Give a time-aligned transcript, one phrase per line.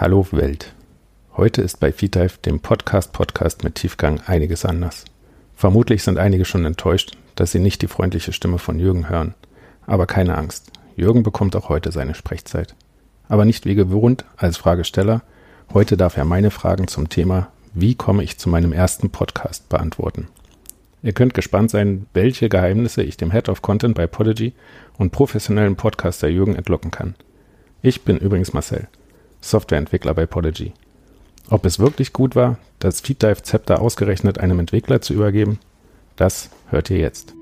[0.00, 0.72] Hallo Welt.
[1.36, 5.04] Heute ist bei FeedDive, dem Podcast-Podcast mit Tiefgang, einiges anders.
[5.54, 9.34] Vermutlich sind einige schon enttäuscht, dass sie nicht die freundliche Stimme von Jürgen hören.
[9.86, 10.72] Aber keine Angst.
[10.96, 12.74] Jürgen bekommt auch heute seine Sprechzeit.
[13.28, 15.20] Aber nicht wie gewohnt als Fragesteller.
[15.74, 20.28] Heute darf er meine Fragen zum Thema Wie komme ich zu meinem ersten Podcast beantworten.
[21.02, 24.54] Ihr könnt gespannt sein, welche Geheimnisse ich dem Head of Content bei Podigy
[24.96, 27.16] und professionellen Podcaster Jürgen entlocken kann.
[27.82, 28.88] Ich bin übrigens Marcel.
[29.40, 30.72] Softwareentwickler bei Podigy.
[31.48, 35.58] Ob es wirklich gut war, das FeedDive Zepter ausgerechnet einem Entwickler zu übergeben,
[36.16, 37.34] das hört ihr jetzt.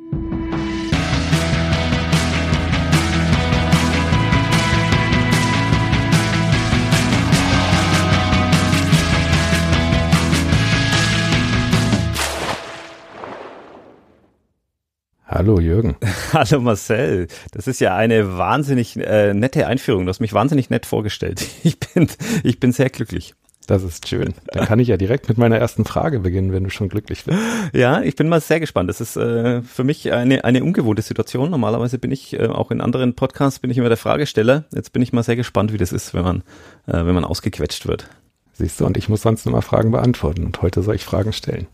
[15.31, 15.95] Hallo Jürgen.
[16.33, 17.29] Hallo Marcel.
[17.53, 20.07] Das ist ja eine wahnsinnig äh, nette Einführung.
[20.07, 21.47] Du hast mich wahnsinnig nett vorgestellt.
[21.65, 22.09] Ich bin,
[22.45, 23.35] ich bin sehr glücklich.
[23.67, 24.33] Das ist schön.
[24.47, 27.39] Dann kann ich ja direkt mit meiner ersten Frage beginnen, wenn du schon glücklich bist.
[27.75, 28.89] Ja, ich bin mal sehr gespannt.
[28.89, 31.51] Das ist äh, für mich eine, eine ungewohnte Situation.
[31.51, 34.65] Normalerweise bin ich äh, auch in anderen Podcasts bin ich immer der Fragesteller.
[34.75, 36.39] Jetzt bin ich mal sehr gespannt, wie das ist, wenn man,
[36.87, 38.09] äh, wenn man ausgequetscht wird.
[38.55, 41.67] Siehst du, und ich muss sonst immer Fragen beantworten und heute soll ich Fragen stellen.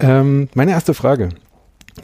[0.00, 1.28] Ähm, meine erste Frage.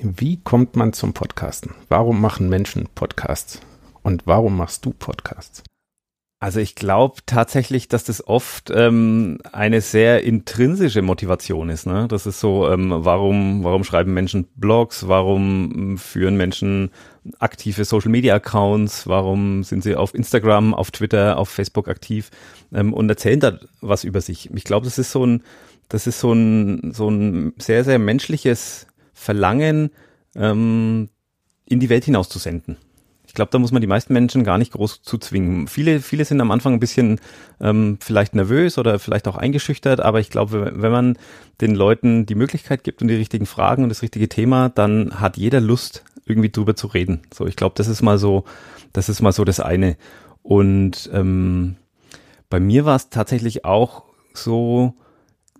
[0.02, 1.74] Wie kommt man zum Podcasten?
[1.88, 3.60] Warum machen Menschen Podcasts?
[4.02, 5.62] Und warum machst du Podcasts?
[6.38, 11.86] Also ich glaube tatsächlich, dass das oft ähm, eine sehr intrinsische Motivation ist.
[11.86, 12.08] Ne?
[12.08, 16.90] Das ist so, ähm, warum, warum schreiben Menschen Blogs, warum ähm, führen Menschen
[17.38, 22.30] aktive Social-Media-Accounts, warum sind sie auf Instagram, auf Twitter, auf Facebook aktiv
[22.72, 24.50] ähm, und erzählen da was über sich.
[24.54, 25.42] Ich glaube, das ist so ein,
[25.88, 28.85] das ist so ein, so ein sehr, sehr menschliches
[29.16, 29.90] Verlangen,
[30.36, 31.08] ähm,
[31.64, 32.76] in die Welt hinaus zu senden.
[33.26, 35.66] Ich glaube, da muss man die meisten Menschen gar nicht groß zuzwingen.
[35.66, 37.18] Viele, viele sind am Anfang ein bisschen
[37.60, 41.18] ähm, vielleicht nervös oder vielleicht auch eingeschüchtert, aber ich glaube, wenn man
[41.60, 45.36] den Leuten die Möglichkeit gibt und die richtigen Fragen und das richtige Thema, dann hat
[45.38, 47.22] jeder Lust, irgendwie drüber zu reden.
[47.32, 48.44] So, ich glaube, das ist mal so,
[48.92, 49.96] das ist mal so das eine.
[50.42, 51.76] Und ähm,
[52.50, 54.02] bei mir war es tatsächlich auch
[54.34, 54.94] so,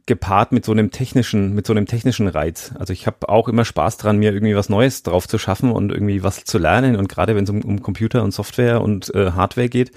[0.06, 2.72] gepaart mit so einem technischen, mit so einem technischen Reiz.
[2.78, 5.91] Also ich habe auch immer Spaß dran, mir irgendwie was Neues drauf zu schaffen und
[5.91, 6.94] irgendwie was zu lernen.
[6.94, 9.91] Und gerade wenn es um, um Computer und Software und äh, Hardware geht,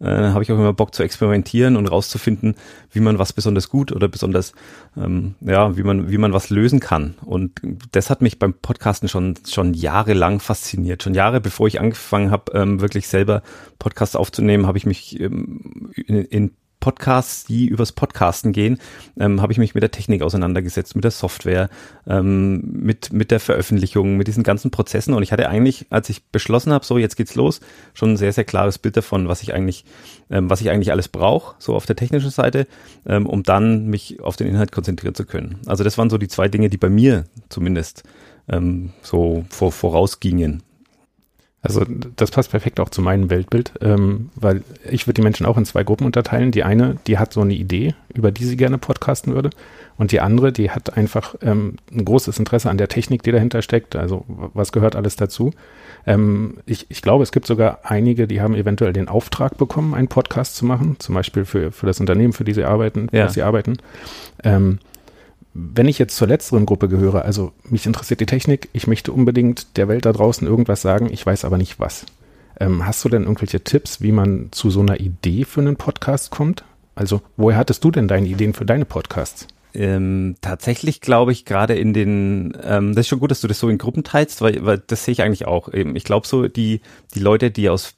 [0.00, 2.56] äh, habe ich auch immer Bock zu experimentieren und rauszufinden,
[2.92, 4.52] wie man was besonders gut oder besonders,
[4.98, 7.14] ähm, ja, wie man, wie man was lösen kann.
[7.24, 11.02] Und das hat mich beim Podcasten schon, schon jahrelang fasziniert.
[11.02, 13.42] Schon Jahre bevor ich angefangen habe, ähm, wirklich selber
[13.78, 16.50] Podcasts aufzunehmen, habe ich mich ähm, in, in
[16.84, 18.76] Podcasts, die übers Podcasten gehen,
[19.18, 21.70] ähm, habe ich mich mit der Technik auseinandergesetzt, mit der Software,
[22.06, 25.14] ähm, mit, mit der Veröffentlichung, mit diesen ganzen Prozessen.
[25.14, 27.60] Und ich hatte eigentlich, als ich beschlossen habe, so jetzt geht's los,
[27.94, 29.86] schon ein sehr, sehr klares Bild davon, was ich eigentlich,
[30.28, 32.66] ähm, was ich eigentlich alles brauche, so auf der technischen Seite,
[33.06, 35.60] ähm, um dann mich auf den Inhalt konzentrieren zu können.
[35.64, 38.02] Also das waren so die zwei Dinge, die bei mir zumindest
[38.46, 40.62] ähm, so vor, vorausgingen.
[41.64, 45.56] Also das passt perfekt auch zu meinem Weltbild, ähm, weil ich würde die Menschen auch
[45.56, 46.50] in zwei Gruppen unterteilen.
[46.50, 49.48] Die eine, die hat so eine Idee, über die sie gerne podcasten würde.
[49.96, 53.62] Und die andere, die hat einfach ähm, ein großes Interesse an der Technik, die dahinter
[53.62, 53.96] steckt.
[53.96, 55.52] Also was gehört alles dazu?
[56.06, 60.08] Ähm, ich, ich glaube, es gibt sogar einige, die haben eventuell den Auftrag bekommen, einen
[60.08, 63.24] Podcast zu machen, zum Beispiel für, für das Unternehmen, für die sie arbeiten, ja.
[63.24, 63.78] was sie arbeiten.
[64.42, 64.80] Ähm,
[65.54, 69.76] wenn ich jetzt zur letzteren Gruppe gehöre, also mich interessiert die Technik, ich möchte unbedingt
[69.76, 72.04] der Welt da draußen irgendwas sagen, ich weiß aber nicht was.
[72.58, 76.30] Ähm, hast du denn irgendwelche Tipps, wie man zu so einer Idee für einen Podcast
[76.30, 76.64] kommt?
[76.96, 79.46] Also, woher hattest du denn deine Ideen für deine Podcasts?
[79.74, 83.58] Ähm, tatsächlich glaube ich gerade in den, ähm, das ist schon gut, dass du das
[83.58, 85.68] so in Gruppen teilst, weil, weil das sehe ich eigentlich auch.
[85.68, 86.80] Ich glaube so, die,
[87.14, 87.94] die Leute, die aus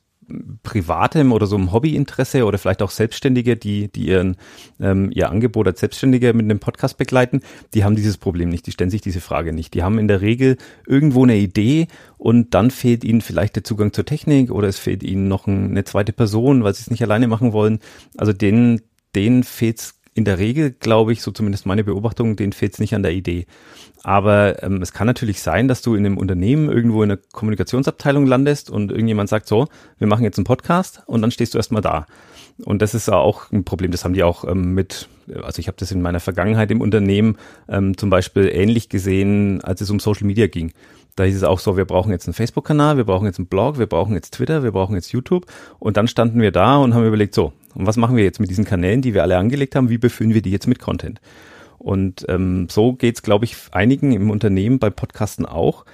[0.62, 4.36] privatem oder so einem Hobbyinteresse oder vielleicht auch Selbstständige, die, die ihren,
[4.80, 7.40] ähm, ihr Angebot als Selbstständige mit einem Podcast begleiten,
[7.74, 9.74] die haben dieses Problem nicht, die stellen sich diese Frage nicht.
[9.74, 10.56] Die haben in der Regel
[10.86, 11.86] irgendwo eine Idee
[12.18, 15.70] und dann fehlt ihnen vielleicht der Zugang zur Technik oder es fehlt ihnen noch ein,
[15.70, 17.78] eine zweite Person, weil sie es nicht alleine machen wollen.
[18.16, 18.82] Also denen,
[19.14, 22.78] denen fehlt es in der Regel, glaube ich, so zumindest meine Beobachtung, denen fehlt es
[22.78, 23.46] nicht an der Idee.
[24.02, 28.26] Aber ähm, es kann natürlich sein, dass du in einem Unternehmen irgendwo in einer Kommunikationsabteilung
[28.26, 31.82] landest und irgendjemand sagt so, wir machen jetzt einen Podcast und dann stehst du erstmal
[31.82, 32.06] da.
[32.64, 35.08] Und das ist auch ein Problem, das haben die auch ähm, mit,
[35.42, 37.36] also ich habe das in meiner Vergangenheit im Unternehmen
[37.68, 40.72] ähm, zum Beispiel ähnlich gesehen, als es um Social Media ging.
[41.16, 43.78] Da hieß es auch so, wir brauchen jetzt einen Facebook-Kanal, wir brauchen jetzt einen Blog,
[43.78, 45.46] wir brauchen jetzt Twitter, wir brauchen jetzt YouTube.
[45.78, 48.50] Und dann standen wir da und haben überlegt, so, und was machen wir jetzt mit
[48.50, 49.88] diesen Kanälen, die wir alle angelegt haben?
[49.88, 51.20] Wie befüllen wir die jetzt mit Content?
[51.78, 55.84] Und ähm, so geht's, glaube ich, einigen im Unternehmen bei Podcasten auch.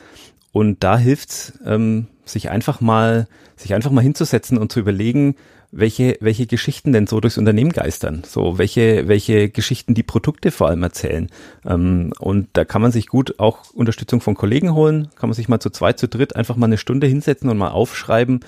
[0.52, 3.26] Und da hilft's, ähm, sich einfach mal,
[3.56, 5.34] sich einfach mal hinzusetzen und zu überlegen,
[5.72, 10.68] welche, welche Geschichten denn so durchs Unternehmen geistern, so welche, welche Geschichten die Produkte vor
[10.68, 11.28] allem erzählen.
[11.64, 15.48] Ähm, und da kann man sich gut auch Unterstützung von Kollegen holen, kann man sich
[15.48, 18.40] mal zu zweit, zu dritt einfach mal eine Stunde hinsetzen und mal aufschreiben,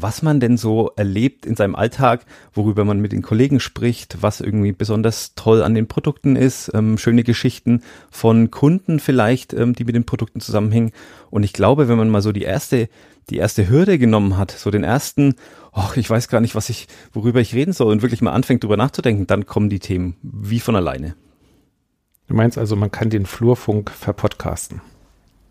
[0.00, 4.40] was man denn so erlebt in seinem Alltag, worüber man mit den Kollegen spricht, was
[4.40, 9.84] irgendwie besonders toll an den Produkten ist, ähm, schöne Geschichten von Kunden vielleicht, ähm, die
[9.84, 10.92] mit den Produkten zusammenhängen.
[11.30, 12.88] Und ich glaube, wenn man mal so die erste,
[13.30, 15.34] die erste Hürde genommen hat, so den ersten,
[15.72, 18.62] ach, ich weiß gar nicht, was ich, worüber ich reden soll und wirklich mal anfängt,
[18.62, 21.16] drüber nachzudenken, dann kommen die Themen wie von alleine.
[22.28, 24.80] Du meinst also, man kann den Flurfunk verpodcasten?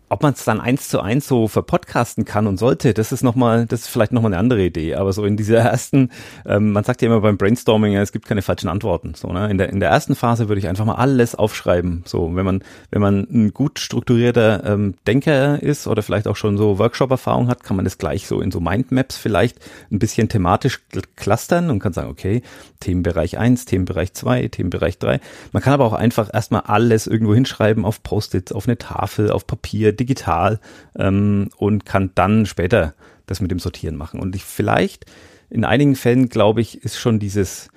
[0.08, 3.66] Ob man es dann eins zu eins so verpodcasten kann und sollte, das ist nochmal,
[3.66, 4.94] das ist vielleicht nochmal eine andere Idee.
[4.94, 6.10] Aber so in dieser ersten,
[6.46, 9.14] ähm, man sagt ja immer beim Brainstorming, es gibt keine falschen Antworten.
[9.14, 9.50] So, ne?
[9.50, 12.02] In der, in der ersten Phase würde ich einfach mal alles aufschreiben.
[12.06, 16.56] So, wenn man, wenn man ein gut strukturierter ähm, Denker ist oder vielleicht auch schon
[16.56, 19.58] so Workshop-Erfahrung hat, kann man das gleich so in so Mindmaps vielleicht
[19.90, 20.80] ein bisschen thematisch
[21.16, 22.42] clustern und kann sagen, okay,
[22.80, 25.20] Themenbereich eins, Themenbereich zwei, Themenbereich drei.
[25.52, 29.46] Man kann aber auch einfach erstmal alles irgendwo hinschreiben auf Post-its, auf eine Tafel, auf
[29.46, 30.60] Papier, digital
[30.96, 32.94] ähm, und kann dann später
[33.26, 34.20] das mit dem Sortieren machen.
[34.20, 35.06] Und ich vielleicht
[35.50, 37.68] in einigen Fällen, glaube ich, ist schon dieses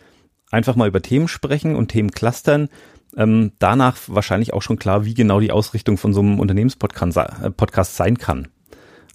[0.50, 2.69] einfach mal über Themen sprechen und Themen clustern.
[3.15, 7.83] Ähm, danach wahrscheinlich auch schon klar, wie genau die Ausrichtung von so einem Unternehmenspodcast äh,
[7.83, 8.47] sein kann.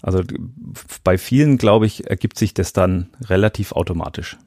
[0.01, 0.21] Also
[1.03, 4.37] bei vielen, glaube ich, ergibt sich das dann relativ automatisch.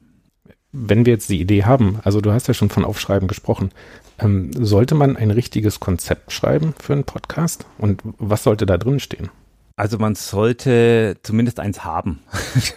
[0.72, 3.70] Wenn wir jetzt die Idee haben, also du hast ja schon von Aufschreiben gesprochen,
[4.18, 7.66] ähm, sollte man ein richtiges Konzept schreiben für einen Podcast?
[7.78, 9.30] Und was sollte da drin stehen?
[9.80, 12.18] Also man sollte zumindest eins haben.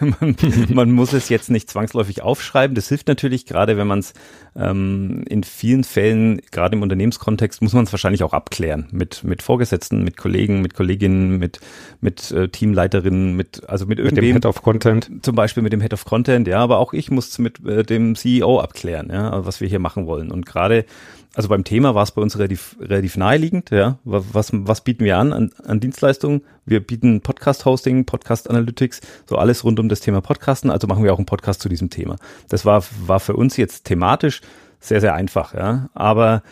[0.00, 0.36] man,
[0.70, 2.74] man, muss es jetzt nicht zwangsläufig aufschreiben.
[2.74, 4.14] Das hilft natürlich gerade, wenn man es
[4.56, 9.42] ähm, in vielen Fällen, gerade im Unternehmenskontext, muss man es wahrscheinlich auch abklären mit mit
[9.42, 11.60] Vorgesetzten, mit Kollegen, mit Kolleginnen, mit
[12.00, 14.24] mit äh, Teamleiterinnen, mit also mit irgendwem.
[14.24, 15.10] Mit dem Head of Content.
[15.20, 16.60] Zum Beispiel mit dem Head of Content, ja.
[16.60, 20.30] Aber auch ich muss mit äh, dem CEO abklären, ja, was wir hier machen wollen.
[20.30, 20.86] Und gerade
[21.34, 23.98] also beim Thema war es bei uns relativ, relativ naheliegend, ja.
[24.04, 26.42] Was, was bieten wir an, an an Dienstleistungen?
[26.64, 31.18] Wir bieten Podcast-Hosting, Podcast-Analytics, so alles rund um das Thema Podcasten, also machen wir auch
[31.18, 32.16] einen Podcast zu diesem Thema.
[32.48, 34.40] Das war, war für uns jetzt thematisch
[34.80, 35.88] sehr, sehr einfach, ja.
[35.94, 36.42] Aber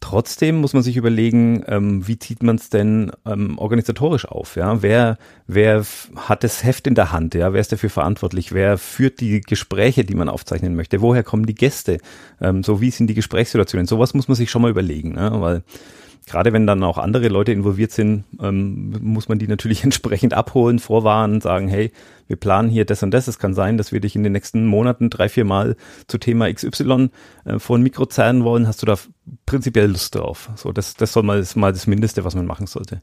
[0.00, 4.56] Trotzdem muss man sich überlegen, ähm, wie zieht man es denn ähm, organisatorisch auf?
[4.56, 5.84] Ja, wer wer
[6.16, 7.34] hat das Heft in der Hand?
[7.34, 8.52] Ja, wer ist dafür verantwortlich?
[8.52, 11.02] Wer führt die Gespräche, die man aufzeichnen möchte?
[11.02, 11.98] Woher kommen die Gäste?
[12.40, 13.86] Ähm, so wie sind die Gesprächssituationen?
[13.86, 15.32] Sowas muss man sich schon mal überlegen, ne?
[15.34, 15.62] weil
[16.26, 20.78] gerade wenn dann auch andere Leute involviert sind, ähm, muss man die natürlich entsprechend abholen,
[20.78, 21.92] vorwarnen, sagen, hey,
[22.26, 23.26] wir planen hier das und das.
[23.26, 25.76] Es kann sein, dass wir dich in den nächsten Monaten drei, vier Mal
[26.06, 27.10] zu Thema XY
[27.44, 28.68] äh, vor ein Mikro zerren wollen.
[28.68, 28.96] Hast du da
[29.46, 30.50] prinzipiell Lust drauf?
[30.54, 33.02] So, das, das soll mal, das mal das Mindeste, was man machen sollte.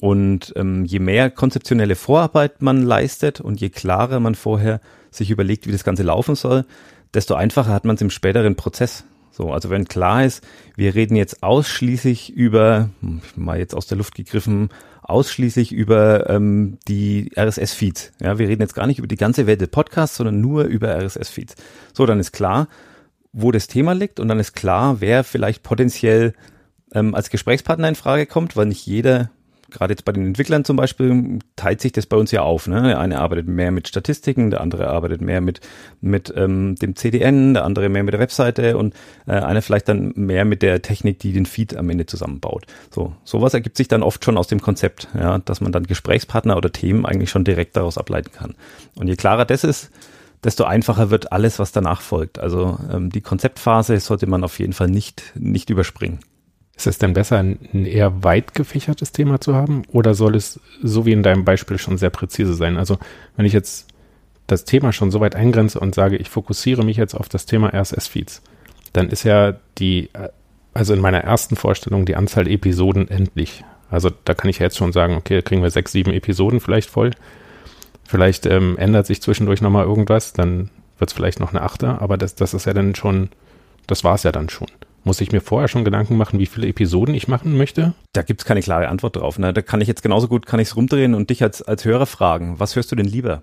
[0.00, 4.80] Und ähm, je mehr konzeptionelle Vorarbeit man leistet und je klarer man vorher
[5.10, 6.64] sich überlegt, wie das Ganze laufen soll,
[7.14, 9.04] desto einfacher hat man es im späteren Prozess.
[9.32, 10.44] So, also wenn klar ist,
[10.76, 12.90] wir reden jetzt ausschließlich über,
[13.34, 14.68] mal jetzt aus der Luft gegriffen,
[15.02, 18.12] ausschließlich über ähm, die RSS-Feeds.
[18.20, 20.94] Ja, wir reden jetzt gar nicht über die ganze Welt der Podcasts, sondern nur über
[20.94, 21.56] RSS-Feeds.
[21.94, 22.68] So, dann ist klar,
[23.32, 26.34] wo das Thema liegt und dann ist klar, wer vielleicht potenziell
[26.94, 29.30] ähm, als Gesprächspartner in Frage kommt, weil nicht jeder
[29.72, 32.68] gerade jetzt bei den Entwicklern zum Beispiel teilt sich das bei uns ja auf.
[32.68, 32.82] Ne?
[32.82, 35.60] Der eine arbeitet mehr mit Statistiken, der andere arbeitet mehr mit,
[36.00, 38.94] mit ähm, dem CDN, der andere mehr mit der Webseite und
[39.26, 42.66] äh, einer vielleicht dann mehr mit der Technik, die den Feed am Ende zusammenbaut.
[42.90, 46.56] So, sowas ergibt sich dann oft schon aus dem Konzept, ja, dass man dann Gesprächspartner
[46.56, 48.54] oder Themen eigentlich schon direkt daraus ableiten kann.
[48.94, 49.90] Und je klarer das ist,
[50.44, 52.38] desto einfacher wird alles, was danach folgt.
[52.38, 56.20] Also ähm, die Konzeptphase sollte man auf jeden Fall nicht, nicht überspringen.
[56.76, 61.04] Ist es denn besser, ein eher weit gefächertes Thema zu haben oder soll es, so
[61.04, 62.76] wie in deinem Beispiel, schon sehr präzise sein?
[62.76, 62.98] Also
[63.36, 63.88] wenn ich jetzt
[64.46, 67.72] das Thema schon so weit eingrenze und sage, ich fokussiere mich jetzt auf das Thema
[67.74, 68.42] RSS-Feeds,
[68.92, 70.10] dann ist ja die,
[70.74, 73.64] also in meiner ersten Vorstellung, die Anzahl Episoden endlich.
[73.90, 76.90] Also da kann ich ja jetzt schon sagen, okay, kriegen wir sechs, sieben Episoden vielleicht
[76.90, 77.12] voll.
[78.04, 82.16] Vielleicht ähm, ändert sich zwischendurch nochmal irgendwas, dann wird es vielleicht noch eine Achter, aber
[82.16, 83.30] das, das ist ja dann schon,
[83.86, 84.68] das war es ja dann schon.
[85.04, 87.94] Muss ich mir vorher schon Gedanken machen, wie viele Episoden ich machen möchte?
[88.12, 89.38] Da gibt's keine klare Antwort drauf.
[89.38, 89.52] Ne?
[89.52, 92.60] Da kann ich jetzt genauso gut, kann ich's rumdrehen und dich als, als Hörer fragen,
[92.60, 93.42] was hörst du denn lieber?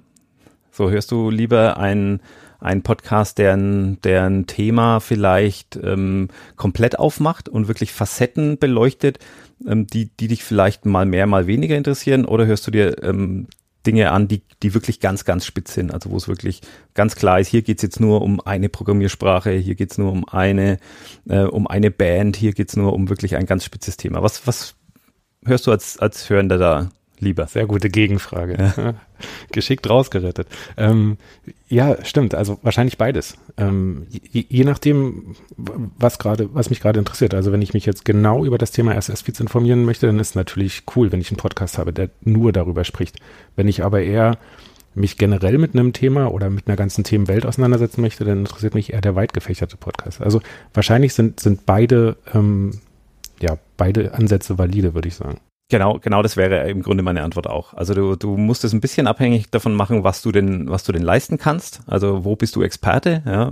[0.71, 2.21] So, hörst du lieber einen,
[2.59, 9.19] einen Podcast, der ein, der ein Thema vielleicht ähm, komplett aufmacht und wirklich Facetten beleuchtet,
[9.67, 12.23] ähm, die, die dich vielleicht mal mehr, mal weniger interessieren?
[12.23, 13.47] Oder hörst du dir ähm,
[13.85, 15.93] Dinge an, die, die wirklich ganz, ganz spitz sind.
[15.93, 16.61] Also wo es wirklich
[16.93, 20.77] ganz klar ist, hier geht's jetzt nur um eine Programmiersprache, hier geht's nur um eine,
[21.27, 24.21] äh, um eine Band, hier geht's nur um wirklich ein ganz spitzes Thema.
[24.21, 24.75] Was, was
[25.45, 27.47] hörst du als, als Hörender da lieber?
[27.47, 28.73] Sehr gute Gegenfrage.
[28.77, 28.93] Ja.
[29.51, 30.47] Geschickt rausgerettet.
[30.77, 31.17] Ähm,
[31.67, 32.35] ja, stimmt.
[32.35, 33.35] Also wahrscheinlich beides.
[33.57, 37.33] Ähm, je, je, nachdem, was gerade, was mich gerade interessiert.
[37.33, 40.83] Also wenn ich mich jetzt genau über das Thema SS-Feeds informieren möchte, dann ist natürlich
[40.95, 43.17] cool, wenn ich einen Podcast habe, der nur darüber spricht.
[43.55, 44.37] Wenn ich aber eher
[44.95, 48.93] mich generell mit einem Thema oder mit einer ganzen Themenwelt auseinandersetzen möchte, dann interessiert mich
[48.93, 50.21] eher der weit gefächerte Podcast.
[50.21, 50.41] Also
[50.73, 52.79] wahrscheinlich sind, sind beide, ähm,
[53.39, 55.39] ja, beide Ansätze valide, würde ich sagen.
[55.71, 57.75] Genau, genau das wäre im Grunde meine Antwort auch.
[57.75, 60.91] Also du, du musst es ein bisschen abhängig davon machen, was du denn, was du
[60.91, 61.81] denn leisten kannst.
[61.85, 63.21] Also wo bist du Experte?
[63.23, 63.51] Ja,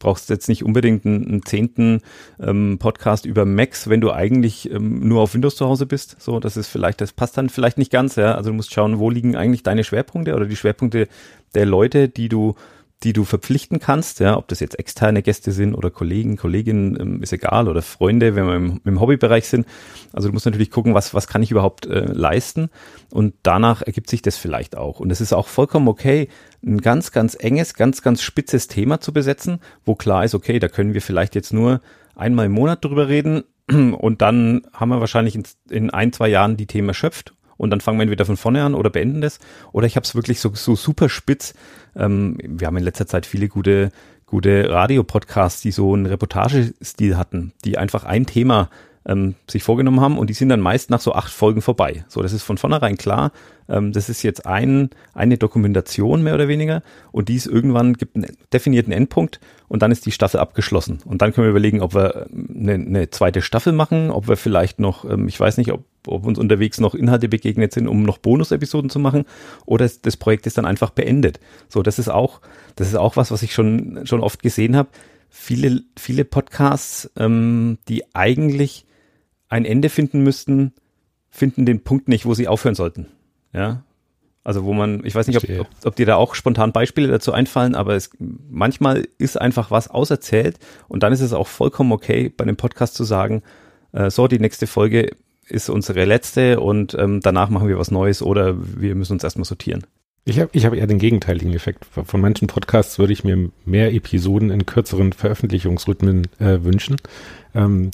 [0.00, 2.00] brauchst jetzt nicht unbedingt einen, einen zehnten
[2.40, 6.20] ähm, Podcast über Macs, wenn du eigentlich ähm, nur auf Windows zu Hause bist.
[6.20, 8.16] So, das ist vielleicht, das passt dann vielleicht nicht ganz.
[8.16, 11.06] Ja, also du musst schauen, wo liegen eigentlich deine Schwerpunkte oder die Schwerpunkte
[11.54, 12.56] der Leute, die du
[13.04, 17.22] die du verpflichten kannst, ja, ob das jetzt externe Gäste sind oder Kollegen, Kolleginnen, ähm,
[17.22, 19.66] ist egal, oder Freunde, wenn wir im, im, Hobbybereich sind.
[20.12, 22.70] Also du musst natürlich gucken, was, was kann ich überhaupt äh, leisten
[23.10, 25.00] und danach ergibt sich das vielleicht auch.
[25.00, 26.28] Und es ist auch vollkommen okay,
[26.64, 30.68] ein ganz, ganz enges, ganz, ganz spitzes Thema zu besetzen, wo klar ist, okay, da
[30.68, 31.82] können wir vielleicht jetzt nur
[32.16, 36.56] einmal im Monat drüber reden und dann haben wir wahrscheinlich in, in ein, zwei Jahren
[36.56, 39.38] die Themen erschöpft und dann fangen wir entweder von vorne an oder beenden das.
[39.72, 41.54] Oder ich habe es wirklich so, so super spitz.
[41.96, 43.90] Ähm, wir haben in letzter Zeit viele gute,
[44.26, 48.70] gute Radiopodcasts, die so einen Reportagestil hatten, die einfach ein Thema
[49.06, 52.04] ähm, sich vorgenommen haben und die sind dann meist nach so acht Folgen vorbei.
[52.08, 53.32] So, das ist von vornherein klar.
[53.68, 56.82] Ähm, das ist jetzt ein, eine Dokumentation mehr oder weniger
[57.12, 60.98] und die ist irgendwann gibt einen definierten Endpunkt und dann ist die Staffel abgeschlossen.
[61.04, 64.78] Und dann können wir überlegen, ob wir eine, eine zweite Staffel machen, ob wir vielleicht
[64.78, 68.18] noch, ähm, ich weiß nicht, ob, ob uns unterwegs noch Inhalte begegnet sind, um noch
[68.18, 69.24] Bonus-Episoden zu machen
[69.66, 71.40] oder das Projekt ist dann einfach beendet.
[71.68, 72.40] So, das ist auch,
[72.76, 74.88] das ist auch was, was ich schon, schon oft gesehen habe.
[75.30, 78.86] Viele, viele Podcasts, ähm, die eigentlich
[79.48, 80.72] ein Ende finden müssten,
[81.30, 83.08] finden den Punkt nicht, wo sie aufhören sollten.
[83.52, 83.82] Ja.
[84.44, 87.32] Also wo man, ich weiß nicht, ob, ob, ob dir da auch spontan Beispiele dazu
[87.32, 88.10] einfallen, aber es,
[88.50, 92.94] manchmal ist einfach was auserzählt und dann ist es auch vollkommen okay, bei einem Podcast
[92.94, 93.42] zu sagen,
[93.92, 95.12] äh, so, die nächste Folge
[95.48, 99.46] ist unsere letzte und ähm, danach machen wir was Neues oder wir müssen uns erstmal
[99.46, 99.84] sortieren.
[100.26, 101.84] Ich habe ich hab eher den gegenteiligen Effekt.
[101.84, 106.96] Von manchen Podcasts würde ich mir mehr Episoden in kürzeren Veröffentlichungsrhythmen äh, wünschen.
[107.54, 107.90] Ähm,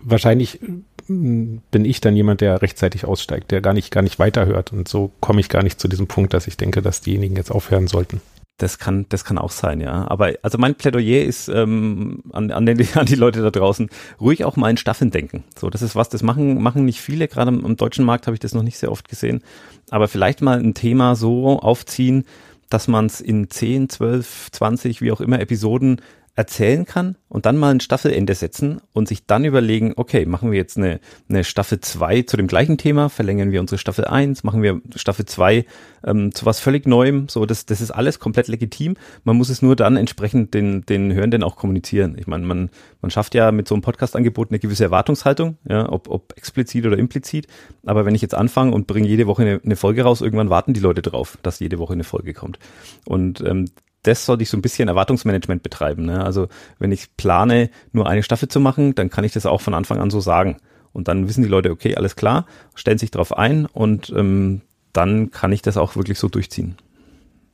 [0.00, 0.60] wahrscheinlich
[1.08, 4.72] bin ich dann jemand, der rechtzeitig aussteigt, der gar nicht, gar nicht weiterhört.
[4.72, 7.50] Und so komme ich gar nicht zu diesem Punkt, dass ich denke, dass diejenigen jetzt
[7.50, 8.20] aufhören sollten.
[8.58, 10.06] Das kann, das kann auch sein, ja.
[10.10, 13.88] Aber also mein Plädoyer ist ähm, an, an, den, an die Leute da draußen,
[14.20, 15.44] ruhig auch mal in Staffeln denken.
[15.58, 18.34] So, das ist was, das machen, machen nicht viele, gerade im, im deutschen Markt habe
[18.34, 19.42] ich das noch nicht sehr oft gesehen.
[19.90, 22.24] Aber vielleicht mal ein Thema so aufziehen,
[22.68, 26.02] dass man es in 10, 12, 20, wie auch immer Episoden
[26.38, 30.58] erzählen kann und dann mal ein Staffelende setzen und sich dann überlegen, okay, machen wir
[30.58, 34.62] jetzt eine, eine Staffel 2 zu dem gleichen Thema, verlängern wir unsere Staffel 1, machen
[34.62, 35.64] wir Staffel 2
[36.06, 38.94] ähm, zu was völlig Neuem, so das, das ist alles komplett legitim.
[39.24, 42.16] Man muss es nur dann entsprechend den, den Hörenden auch kommunizieren.
[42.16, 42.70] Ich meine, man,
[43.02, 46.98] man schafft ja mit so einem Podcast-Angebot eine gewisse Erwartungshaltung, ja, ob, ob explizit oder
[46.98, 47.48] implizit.
[47.84, 50.72] Aber wenn ich jetzt anfange und bringe jede Woche eine, eine Folge raus, irgendwann warten
[50.72, 52.60] die Leute drauf, dass jede Woche eine Folge kommt.
[53.06, 53.64] Und ähm,
[54.02, 56.06] das sollte ich so ein bisschen Erwartungsmanagement betreiben.
[56.06, 56.24] Ne?
[56.24, 59.74] Also wenn ich plane, nur eine Staffel zu machen, dann kann ich das auch von
[59.74, 60.56] Anfang an so sagen.
[60.92, 64.62] Und dann wissen die Leute, okay, alles klar, stellen sich darauf ein und ähm,
[64.92, 66.76] dann kann ich das auch wirklich so durchziehen.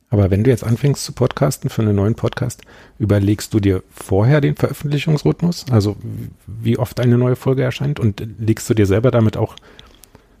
[0.09, 2.61] Aber wenn du jetzt anfängst zu podcasten für einen neuen Podcast,
[2.99, 5.97] überlegst du dir vorher den Veröffentlichungsrhythmus, also
[6.45, 9.55] wie oft eine neue Folge erscheint und legst du dir selber damit auch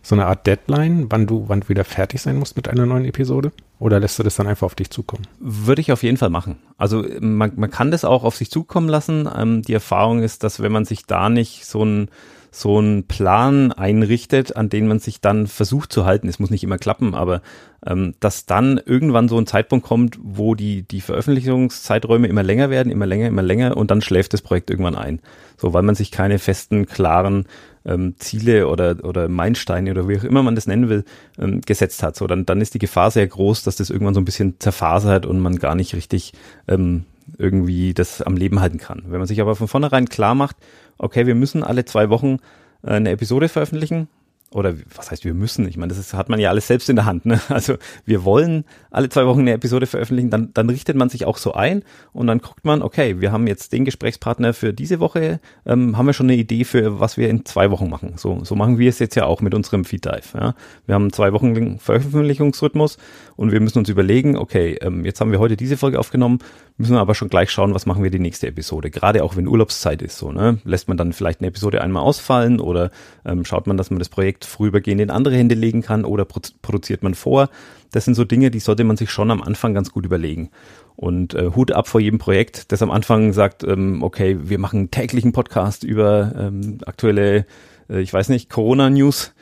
[0.05, 3.05] so eine Art Deadline, wann du, wann du wieder fertig sein musst mit einer neuen
[3.05, 3.51] Episode?
[3.79, 5.25] Oder lässt du das dann einfach auf dich zukommen?
[5.39, 6.57] Würde ich auf jeden Fall machen.
[6.77, 9.27] Also man, man kann das auch auf sich zukommen lassen.
[9.35, 12.09] Ähm, die Erfahrung ist, dass wenn man sich da nicht so ein
[12.51, 16.29] so einen Plan einrichtet, an den man sich dann versucht zu halten.
[16.29, 17.41] Es muss nicht immer klappen, aber
[17.85, 22.93] ähm, dass dann irgendwann so ein Zeitpunkt kommt, wo die, die Veröffentlichungszeiträume immer länger werden,
[22.93, 25.19] immer länger, immer länger und dann schläft das Projekt irgendwann ein.
[25.57, 27.45] So, weil man sich keine festen, klaren
[27.85, 31.05] ähm, Ziele oder, oder Meilensteine oder wie auch immer man das nennen will,
[31.39, 32.15] ähm, gesetzt hat.
[32.15, 35.25] So, dann, dann ist die Gefahr sehr groß, dass das irgendwann so ein bisschen zerfasert
[35.25, 36.33] und man gar nicht richtig
[36.67, 37.05] ähm,
[37.37, 39.03] irgendwie das am Leben halten kann.
[39.07, 40.57] Wenn man sich aber von vornherein klar macht,
[40.97, 42.37] okay, wir müssen alle zwei Wochen
[42.83, 44.07] äh, eine Episode veröffentlichen,
[44.55, 45.67] oder was heißt wir müssen?
[45.67, 47.25] Ich meine, das ist, hat man ja alles selbst in der Hand.
[47.25, 47.39] Ne?
[47.49, 51.37] Also wir wollen alle zwei Wochen eine Episode veröffentlichen, dann, dann richtet man sich auch
[51.37, 51.83] so ein
[52.13, 56.05] und dann guckt man, okay, wir haben jetzt den Gesprächspartner für diese Woche, ähm, haben
[56.05, 58.13] wir schon eine Idee für, was wir in zwei Wochen machen.
[58.17, 60.37] So, so machen wir es jetzt ja auch mit unserem Feed Dive.
[60.37, 60.55] Ja?
[60.85, 62.97] Wir haben zwei Wochen Veröffentlichungsrhythmus
[63.35, 66.39] und wir müssen uns überlegen, okay, ähm, jetzt haben wir heute diese Folge aufgenommen,
[66.77, 68.89] müssen wir aber schon gleich schauen, was machen wir die nächste Episode.
[68.89, 70.59] Gerade auch wenn Urlaubszeit ist, so, ne?
[70.63, 72.91] Lässt man dann vielleicht eine Episode einmal ausfallen oder
[73.25, 77.03] ähm, schaut man, dass man das Projekt vorübergehend in andere Hände legen kann oder produziert
[77.03, 77.49] man vor.
[77.91, 80.49] Das sind so Dinge, die sollte man sich schon am Anfang ganz gut überlegen.
[80.95, 84.91] Und äh, Hut ab vor jedem Projekt, das am Anfang sagt, ähm, okay, wir machen
[84.91, 87.45] täglichen Podcast über ähm, aktuelle,
[87.89, 89.33] äh, ich weiß nicht, Corona-News.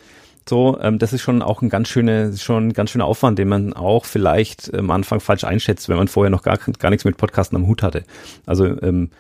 [0.48, 3.48] So, ähm, das ist schon auch ein ganz schöner, schon ein ganz schöner Aufwand, den
[3.48, 7.18] man auch vielleicht am Anfang falsch einschätzt, wenn man vorher noch gar, gar nichts mit
[7.18, 8.04] Podcasten am Hut hatte.
[8.46, 9.12] Also ähm,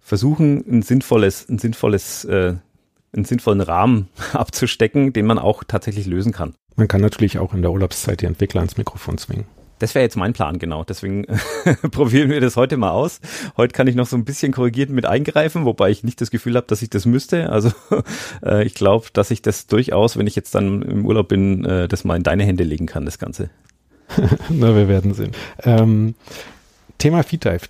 [0.00, 2.54] versuchen, ein sinnvolles, ein sinnvolles, äh,
[3.14, 6.54] einen sinnvollen Rahmen abzustecken, den man auch tatsächlich lösen kann.
[6.76, 9.46] Man kann natürlich auch in der Urlaubszeit die Entwickler ans Mikrofon zwingen.
[9.78, 10.84] Das wäre jetzt mein Plan, genau.
[10.84, 11.26] Deswegen
[11.90, 13.20] probieren wir das heute mal aus.
[13.56, 16.56] Heute kann ich noch so ein bisschen korrigiert mit eingreifen, wobei ich nicht das Gefühl
[16.56, 17.50] habe, dass ich das müsste.
[17.50, 17.70] Also
[18.44, 21.88] äh, ich glaube, dass ich das durchaus, wenn ich jetzt dann im Urlaub bin, äh,
[21.88, 23.50] das mal in deine Hände legen kann, das Ganze.
[24.48, 25.32] Na, wir werden sehen.
[25.62, 26.14] Ähm,
[26.98, 27.68] Thema FeedDive.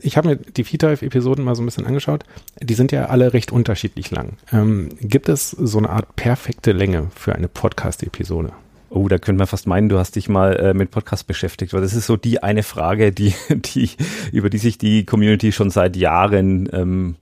[0.00, 2.24] Ich habe mir die FeedDive-Episoden mal so ein bisschen angeschaut.
[2.60, 4.38] Die sind ja alle recht unterschiedlich lang.
[4.52, 8.52] Ähm, gibt es so eine Art perfekte Länge für eine Podcast-Episode?
[8.88, 11.80] Oh, da könnte man fast meinen, du hast dich mal äh, mit Podcast beschäftigt, weil
[11.80, 13.90] das ist so die eine Frage, die, die,
[14.32, 17.16] über die sich die Community schon seit Jahren ähm,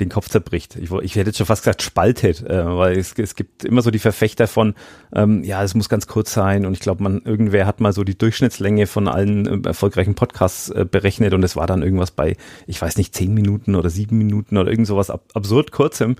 [0.00, 0.76] den Kopf zerbricht.
[0.76, 3.90] Ich, ich hätte jetzt schon fast gesagt spaltet, äh, weil es, es gibt immer so
[3.90, 4.74] die Verfechter von,
[5.14, 8.04] ähm, ja, es muss ganz kurz sein und ich glaube, man irgendwer hat mal so
[8.04, 12.36] die Durchschnittslänge von allen äh, erfolgreichen Podcasts äh, berechnet und es war dann irgendwas bei,
[12.66, 16.16] ich weiß nicht, zehn Minuten oder sieben Minuten oder irgend sowas ab, absurd kurzem.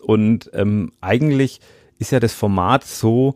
[0.00, 1.60] Und ähm, eigentlich
[1.98, 3.34] ist ja das Format so,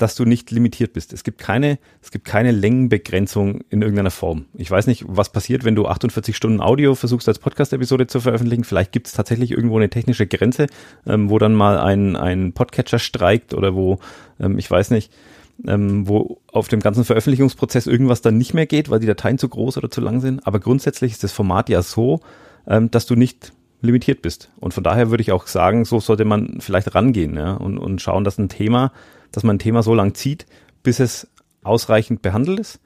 [0.00, 1.12] dass du nicht limitiert bist.
[1.12, 4.46] Es gibt keine, es gibt keine Längenbegrenzung in irgendeiner Form.
[4.54, 8.64] Ich weiß nicht, was passiert, wenn du 48 Stunden Audio versuchst als Podcast-Episode zu veröffentlichen.
[8.64, 10.68] Vielleicht gibt es tatsächlich irgendwo eine technische Grenze,
[11.06, 13.98] ähm, wo dann mal ein, ein Podcatcher streikt oder wo,
[14.38, 15.12] ähm, ich weiß nicht,
[15.66, 19.48] ähm, wo auf dem ganzen Veröffentlichungsprozess irgendwas dann nicht mehr geht, weil die Dateien zu
[19.48, 20.46] groß oder zu lang sind.
[20.46, 22.20] Aber grundsätzlich ist das Format ja so,
[22.66, 23.52] ähm, dass du nicht
[23.82, 24.50] limitiert bist.
[24.60, 28.00] Und von daher würde ich auch sagen, so sollte man vielleicht rangehen ja, und, und
[28.00, 28.92] schauen, dass ein Thema
[29.32, 30.46] dass man ein Thema so lang zieht,
[30.82, 31.28] bis es
[31.62, 32.80] ausreichend behandelt ist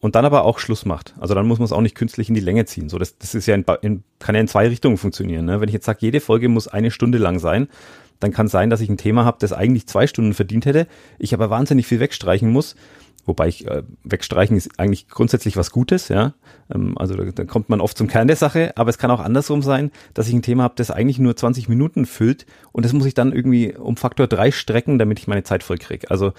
[0.00, 1.14] und dann aber auch Schluss macht.
[1.20, 2.88] Also dann muss man es auch nicht künstlich in die Länge ziehen.
[2.88, 5.44] So, das, das ist ja in, in, kann ja in zwei Richtungen funktionieren.
[5.46, 5.60] Ne?
[5.60, 7.68] Wenn ich jetzt sage, jede Folge muss eine Stunde lang sein,
[8.20, 10.86] dann kann es sein, dass ich ein Thema habe, das eigentlich zwei Stunden verdient hätte,
[11.18, 12.76] ich aber wahnsinnig viel wegstreichen muss
[13.24, 16.34] Wobei ich äh, wegstreichen ist eigentlich grundsätzlich was Gutes, ja.
[16.74, 19.20] Ähm, also da, da kommt man oft zum Kern der Sache, aber es kann auch
[19.20, 22.92] andersrum sein, dass ich ein Thema habe, das eigentlich nur 20 Minuten füllt und das
[22.92, 26.10] muss ich dann irgendwie um Faktor drei strecken, damit ich meine Zeit voll kriege.
[26.10, 26.32] Also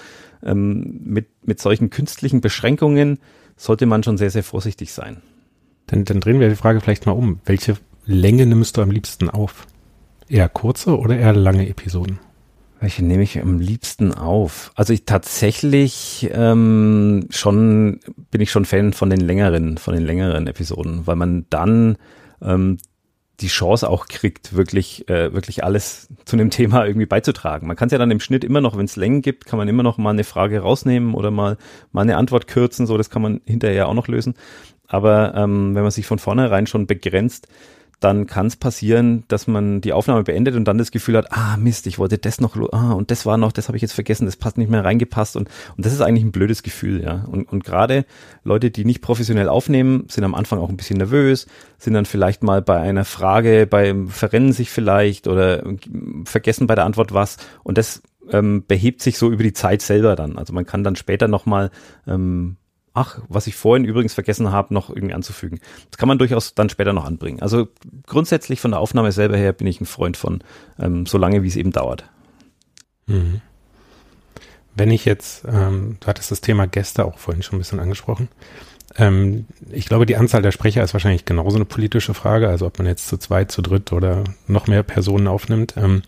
[0.44, 3.20] ähm, mit, mit solchen künstlichen Beschränkungen
[3.56, 5.22] sollte man schon sehr, sehr vorsichtig sein.
[5.88, 7.40] Dann, dann drehen wir die Frage vielleicht mal um.
[7.46, 9.68] Welche Länge nimmst du am liebsten auf?
[10.28, 12.20] Eher kurze oder eher lange Episoden?
[12.84, 14.74] Welche nehme ich am liebsten auf?
[14.76, 20.48] Also ich tatsächlich ähm, schon bin ich schon Fan von den längeren, von den längeren
[20.48, 21.96] Episoden, weil man dann
[22.42, 22.78] ähm,
[23.40, 27.68] die Chance auch kriegt, wirklich, äh, wirklich alles zu einem Thema irgendwie beizutragen.
[27.68, 29.70] Man kann es ja dann im Schnitt immer noch, wenn es Längen gibt, kann man
[29.70, 31.56] immer noch mal eine Frage rausnehmen oder mal,
[31.94, 34.34] mal eine Antwort kürzen, so das kann man hinterher auch noch lösen.
[34.88, 37.48] Aber ähm, wenn man sich von vornherein schon begrenzt,
[38.04, 41.58] dann kann es passieren, dass man die Aufnahme beendet und dann das Gefühl hat, ah
[41.58, 44.26] Mist, ich wollte das noch, ah und das war noch, das habe ich jetzt vergessen,
[44.26, 47.26] das passt nicht mehr reingepasst und, und das ist eigentlich ein blödes Gefühl, ja.
[47.32, 48.06] Und, und gerade
[48.44, 52.44] Leute, die nicht professionell aufnehmen, sind am Anfang auch ein bisschen nervös, sind dann vielleicht
[52.44, 55.64] mal bei einer Frage, beim verrennen sich vielleicht oder
[56.26, 60.16] vergessen bei der Antwort was und das ähm, behebt sich so über die Zeit selber
[60.16, 60.38] dann.
[60.38, 61.72] Also man kann dann später nochmal
[62.08, 62.58] ähm,
[62.94, 65.60] ach, was ich vorhin übrigens vergessen habe, noch irgendwie anzufügen.
[65.90, 67.42] Das kann man durchaus dann später noch anbringen.
[67.42, 67.68] Also
[68.06, 70.44] grundsätzlich von der Aufnahme selber her bin ich ein Freund von,
[70.80, 72.06] ähm, so lange wie es eben dauert.
[73.08, 73.42] Mhm.
[74.76, 78.28] Wenn ich jetzt, ähm, du hattest das Thema Gäste auch vorhin schon ein bisschen angesprochen.
[78.96, 82.78] Ähm, ich glaube, die Anzahl der Sprecher ist wahrscheinlich genauso eine politische Frage, also ob
[82.78, 85.76] man jetzt zu zweit, zu dritt oder noch mehr Personen aufnimmt.
[85.78, 86.04] Ähm,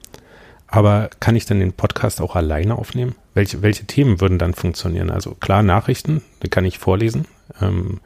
[0.76, 3.16] aber kann ich denn den Podcast auch alleine aufnehmen?
[3.34, 5.10] Welche, welche Themen würden dann funktionieren?
[5.10, 7.26] Also klar, Nachrichten, die kann ich vorlesen.
[7.62, 8.00] Ähm,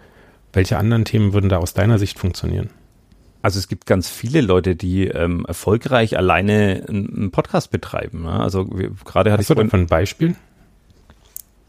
[0.53, 2.69] welche anderen Themen würden da aus deiner Sicht funktionieren?
[3.41, 8.23] Also es gibt ganz viele Leute, die ähm, erfolgreich alleine einen Podcast betreiben.
[8.23, 8.31] Ne?
[8.31, 10.35] Also gerade hatte Hast ich du davon ein Beispiel?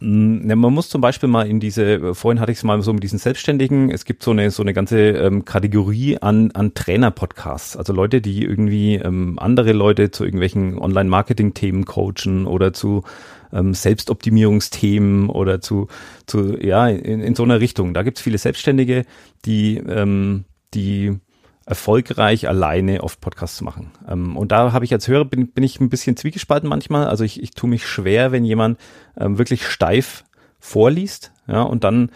[0.03, 3.03] Ne, man muss zum Beispiel mal in diese, vorhin hatte ich es mal so mit
[3.03, 7.93] diesen Selbstständigen, es gibt so eine, so eine ganze ähm, Kategorie an, an Trainer-Podcasts, also
[7.93, 13.03] Leute, die irgendwie ähm, andere Leute zu irgendwelchen Online-Marketing-Themen coachen oder zu
[13.53, 15.89] ähm, Selbstoptimierungsthemen oder zu,
[16.25, 17.93] zu ja, in, in so einer Richtung.
[17.93, 19.05] Da gibt es viele Selbstständige,
[19.45, 21.19] die, ähm, die
[21.71, 23.93] erfolgreich alleine oft Podcasts zu machen.
[24.09, 27.07] Ähm, und da habe ich als Hörer bin, bin ich ein bisschen zwiegespalten manchmal.
[27.07, 28.79] Also ich, ich tue mich schwer, wenn jemand
[29.17, 30.25] ähm, wirklich steif
[30.59, 32.11] vorliest, ja, und dann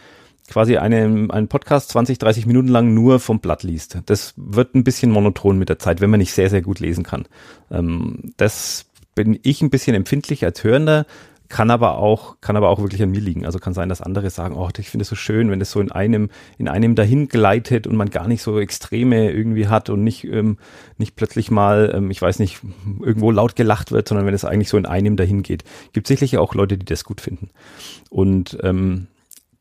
[0.48, 3.98] quasi eine, einen Podcast 20, 30 Minuten lang nur vom Blatt liest.
[4.06, 7.04] Das wird ein bisschen monoton mit der Zeit, wenn man nicht sehr, sehr gut lesen
[7.04, 7.26] kann.
[7.70, 11.06] Ähm, das bin ich ein bisschen empfindlich als Hörender,
[11.54, 13.46] kann aber auch, kann aber auch wirklich an mir liegen.
[13.46, 15.80] Also kann sein, dass andere sagen, oh, ich finde es so schön, wenn es so
[15.80, 20.02] in einem, in einem dahin gleitet und man gar nicht so Extreme irgendwie hat und
[20.02, 20.58] nicht, ähm,
[20.98, 22.60] nicht plötzlich mal, ähm, ich weiß nicht,
[23.00, 25.62] irgendwo laut gelacht wird, sondern wenn es eigentlich so in einem dahin geht.
[25.92, 27.50] Gibt sicherlich auch Leute, die das gut finden.
[28.10, 29.06] Und ähm,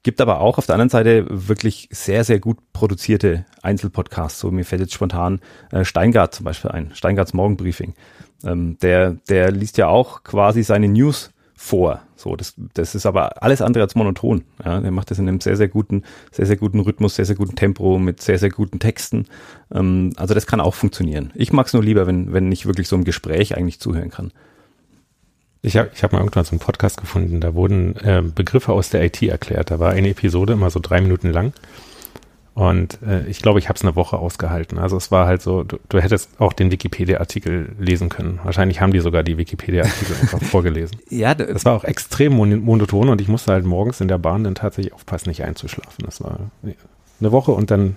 [0.01, 4.39] gibt aber auch auf der anderen Seite wirklich sehr, sehr gut produzierte Einzelpodcasts.
[4.39, 7.93] So mir fällt jetzt spontan äh, Steingart zum Beispiel ein, Steingarts Morgenbriefing.
[8.43, 12.01] Ähm, der, der liest ja auch quasi seine News vor.
[12.15, 14.43] So, das, das ist aber alles andere als monoton.
[14.63, 17.35] Ja, der macht das in einem sehr, sehr guten, sehr, sehr guten Rhythmus, sehr, sehr
[17.35, 19.27] guten Tempo, mit sehr, sehr guten Texten.
[19.73, 21.31] Ähm, also das kann auch funktionieren.
[21.35, 24.31] Ich mag es nur lieber, wenn, wenn ich wirklich so im Gespräch eigentlich zuhören kann.
[25.61, 28.89] Ich habe ich hab mal irgendwann so einen Podcast gefunden, da wurden äh, Begriffe aus
[28.89, 29.71] der IT erklärt.
[29.71, 31.53] Da war eine Episode immer so drei Minuten lang.
[32.55, 34.77] Und äh, ich glaube, ich habe es eine Woche ausgehalten.
[34.77, 38.39] Also es war halt so, du, du hättest auch den Wikipedia-Artikel lesen können.
[38.43, 40.97] Wahrscheinlich haben die sogar die Wikipedia-Artikel einfach vorgelesen.
[41.09, 44.53] Ja, das war auch extrem monoton und ich musste halt morgens in der Bahn dann
[44.53, 46.05] tatsächlich aufpassen, nicht einzuschlafen.
[46.05, 46.51] Das war
[47.19, 47.95] eine Woche und dann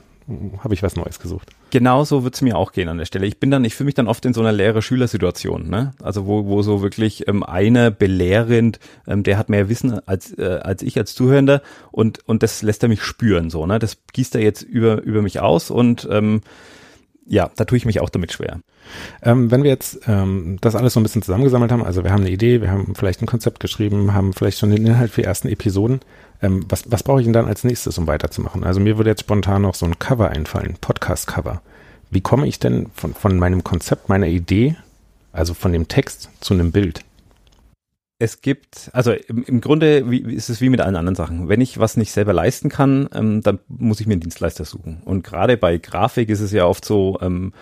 [0.58, 1.50] habe ich was Neues gesucht.
[1.70, 3.26] Genau so wird es mir auch gehen an der Stelle.
[3.26, 5.94] Ich bin dann, ich fühle mich dann oft in so einer leere Schülersituation, ne?
[6.02, 10.60] Also wo, wo so wirklich ähm, einer belehrend, ähm, der hat mehr Wissen als, äh,
[10.62, 11.62] als ich als Zuhörender
[11.92, 13.78] und, und das lässt er mich spüren, so, ne?
[13.78, 16.40] Das gießt er jetzt über, über mich aus und ähm,
[17.28, 18.60] ja, da tue ich mich auch damit schwer.
[19.22, 22.22] Ähm, wenn wir jetzt ähm, das alles so ein bisschen zusammengesammelt haben, also wir haben
[22.22, 25.26] eine Idee, wir haben vielleicht ein Konzept geschrieben, haben vielleicht schon den Inhalt für die
[25.26, 26.00] ersten Episoden.
[26.42, 28.64] Ähm, was was brauche ich denn dann als nächstes, um weiterzumachen?
[28.64, 31.62] Also mir würde jetzt spontan noch so ein Cover einfallen, Podcast-Cover.
[32.10, 34.76] Wie komme ich denn von, von meinem Konzept, meiner Idee,
[35.32, 37.04] also von dem Text zu einem Bild?
[38.18, 41.48] es gibt, also im, Grunde ist es wie mit allen anderen Sachen.
[41.48, 45.02] Wenn ich was nicht selber leisten kann, ähm, dann muss ich mir einen Dienstleister suchen.
[45.04, 47.52] Und gerade bei Grafik ist es ja oft so, ähm,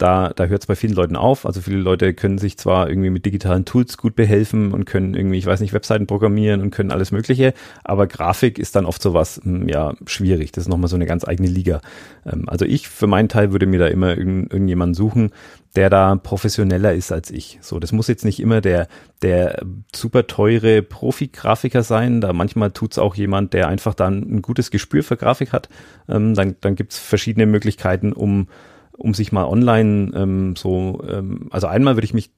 [0.00, 1.44] da, da hört es bei vielen Leuten auf.
[1.44, 5.36] Also viele Leute können sich zwar irgendwie mit digitalen Tools gut behelfen und können irgendwie,
[5.36, 7.52] ich weiß nicht, Webseiten programmieren und können alles Mögliche,
[7.84, 10.52] aber Grafik ist dann oft sowas, hm, ja, schwierig.
[10.52, 11.82] Das ist nochmal so eine ganz eigene Liga.
[12.24, 15.32] Ähm, also ich für meinen Teil würde mir da immer irgend, irgendjemanden suchen,
[15.76, 17.58] der da professioneller ist als ich.
[17.60, 18.88] So, das muss jetzt nicht immer der,
[19.20, 19.62] der
[19.94, 22.22] super teure Profi-Grafiker sein.
[22.22, 25.68] Da manchmal tut's auch jemand, der einfach dann ein gutes Gespür für Grafik hat.
[26.08, 28.48] Ähm, dann dann gibt's verschiedene Möglichkeiten, um
[29.00, 32.30] um sich mal online ähm, so, ähm, also einmal würde ich mich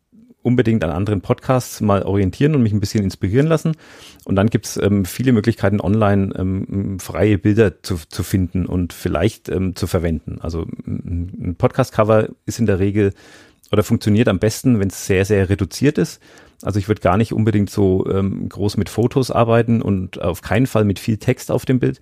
[0.43, 3.77] unbedingt an anderen Podcasts mal orientieren und mich ein bisschen inspirieren lassen.
[4.25, 9.49] Und dann gibt's ähm, viele Möglichkeiten, online ähm, freie Bilder zu, zu finden und vielleicht
[9.49, 10.39] ähm, zu verwenden.
[10.41, 13.13] Also ein Podcast-Cover ist in der Regel
[13.71, 16.21] oder funktioniert am besten, wenn es sehr, sehr reduziert ist.
[16.63, 20.67] Also ich würde gar nicht unbedingt so ähm, groß mit Fotos arbeiten und auf keinen
[20.67, 22.01] Fall mit viel Text auf dem Bild,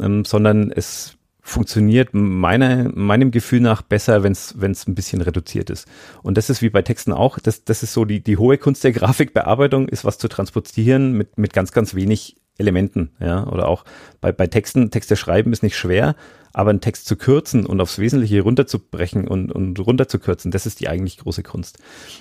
[0.00, 5.88] ähm, sondern es funktioniert meiner, meinem Gefühl nach besser, wenn es ein bisschen reduziert ist.
[6.22, 8.84] Und das ist wie bei Texten auch, das, das ist so die, die hohe Kunst
[8.84, 13.84] der Grafikbearbeitung, ist was zu transportieren mit, mit ganz, ganz wenig Elementen, ja, oder auch
[14.20, 16.14] bei, bei Texten, Texte schreiben ist nicht schwer,
[16.52, 20.88] aber einen Text zu kürzen und aufs Wesentliche runterzubrechen und, und runterzukürzen, das ist die
[20.88, 21.78] eigentlich große Kunst.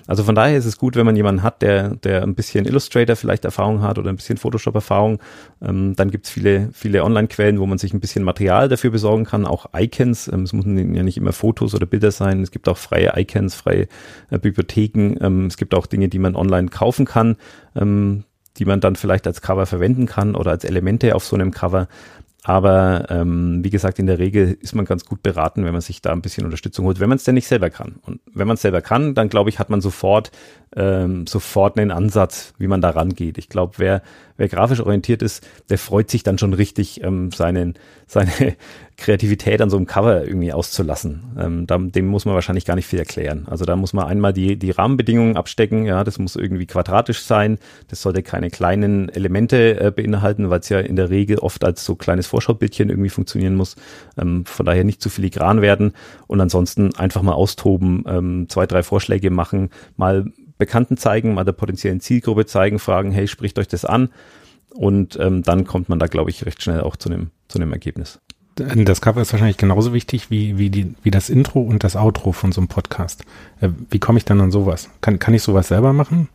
[0.08, 3.16] Also von daher ist es gut, wenn man jemanden hat, der, der ein bisschen Illustrator
[3.16, 5.20] vielleicht Erfahrung hat oder ein bisschen Photoshop-Erfahrung.
[5.62, 9.46] Ähm, dann gibt's viele, viele Online-Quellen, wo man sich ein bisschen Material dafür besorgen kann,
[9.46, 10.28] auch Icons.
[10.28, 12.42] Ähm, es müssen ja nicht immer Fotos oder Bilder sein.
[12.42, 13.88] Es gibt auch freie Icons, freie
[14.30, 15.18] äh, Bibliotheken.
[15.22, 17.36] Ähm, es gibt auch Dinge, die man online kaufen kann.
[17.76, 18.24] Ähm,
[18.58, 21.88] die man dann vielleicht als Cover verwenden kann oder als Elemente auf so einem Cover.
[22.44, 26.02] Aber ähm, wie gesagt, in der Regel ist man ganz gut beraten, wenn man sich
[26.02, 28.00] da ein bisschen Unterstützung holt, wenn man es denn nicht selber kann.
[28.02, 30.32] Und wenn man es selber kann, dann glaube ich, hat man sofort
[30.76, 33.38] ähm, sofort einen Ansatz, wie man da rangeht.
[33.38, 34.02] Ich glaube, wer,
[34.38, 37.76] wer grafisch orientiert ist, der freut sich dann schon richtig, ähm, seinen,
[38.08, 38.32] seine
[38.98, 41.24] Kreativität an so einem Cover irgendwie auszulassen.
[41.38, 43.48] Ähm, da, dem muss man wahrscheinlich gar nicht viel erklären.
[43.50, 45.86] Also da muss man einmal die, die Rahmenbedingungen abstecken.
[45.86, 47.58] Ja, das muss irgendwie quadratisch sein.
[47.90, 51.84] Das sollte keine kleinen Elemente äh, beinhalten, weil es ja in der Regel oft als
[51.84, 53.76] so kleines Vorschaubildchen irgendwie funktionieren muss.
[54.18, 55.94] Ähm, von daher nicht zu filigran werden
[56.28, 60.26] und ansonsten einfach mal austoben, ähm, zwei, drei Vorschläge machen, mal
[60.62, 64.10] Bekannten zeigen, mal der potenziellen Zielgruppe zeigen, fragen, hey, spricht euch das an?
[64.70, 68.20] Und ähm, dann kommt man da, glaube ich, recht schnell auch zu einem zu Ergebnis.
[68.56, 72.32] Das Cover ist wahrscheinlich genauso wichtig wie, wie, die, wie das Intro und das Outro
[72.32, 73.26] von so einem Podcast.
[73.60, 74.90] Äh, wie komme ich dann an sowas?
[75.02, 76.30] Kann, kann ich sowas selber machen?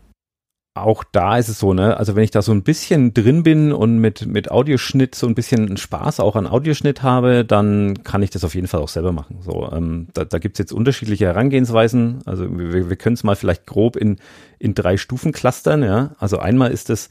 [0.77, 1.97] Auch da ist es so, ne?
[1.97, 5.35] Also wenn ich da so ein bisschen drin bin und mit, mit Audioschnitt so ein
[5.35, 9.13] bisschen Spaß auch an Audioschnitt habe, dann kann ich das auf jeden Fall auch selber
[9.13, 9.39] machen.
[9.41, 12.19] So, ähm, da, da gibt's jetzt unterschiedliche Herangehensweisen.
[12.27, 14.17] Also wir, wir können es mal vielleicht grob in,
[14.59, 16.15] in drei Stufen clustern, ja.
[16.19, 17.09] Also einmal ist es,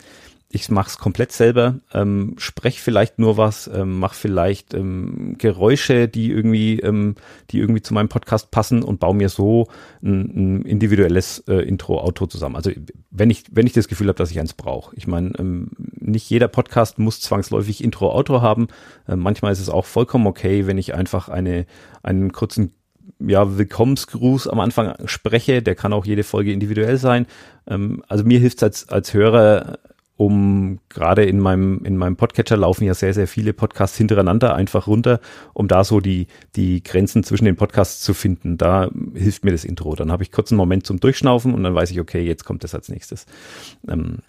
[0.55, 6.07] ich mache es komplett selber, ähm, spreche vielleicht nur was, ähm, mache vielleicht ähm, Geräusche,
[6.07, 7.15] die irgendwie, ähm,
[7.51, 9.67] die irgendwie zu meinem Podcast passen und baue mir so
[10.01, 12.55] ein, ein individuelles äh, Intro-Outro zusammen.
[12.55, 12.71] Also
[13.11, 14.95] wenn ich, wenn ich das Gefühl habe, dass ich eins brauche.
[14.95, 18.69] Ich meine, ähm, nicht jeder Podcast muss zwangsläufig Intro-Outro haben.
[19.09, 21.65] Äh, manchmal ist es auch vollkommen okay, wenn ich einfach eine,
[22.01, 22.71] einen kurzen
[23.19, 25.61] ja, Willkommensgruß am Anfang spreche.
[25.61, 27.27] Der kann auch jede Folge individuell sein.
[27.67, 29.79] Ähm, also mir hilft es als, als Hörer,
[30.17, 34.87] um gerade in meinem, in meinem Podcatcher laufen ja sehr, sehr viele Podcasts hintereinander einfach
[34.87, 35.19] runter,
[35.53, 38.57] um da so die, die Grenzen zwischen den Podcasts zu finden.
[38.57, 39.93] Da hilft mir das Intro.
[39.95, 42.63] Dann habe ich kurz einen Moment zum Durchschnaufen und dann weiß ich, okay, jetzt kommt
[42.63, 43.25] das als nächstes.
[43.89, 44.19] Ähm,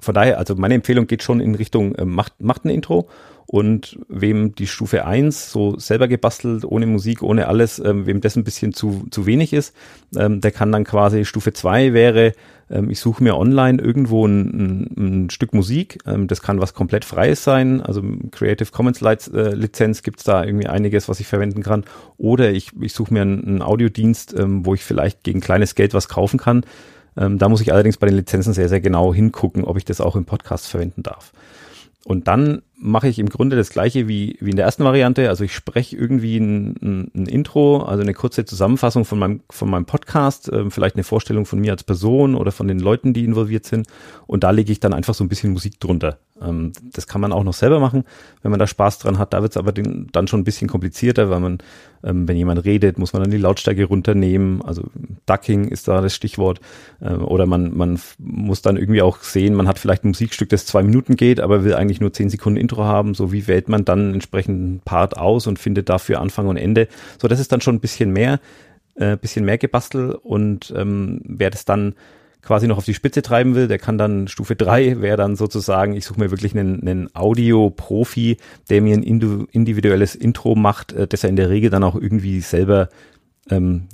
[0.00, 3.08] von daher, also meine Empfehlung geht schon in Richtung, äh, macht, macht ein Intro.
[3.50, 8.36] Und wem die Stufe eins so selber gebastelt, ohne Musik, ohne alles, ähm, wem das
[8.36, 9.74] ein bisschen zu, zu wenig ist,
[10.14, 12.34] ähm, der kann dann quasi Stufe zwei wäre,
[12.70, 16.74] ähm, ich suche mir online irgendwo ein, ein, ein Stück Musik, ähm, das kann was
[16.74, 21.62] komplett Freies sein, also Creative Commons äh, Lizenz gibt's da irgendwie einiges, was ich verwenden
[21.62, 21.84] kann,
[22.18, 25.94] oder ich, ich suche mir einen, einen Audiodienst, ähm, wo ich vielleicht gegen kleines Geld
[25.94, 26.64] was kaufen kann.
[27.18, 30.00] Ähm, da muss ich allerdings bei den Lizenzen sehr, sehr genau hingucken, ob ich das
[30.00, 31.32] auch im Podcast verwenden darf.
[32.04, 35.28] Und dann mache ich im Grunde das gleiche wie, wie in der ersten Variante.
[35.28, 39.68] Also ich spreche irgendwie ein, ein, ein Intro, also eine kurze Zusammenfassung von meinem, von
[39.68, 43.24] meinem Podcast, äh, vielleicht eine Vorstellung von mir als Person oder von den Leuten, die
[43.24, 43.88] involviert sind.
[44.26, 46.18] Und da lege ich dann einfach so ein bisschen Musik drunter.
[46.42, 48.04] Ähm, das kann man auch noch selber machen,
[48.42, 49.32] wenn man da Spaß dran hat.
[49.32, 51.58] Da wird es aber den, dann schon ein bisschen komplizierter, weil man,
[52.04, 54.62] ähm, wenn jemand redet, muss man dann die Lautstärke runternehmen.
[54.62, 54.84] Also
[55.26, 56.60] Ducking ist da das Stichwort.
[57.00, 60.66] Ähm, oder man, man muss dann irgendwie auch sehen, man hat vielleicht ein Musikstück, das
[60.66, 63.84] zwei Minuten geht, aber will eigentlich nur zehn Sekunden Intro haben, so wie wählt man
[63.84, 66.88] dann entsprechend Part aus und findet dafür Anfang und Ende.
[67.20, 68.40] So, das ist dann schon ein bisschen mehr,
[68.94, 71.94] äh, bisschen mehr gebastelt und ähm, wer das dann
[72.48, 75.94] quasi noch auf die Spitze treiben will, der kann dann Stufe drei wäre dann sozusagen,
[75.94, 78.38] ich suche mir wirklich einen, einen Audio-Profi,
[78.70, 82.40] der mir ein individuelles Intro macht, äh, das er in der Regel dann auch irgendwie
[82.40, 82.88] selber
[83.50, 83.88] ähm,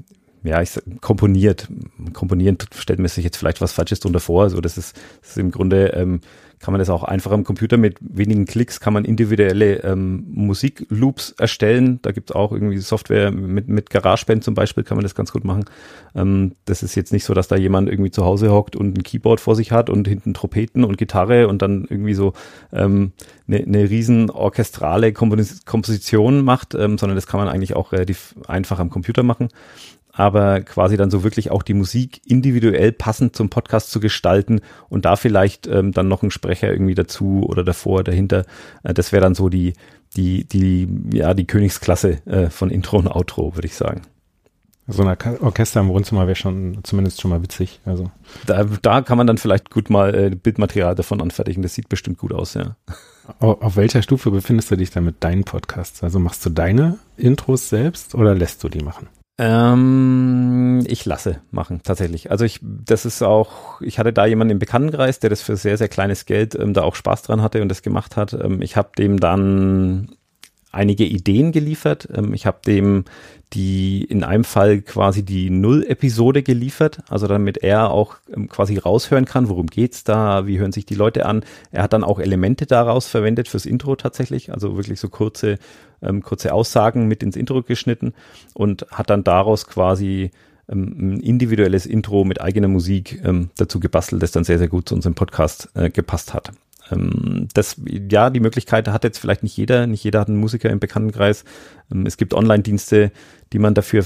[0.44, 1.66] ja, ich komponiert.
[2.12, 4.44] Komponieren stellt mir sich jetzt vielleicht was Falsches drunter vor.
[4.44, 6.20] Also das ist, das ist im Grunde ähm,
[6.64, 11.32] kann man das auch einfach am Computer mit wenigen Klicks kann man individuelle ähm, Musikloops
[11.32, 11.98] erstellen.
[12.00, 15.30] Da gibt es auch irgendwie Software mit, mit GarageBand zum Beispiel kann man das ganz
[15.30, 15.66] gut machen.
[16.14, 19.02] Ähm, das ist jetzt nicht so, dass da jemand irgendwie zu Hause hockt und ein
[19.02, 22.32] Keyboard vor sich hat und hinten Trompeten und Gitarre und dann irgendwie so
[22.72, 23.12] ähm,
[23.46, 28.78] eine, eine riesen orchestrale Komposition macht, ähm, sondern das kann man eigentlich auch relativ einfach
[28.78, 29.50] am Computer machen
[30.14, 35.04] aber quasi dann so wirklich auch die Musik individuell passend zum Podcast zu gestalten und
[35.04, 38.46] da vielleicht ähm, dann noch ein Sprecher irgendwie dazu oder davor, dahinter.
[38.84, 39.74] Äh, das wäre dann so die,
[40.16, 44.02] die, die, ja, die Königsklasse äh, von Intro und Outro, würde ich sagen.
[44.86, 47.80] So ein Orchester im Wohnzimmer wäre schon zumindest schon mal witzig.
[47.86, 48.10] Also.
[48.46, 51.62] Da, da kann man dann vielleicht gut mal äh, Bildmaterial davon anfertigen.
[51.62, 52.76] Das sieht bestimmt gut aus, ja.
[53.38, 56.02] Auf welcher Stufe befindest du dich dann mit deinen Podcasts?
[56.02, 59.08] Also machst du deine Intros selbst oder lässt du die machen?
[59.36, 62.30] Ähm, ich lasse machen, tatsächlich.
[62.30, 65.76] Also ich, das ist auch, ich hatte da jemanden im Bekanntenkreis, der das für sehr,
[65.76, 68.32] sehr kleines Geld ähm, da auch Spaß dran hatte und das gemacht hat.
[68.32, 70.16] Ähm, ich habe dem dann
[70.70, 72.08] einige Ideen geliefert.
[72.14, 73.04] Ähm, ich habe dem
[73.54, 79.24] die in einem Fall quasi die Null-Episode geliefert, also damit er auch ähm, quasi raushören
[79.26, 81.44] kann, worum geht's da, wie hören sich die Leute an.
[81.70, 85.58] Er hat dann auch Elemente daraus verwendet fürs Intro tatsächlich, also wirklich so kurze,
[86.04, 88.14] ähm, kurze Aussagen mit ins Intro geschnitten
[88.52, 90.30] und hat dann daraus quasi
[90.68, 94.88] ähm, ein individuelles Intro mit eigener Musik ähm, dazu gebastelt, das dann sehr, sehr gut
[94.88, 96.52] zu unserem Podcast äh, gepasst hat.
[96.90, 99.86] Ähm, das, ja, die Möglichkeit hat jetzt vielleicht nicht jeder.
[99.86, 101.44] Nicht jeder hat einen Musiker im Bekanntenkreis.
[101.92, 103.10] Ähm, es gibt Online-Dienste,
[103.52, 104.04] die man dafür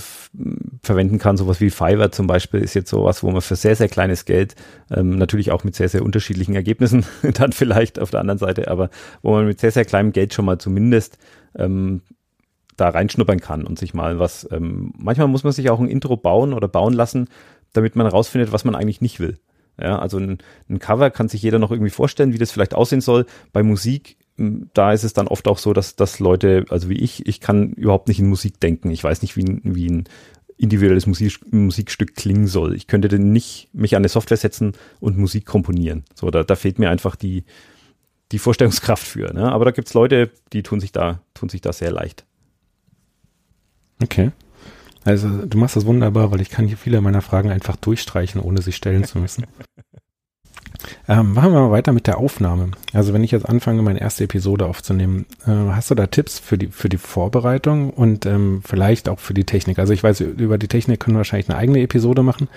[0.82, 1.36] verwenden kann.
[1.36, 4.54] Sowas wie Fiverr zum Beispiel ist jetzt sowas, wo man für sehr, sehr kleines Geld,
[4.90, 8.90] ähm, natürlich auch mit sehr, sehr unterschiedlichen Ergebnissen dann vielleicht auf der anderen Seite, aber
[9.22, 11.18] wo man mit sehr, sehr kleinem Geld schon mal zumindest
[11.58, 12.02] ähm,
[12.76, 16.16] da reinschnuppern kann und sich mal was, ähm, manchmal muss man sich auch ein Intro
[16.16, 17.28] bauen oder bauen lassen,
[17.72, 19.38] damit man herausfindet, was man eigentlich nicht will.
[19.80, 23.00] Ja, also ein, ein Cover kann sich jeder noch irgendwie vorstellen, wie das vielleicht aussehen
[23.00, 23.26] soll.
[23.52, 27.26] Bei Musik da ist es dann oft auch so, dass, dass Leute, also wie ich,
[27.26, 28.90] ich kann überhaupt nicht in Musik denken.
[28.90, 30.04] Ich weiß nicht, wie, wie ein
[30.56, 32.74] individuelles Musik, Musikstück klingen soll.
[32.74, 36.04] Ich könnte denn nicht mich an eine Software setzen und Musik komponieren.
[36.14, 37.44] So, da, da fehlt mir einfach die,
[38.32, 39.32] die Vorstellungskraft für.
[39.32, 39.50] Ne?
[39.50, 42.24] Aber da gibt's Leute, die tun sich da, tun sich da sehr leicht.
[44.02, 44.32] Okay.
[45.04, 48.60] Also du machst das wunderbar, weil ich kann hier viele meiner Fragen einfach durchstreichen, ohne
[48.60, 49.46] sie stellen zu müssen.
[51.08, 52.72] ähm, machen wir mal weiter mit der Aufnahme.
[52.92, 56.58] Also wenn ich jetzt anfange, meine erste Episode aufzunehmen, äh, hast du da Tipps für
[56.58, 59.78] die, für die Vorbereitung und ähm, vielleicht auch für die Technik?
[59.78, 62.48] Also ich weiß, über die Technik können wir wahrscheinlich eine eigene Episode machen,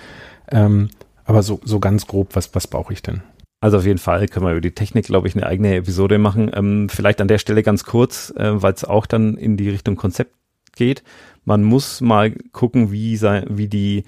[0.50, 0.90] ähm,
[1.24, 3.22] aber so, so ganz grob, was, was brauche ich denn?
[3.62, 6.50] Also auf jeden Fall können wir über die Technik, glaube ich, eine eigene Episode machen.
[6.52, 9.94] Ähm, vielleicht an der Stelle ganz kurz, äh, weil es auch dann in die Richtung
[9.94, 10.34] Konzept
[10.74, 11.04] geht.
[11.44, 14.02] Man muss mal gucken, wie, sei, wie die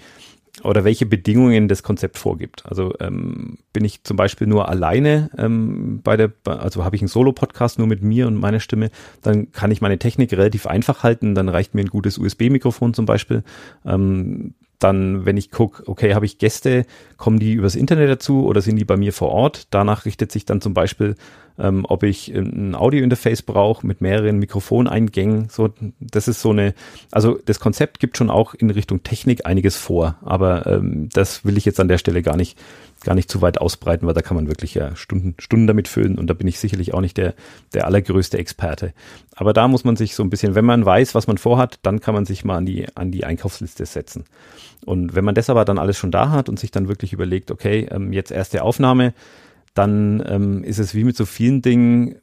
[0.65, 2.67] oder welche Bedingungen das Konzept vorgibt.
[2.67, 7.09] Also ähm, bin ich zum Beispiel nur alleine ähm, bei der, also habe ich einen
[7.09, 8.91] Solo-Podcast nur mit mir und meiner Stimme,
[9.23, 11.37] dann kann ich meine Technik relativ einfach halten.
[11.37, 13.45] Dann reicht mir ein gutes USB-Mikrofon zum Beispiel.
[13.85, 18.61] Ähm, dann, wenn ich gucke, okay, habe ich Gäste, kommen die übers Internet dazu oder
[18.61, 19.69] sind die bei mir vor Ort?
[19.71, 21.15] Danach richtet sich dann zum Beispiel,
[21.59, 25.49] ähm, ob ich ein Audio-Interface brauche mit mehreren Mikrofoneingängen.
[25.51, 26.75] So, das ist so eine,
[27.11, 31.57] also das Konzept gibt schon auch in Richtung Technik einiges vor, aber ähm, das will
[31.57, 32.59] ich jetzt an der Stelle gar nicht
[33.05, 36.19] gar nicht zu weit ausbreiten, weil da kann man wirklich ja Stunden, Stunden damit füllen
[36.19, 37.35] und da bin ich sicherlich auch nicht der,
[37.75, 38.93] der allergrößte Experte.
[39.37, 42.01] Aber da muss man sich so ein bisschen, wenn man weiß, was man vorhat, dann
[42.01, 44.25] kann man sich mal an die, an die Einkaufsliste setzen.
[44.85, 47.51] Und wenn man das aber dann alles schon da hat und sich dann wirklich überlegt,
[47.51, 49.15] okay, ähm, jetzt erste Aufnahme,
[49.75, 52.17] dann ähm, ist es wie mit so vielen Dingen,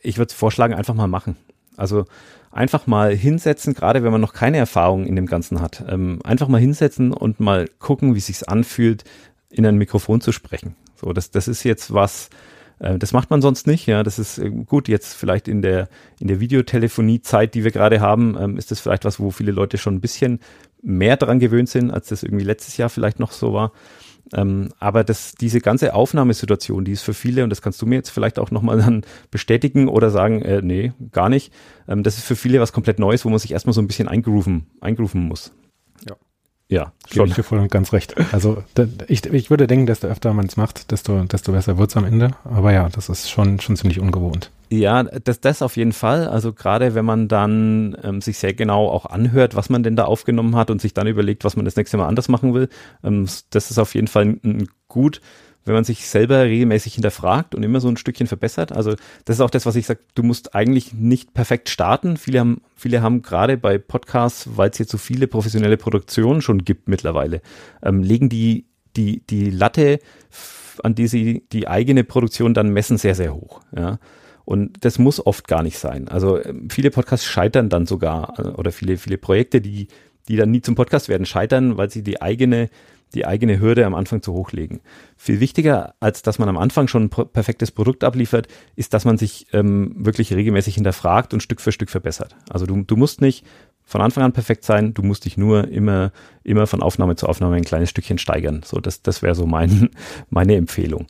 [0.00, 1.36] ich würde vorschlagen, einfach mal machen.
[1.76, 2.04] Also
[2.50, 5.84] einfach mal hinsetzen, gerade wenn man noch keine Erfahrung in dem Ganzen hat.
[5.88, 9.04] Ähm, einfach mal hinsetzen und mal gucken, wie sich's anfühlt,
[9.50, 10.74] in ein Mikrofon zu sprechen.
[10.96, 12.30] So, das, das ist jetzt was,
[12.78, 13.86] äh, das macht man sonst nicht.
[13.86, 14.88] Ja, das ist äh, gut.
[14.88, 19.04] Jetzt vielleicht in der in der Videotelefonie-Zeit, die wir gerade haben, ähm, ist das vielleicht
[19.04, 20.40] was, wo viele Leute schon ein bisschen
[20.82, 23.72] mehr dran gewöhnt sind, als das irgendwie letztes Jahr vielleicht noch so war.
[24.34, 27.96] Ähm, aber das, diese ganze Aufnahmesituation, die ist für viele, und das kannst du mir
[27.96, 31.52] jetzt vielleicht auch nochmal dann bestätigen oder sagen, äh, nee, gar nicht.
[31.88, 34.08] Ähm, das ist für viele was komplett Neues, wo man sich erstmal so ein bisschen
[34.08, 35.52] eingrooven, eingrooven muss.
[36.68, 36.92] Ja.
[37.06, 37.24] Schon.
[37.24, 38.14] Gebe ich dir voll und ganz recht.
[38.32, 38.62] Also
[39.08, 42.32] ich, ich würde denken, desto öfter man es macht, desto, desto besser wird's am Ende.
[42.44, 44.50] Aber ja, das ist schon, schon ziemlich ungewohnt.
[44.70, 46.28] Ja, das, das auf jeden Fall.
[46.28, 50.04] Also gerade wenn man dann ähm, sich sehr genau auch anhört, was man denn da
[50.04, 52.68] aufgenommen hat und sich dann überlegt, was man das nächste Mal anders machen will,
[53.02, 55.22] ähm, das ist auf jeden Fall ein, gut
[55.68, 58.72] wenn man sich selber regelmäßig hinterfragt und immer so ein Stückchen verbessert.
[58.72, 62.16] Also das ist auch das, was ich sage, du musst eigentlich nicht perfekt starten.
[62.16, 66.64] Viele haben, viele haben gerade bei Podcasts, weil es jetzt so viele professionelle Produktionen schon
[66.64, 67.42] gibt mittlerweile,
[67.82, 68.64] ähm, legen die,
[68.96, 70.00] die, die Latte,
[70.82, 73.60] an die sie die eigene Produktion dann messen, sehr, sehr hoch.
[73.76, 73.98] Ja.
[74.44, 76.08] Und das muss oft gar nicht sein.
[76.08, 79.88] Also ähm, viele Podcasts scheitern dann sogar, äh, oder viele, viele Projekte, die,
[80.28, 82.70] die dann nie zum Podcast werden, scheitern, weil sie die eigene
[83.14, 84.80] die eigene Hürde am Anfang zu hoch legen.
[85.16, 89.18] Viel wichtiger, als dass man am Anfang schon ein perfektes Produkt abliefert, ist, dass man
[89.18, 92.36] sich ähm, wirklich regelmäßig hinterfragt und Stück für Stück verbessert.
[92.50, 93.44] Also du, du musst nicht
[93.84, 96.12] von Anfang an perfekt sein, du musst dich nur immer,
[96.44, 98.60] immer von Aufnahme zu Aufnahme ein kleines Stückchen steigern.
[98.62, 99.88] So, das, das wäre so mein,
[100.30, 101.06] meine Empfehlung.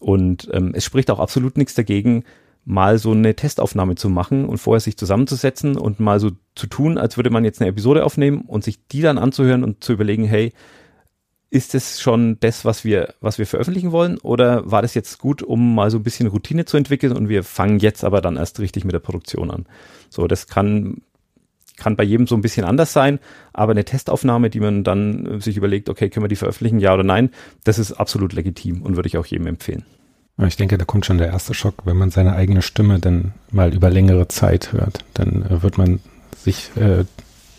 [0.00, 2.24] Und ähm, es spricht auch absolut nichts dagegen,
[2.64, 6.98] mal so eine Testaufnahme zu machen und vorher sich zusammenzusetzen und mal so zu tun,
[6.98, 10.24] als würde man jetzt eine Episode aufnehmen und sich die dann anzuhören und zu überlegen,
[10.24, 10.52] hey,
[11.50, 14.18] ist es schon das, was wir, was wir veröffentlichen wollen?
[14.18, 17.42] Oder war das jetzt gut, um mal so ein bisschen Routine zu entwickeln und wir
[17.42, 19.66] fangen jetzt aber dann erst richtig mit der Produktion an?
[20.08, 21.02] So, das kann,
[21.76, 23.18] kann bei jedem so ein bisschen anders sein,
[23.52, 27.04] aber eine Testaufnahme, die man dann sich überlegt, okay, können wir die veröffentlichen, ja oder
[27.04, 27.30] nein,
[27.64, 29.84] das ist absolut legitim und würde ich auch jedem empfehlen.
[30.46, 33.74] Ich denke, da kommt schon der erste Schock, wenn man seine eigene Stimme dann mal
[33.74, 35.04] über längere Zeit hört.
[35.12, 36.00] Dann äh, wird man
[36.38, 37.04] sich äh,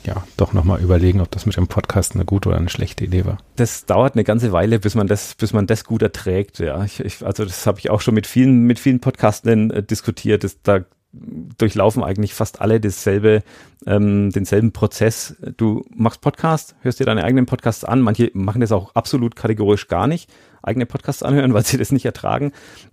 [0.06, 3.26] ja doch nochmal überlegen, ob das mit dem Podcast eine gute oder eine schlechte Idee
[3.26, 3.38] war.
[3.56, 6.60] Das dauert eine ganze Weile, bis man das, bis man das gut erträgt.
[6.60, 9.84] Ja, ich, ich, also das habe ich auch schon mit vielen, mit vielen Podcastern äh,
[9.84, 10.44] diskutiert.
[10.44, 13.44] Das, da durchlaufen eigentlich fast alle dasselbe,
[13.86, 15.36] ähm, denselben Prozess.
[15.58, 18.02] Du machst Podcast, hörst dir deine eigenen Podcasts an.
[18.02, 20.30] Manche machen das auch absolut kategorisch gar nicht
[20.64, 22.52] eigene Podcasts anhören, weil sie das nicht ertragen.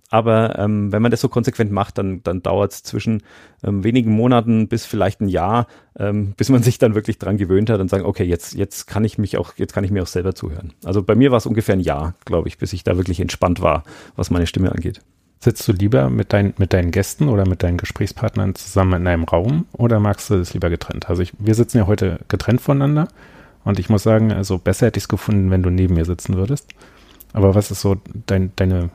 [0.09, 3.21] Aber ähm, wenn man das so konsequent macht, dann, dann dauert es zwischen
[3.63, 7.69] ähm, wenigen Monaten bis vielleicht ein Jahr, ähm, bis man sich dann wirklich dran gewöhnt
[7.69, 10.07] hat und sagen, okay, jetzt, jetzt kann ich mich auch, jetzt kann ich mir auch
[10.07, 10.73] selber zuhören.
[10.83, 13.61] Also bei mir war es ungefähr ein Jahr, glaube ich, bis ich da wirklich entspannt
[13.61, 13.83] war,
[14.15, 15.01] was meine Stimme angeht.
[15.41, 19.23] Sitzt du lieber mit, dein, mit deinen Gästen oder mit deinen Gesprächspartnern zusammen in einem
[19.23, 21.09] Raum oder magst du das lieber getrennt?
[21.09, 23.07] Also ich, wir sitzen ja heute getrennt voneinander
[23.63, 26.35] und ich muss sagen, also besser hätte ich es gefunden, wenn du neben mir sitzen
[26.35, 26.67] würdest.
[27.31, 28.89] Aber was ist so dein, deine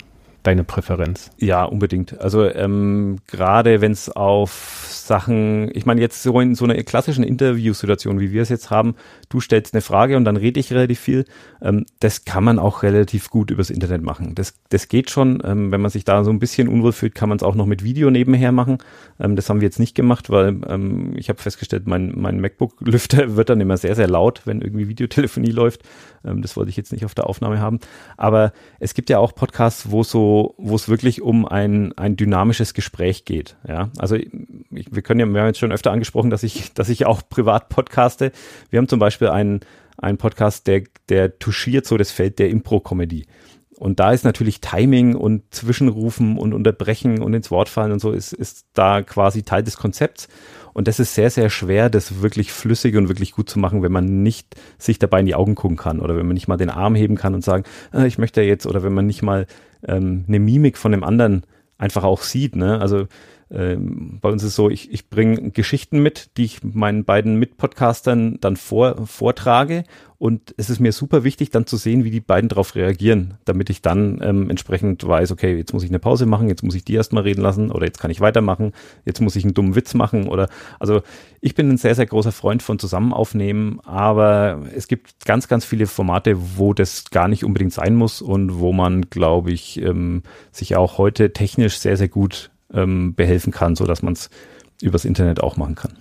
[0.45, 1.31] deine Präferenz?
[1.39, 2.21] Ja, unbedingt.
[2.21, 7.25] Also ähm, gerade wenn es auf Sachen, ich meine jetzt so in so einer klassischen
[7.25, 8.95] Interviewsituation, wie wir es jetzt haben,
[9.29, 11.25] du stellst eine Frage und dann rede ich relativ viel,
[11.63, 14.35] ähm, das kann man auch relativ gut übers Internet machen.
[14.35, 15.43] Das, das geht schon.
[15.45, 17.67] Ähm, wenn man sich da so ein bisschen unwohl fühlt, kann man es auch noch
[17.67, 18.79] mit Video nebenher machen.
[19.19, 23.37] Ähm, das haben wir jetzt nicht gemacht, weil ähm, ich habe festgestellt, mein, mein MacBook-Lüfter
[23.37, 25.83] wird dann immer sehr, sehr laut, wenn irgendwie Videotelefonie läuft.
[26.25, 27.81] Ähm, das wollte ich jetzt nicht auf der Aufnahme haben.
[28.17, 32.75] Aber es gibt ja auch Podcasts, wo so, wo es wirklich um ein, ein dynamisches
[32.75, 33.57] Gespräch geht.
[33.67, 34.29] Ja, also ich,
[34.71, 37.69] wir können ja, wir haben jetzt schon öfter angesprochen, dass ich, dass ich auch privat
[37.69, 38.33] podcaste.
[38.71, 39.61] Wir haben zum Beispiel einen,
[39.99, 43.27] einen Podcast, der, der touchiert so das Feld der Impro-Comedy.
[43.77, 48.13] Und da ist natürlich Timing und Zwischenrufen und Unterbrechen und ins Wort fallen und so
[48.13, 50.29] ist, ist da quasi Teil des Konzepts.
[50.75, 53.93] Und das ist sehr, sehr schwer, das wirklich flüssig und wirklich gut zu machen, wenn
[53.93, 56.69] man nicht sich dabei in die Augen gucken kann oder wenn man nicht mal den
[56.69, 57.65] Arm heben kann und sagen,
[57.95, 59.47] äh, ich möchte jetzt, oder wenn man nicht mal
[59.87, 61.45] ähm, eine Mimik von dem anderen
[61.79, 62.57] einfach auch sieht.
[62.57, 62.81] Ne?
[62.81, 63.07] Also
[63.51, 68.39] ähm, bei uns ist so, ich, ich bringe Geschichten mit, die ich meinen beiden Mitpodcastern
[68.41, 69.85] dann vor, vortrage.
[70.17, 73.69] Und es ist mir super wichtig, dann zu sehen, wie die beiden darauf reagieren, damit
[73.69, 76.85] ich dann ähm, entsprechend weiß, okay, jetzt muss ich eine Pause machen, jetzt muss ich
[76.85, 78.73] die erstmal reden lassen oder jetzt kann ich weitermachen,
[79.05, 81.03] jetzt muss ich einen dummen Witz machen oder also
[81.43, 85.87] ich bin ein sehr, sehr großer Freund von Zusammenaufnehmen, aber es gibt ganz, ganz viele
[85.87, 90.23] Formate, wo das gar nicht unbedingt sein muss und wo man, glaube ich, ähm,
[90.53, 94.31] sich auch heute technisch sehr, sehr gut ähm, behelfen kann, so dass man es
[94.83, 95.93] übers Internet auch machen kann.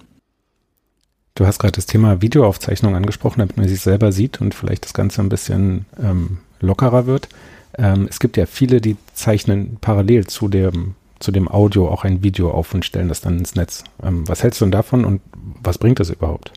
[1.35, 4.93] Du hast gerade das Thema Videoaufzeichnung angesprochen, damit man sich selber sieht und vielleicht das
[4.93, 7.27] Ganze ein bisschen ähm, lockerer wird.
[7.75, 12.21] Ähm, es gibt ja viele, die zeichnen parallel zu dem, zu dem Audio auch ein
[12.21, 13.83] Video auf und stellen das dann ins Netz.
[14.03, 15.21] Ähm, was hältst du denn davon und
[15.63, 16.51] was bringt das überhaupt?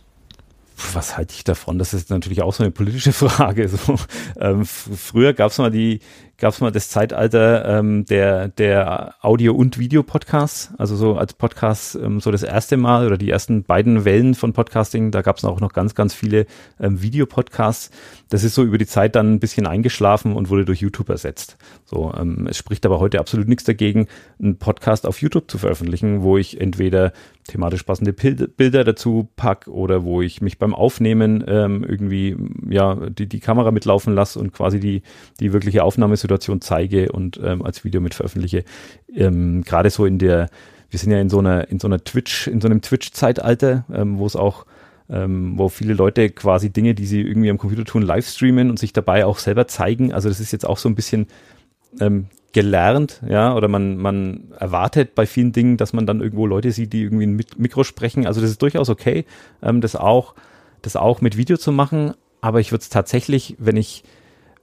[0.92, 1.78] was halte ich davon?
[1.78, 3.68] Das ist natürlich auch so eine politische Frage.
[3.68, 3.96] So,
[4.38, 6.00] ähm, früher gab es mal die,
[6.38, 11.94] gab es mal das Zeitalter ähm, der der Audio- und Videopodcasts, also so als Podcast
[11.96, 15.10] ähm, so das erste Mal oder die ersten beiden Wellen von Podcasting.
[15.10, 16.46] Da gab es auch noch ganz ganz viele
[16.80, 17.90] ähm, Videopodcasts.
[18.28, 21.56] Das ist so über die Zeit dann ein bisschen eingeschlafen und wurde durch YouTube ersetzt.
[21.84, 24.06] So, ähm, es spricht aber heute absolut nichts dagegen,
[24.40, 27.12] einen Podcast auf YouTube zu veröffentlichen, wo ich entweder
[27.46, 32.36] thematisch passende Bilder dazu pack oder wo ich mich beim Aufnehmen ähm, irgendwie
[32.68, 35.02] ja die, die Kamera mitlaufen lasse und quasi die,
[35.40, 35.84] die wirkliche
[36.26, 38.64] Aufnahmesituation zeige und ähm, als Video mit veröffentliche.
[39.14, 40.48] Ähm, Gerade so in der,
[40.90, 44.18] wir sind ja in so einer, in so einer Twitch, in so einem Twitch-Zeitalter, ähm,
[44.18, 44.66] wo es auch
[45.08, 48.78] ähm, wo viele Leute quasi Dinge, die sie irgendwie am Computer tun, live streamen und
[48.78, 50.12] sich dabei auch selber zeigen.
[50.12, 51.28] Also das ist jetzt auch so ein bisschen
[52.00, 56.72] ähm, gelernt, ja, oder man, man erwartet bei vielen Dingen, dass man dann irgendwo Leute
[56.72, 58.26] sieht, die irgendwie ein Mikro sprechen.
[58.26, 59.26] Also das ist durchaus okay,
[59.62, 60.34] ähm, das auch,
[60.82, 62.14] das auch mit Video zu machen.
[62.40, 64.02] Aber ich würde es tatsächlich, wenn ich,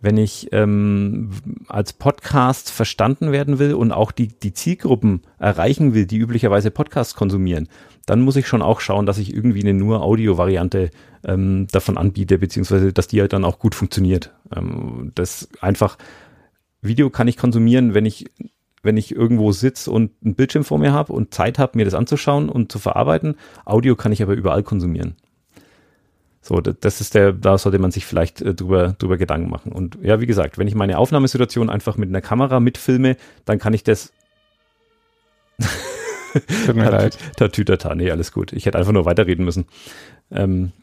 [0.04, 1.30] wenn ich ähm,
[1.70, 7.16] als Podcast verstanden werden will und auch die, die Zielgruppen erreichen will, die üblicherweise Podcasts
[7.16, 7.70] konsumieren,
[8.06, 10.92] dann muss ich schon auch schauen, dass ich irgendwie eine nur Audio-Variante
[11.24, 14.34] ähm, davon anbiete, beziehungsweise dass die halt dann auch gut funktioniert.
[14.54, 15.98] Ähm, das einfach
[16.82, 18.26] Video kann ich konsumieren, wenn ich
[18.86, 21.94] wenn ich irgendwo sitze und einen Bildschirm vor mir habe und Zeit habe, mir das
[21.94, 23.36] anzuschauen und zu verarbeiten.
[23.64, 25.16] Audio kann ich aber überall konsumieren.
[26.46, 29.72] So, das ist der, da sollte man sich vielleicht äh, drüber, drüber Gedanken machen.
[29.72, 33.16] Und ja, wie gesagt, wenn ich meine Aufnahmesituation einfach mit einer Kamera mitfilme,
[33.46, 34.12] dann kann ich das.
[36.66, 37.18] Tut mir leid.
[37.38, 38.52] Tatütata, nee, alles gut.
[38.52, 39.66] Ich hätte einfach nur weiterreden müssen.
[40.32, 40.74] Ähm,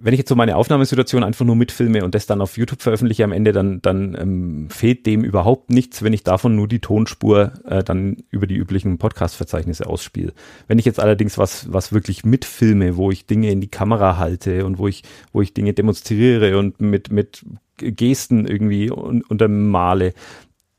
[0.00, 3.24] wenn ich jetzt so meine Aufnahmesituation einfach nur mitfilme und das dann auf YouTube veröffentliche
[3.24, 7.52] am Ende, dann, dann ähm, fehlt dem überhaupt nichts, wenn ich davon nur die Tonspur
[7.64, 10.32] äh, dann über die üblichen Podcast-Verzeichnisse ausspiele.
[10.68, 14.64] Wenn ich jetzt allerdings was, was wirklich mitfilme, wo ich Dinge in die Kamera halte
[14.64, 17.44] und wo ich, wo ich Dinge demonstriere und mit, mit
[17.76, 20.14] Gesten irgendwie un untermale,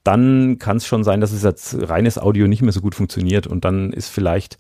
[0.04, 3.48] dann kann es schon sein, dass es als reines Audio nicht mehr so gut funktioniert
[3.48, 4.58] und dann ist vielleicht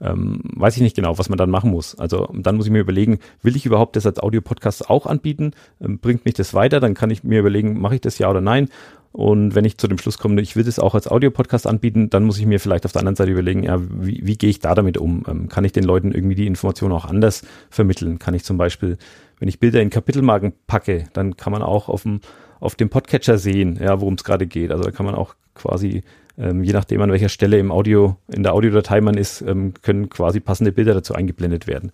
[0.00, 1.98] ähm, weiß ich nicht genau, was man dann machen muss.
[1.98, 5.52] Also dann muss ich mir überlegen, will ich überhaupt das als Audio-Podcast auch anbieten?
[5.80, 6.80] Ähm, bringt mich das weiter?
[6.80, 8.68] Dann kann ich mir überlegen, mache ich das ja oder nein?
[9.12, 12.24] Und wenn ich zu dem Schluss komme, ich will das auch als Audio-Podcast anbieten, dann
[12.24, 14.74] muss ich mir vielleicht auf der anderen Seite überlegen, ja, wie, wie gehe ich da
[14.74, 15.24] damit um?
[15.28, 18.18] Ähm, kann ich den Leuten irgendwie die Informationen auch anders vermitteln?
[18.20, 18.98] Kann ich zum Beispiel,
[19.40, 22.20] wenn ich Bilder in Kapitelmarken packe, dann kann man auch auf dem,
[22.60, 24.70] auf dem Podcatcher sehen, ja, worum es gerade geht.
[24.70, 26.04] Also da kann man auch quasi
[26.40, 30.08] ähm, je nachdem an welcher Stelle im Audio, in der Audiodatei man ist, ähm, können
[30.08, 31.92] quasi passende Bilder dazu eingeblendet werden.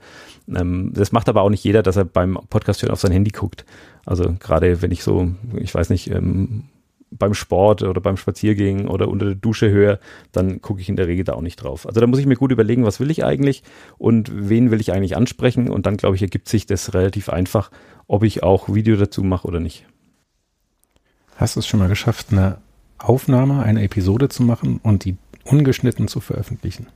[0.55, 3.33] Ähm, das macht aber auch nicht jeder, dass er beim Podcast hören auf sein Handy
[3.33, 3.65] guckt.
[4.05, 6.65] Also gerade wenn ich so, ich weiß nicht, ähm,
[7.11, 9.99] beim Sport oder beim Spaziergehen oder unter der Dusche höre,
[10.33, 11.87] dann gucke ich in der Regel da auch nicht drauf.
[11.87, 13.63] Also da muss ich mir gut überlegen, was will ich eigentlich
[13.99, 17.71] und wen will ich eigentlich ansprechen und dann glaube ich ergibt sich das relativ einfach,
[18.07, 19.87] ob ich auch Video dazu mache oder nicht.
[21.37, 22.59] Hast du es schon mal geschafft, eine
[22.99, 26.87] Aufnahme, eine Episode zu machen und die ungeschnitten zu veröffentlichen?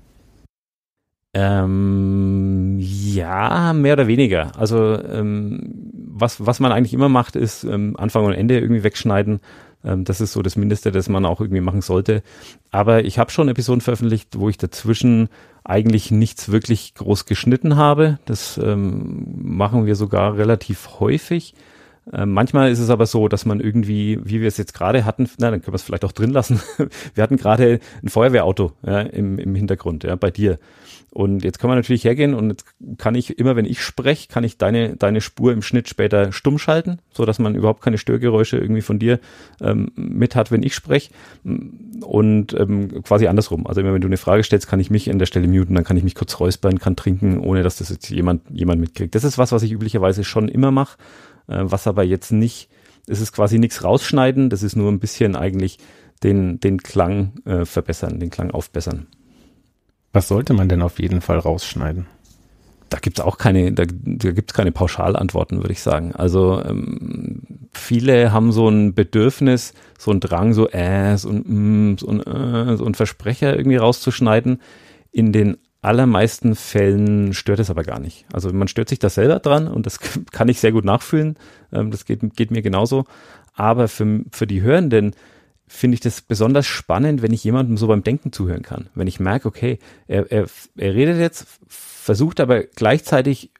[1.32, 4.58] Ähm, ja, mehr oder weniger.
[4.58, 5.60] Also ähm,
[5.94, 9.40] was, was man eigentlich immer macht, ist ähm, Anfang und Ende irgendwie wegschneiden.
[9.84, 12.22] Ähm, das ist so das Mindeste, das man auch irgendwie machen sollte.
[12.72, 15.28] Aber ich habe schon Episoden veröffentlicht, wo ich dazwischen
[15.62, 18.18] eigentlich nichts wirklich groß geschnitten habe.
[18.24, 21.54] Das ähm, machen wir sogar relativ häufig.
[22.12, 25.28] Äh, manchmal ist es aber so, dass man irgendwie, wie wir es jetzt gerade hatten,
[25.38, 26.60] na, dann können wir es vielleicht auch drin lassen.
[27.14, 30.58] wir hatten gerade ein Feuerwehrauto ja, im, im Hintergrund, ja, bei dir.
[31.12, 32.66] Und jetzt kann man natürlich hergehen und jetzt
[32.98, 36.56] kann ich immer, wenn ich spreche, kann ich deine, deine Spur im Schnitt später stumm
[36.56, 39.18] schalten, so dass man überhaupt keine Störgeräusche irgendwie von dir
[39.60, 41.10] ähm, mit hat, wenn ich spreche.
[41.42, 43.66] Und ähm, quasi andersrum.
[43.66, 45.82] Also immer wenn du eine Frage stellst, kann ich mich an der Stelle muten, dann
[45.82, 49.16] kann ich mich kurz räuspern, kann trinken, ohne dass das jetzt jemand, jemand mitkriegt.
[49.16, 50.96] Das ist was, was ich üblicherweise schon immer mache,
[51.58, 52.68] was aber jetzt nicht,
[53.06, 55.78] es ist quasi nichts rausschneiden, das ist nur ein bisschen eigentlich
[56.22, 59.06] den, den Klang äh, verbessern, den Klang aufbessern.
[60.12, 62.06] Was sollte man denn auf jeden Fall rausschneiden?
[62.88, 66.12] Da gibt's auch keine, da, da gibt's keine Pauschalantworten, würde ich sagen.
[66.12, 67.42] Also ähm,
[67.72, 72.84] viele haben so ein Bedürfnis, so ein Drang, so Äs und Ms und äh, so
[72.84, 74.60] ein Versprecher irgendwie rauszuschneiden.
[75.12, 78.26] In den allermeisten Fällen stört es aber gar nicht.
[78.32, 79.98] Also man stört sich da selber dran und das
[80.30, 81.36] kann ich sehr gut nachfühlen.
[81.72, 83.04] Ähm, das geht, geht mir genauso.
[83.54, 85.14] Aber für, für die Hörenden
[85.66, 88.88] finde ich das besonders spannend, wenn ich jemandem so beim Denken zuhören kann.
[88.94, 89.78] Wenn ich merke, okay,
[90.08, 93.52] er, er, er redet jetzt, versucht aber gleichzeitig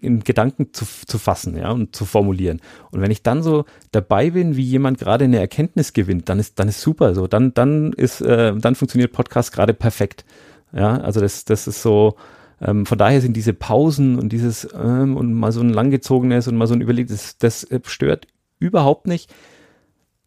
[0.00, 2.60] in, Gedanken zu, zu fassen, ja, und zu formulieren.
[2.90, 6.58] Und wenn ich dann so dabei bin, wie jemand gerade eine Erkenntnis gewinnt, dann ist,
[6.58, 7.26] dann ist super so.
[7.26, 10.24] Dann, dann ist, äh, dann funktioniert Podcast gerade perfekt.
[10.72, 12.16] Ja, also das, das ist so,
[12.60, 16.56] ähm, von daher sind diese Pausen und dieses ähm, und mal so ein langgezogenes und
[16.56, 18.26] mal so ein Überleg, das, das stört
[18.58, 19.32] überhaupt nicht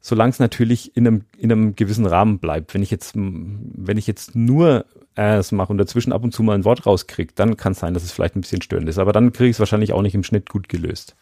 [0.02, 2.74] solange es natürlich in einem, in einem gewissen Rahmen bleibt.
[2.74, 4.86] Wenn ich jetzt, wenn ich jetzt nur
[5.16, 7.94] es mache und dazwischen ab und zu mal ein Wort rauskriege, dann kann es sein,
[7.94, 8.98] dass es vielleicht ein bisschen störend ist.
[8.98, 11.16] Aber dann kriege ich es wahrscheinlich auch nicht im Schnitt gut gelöst.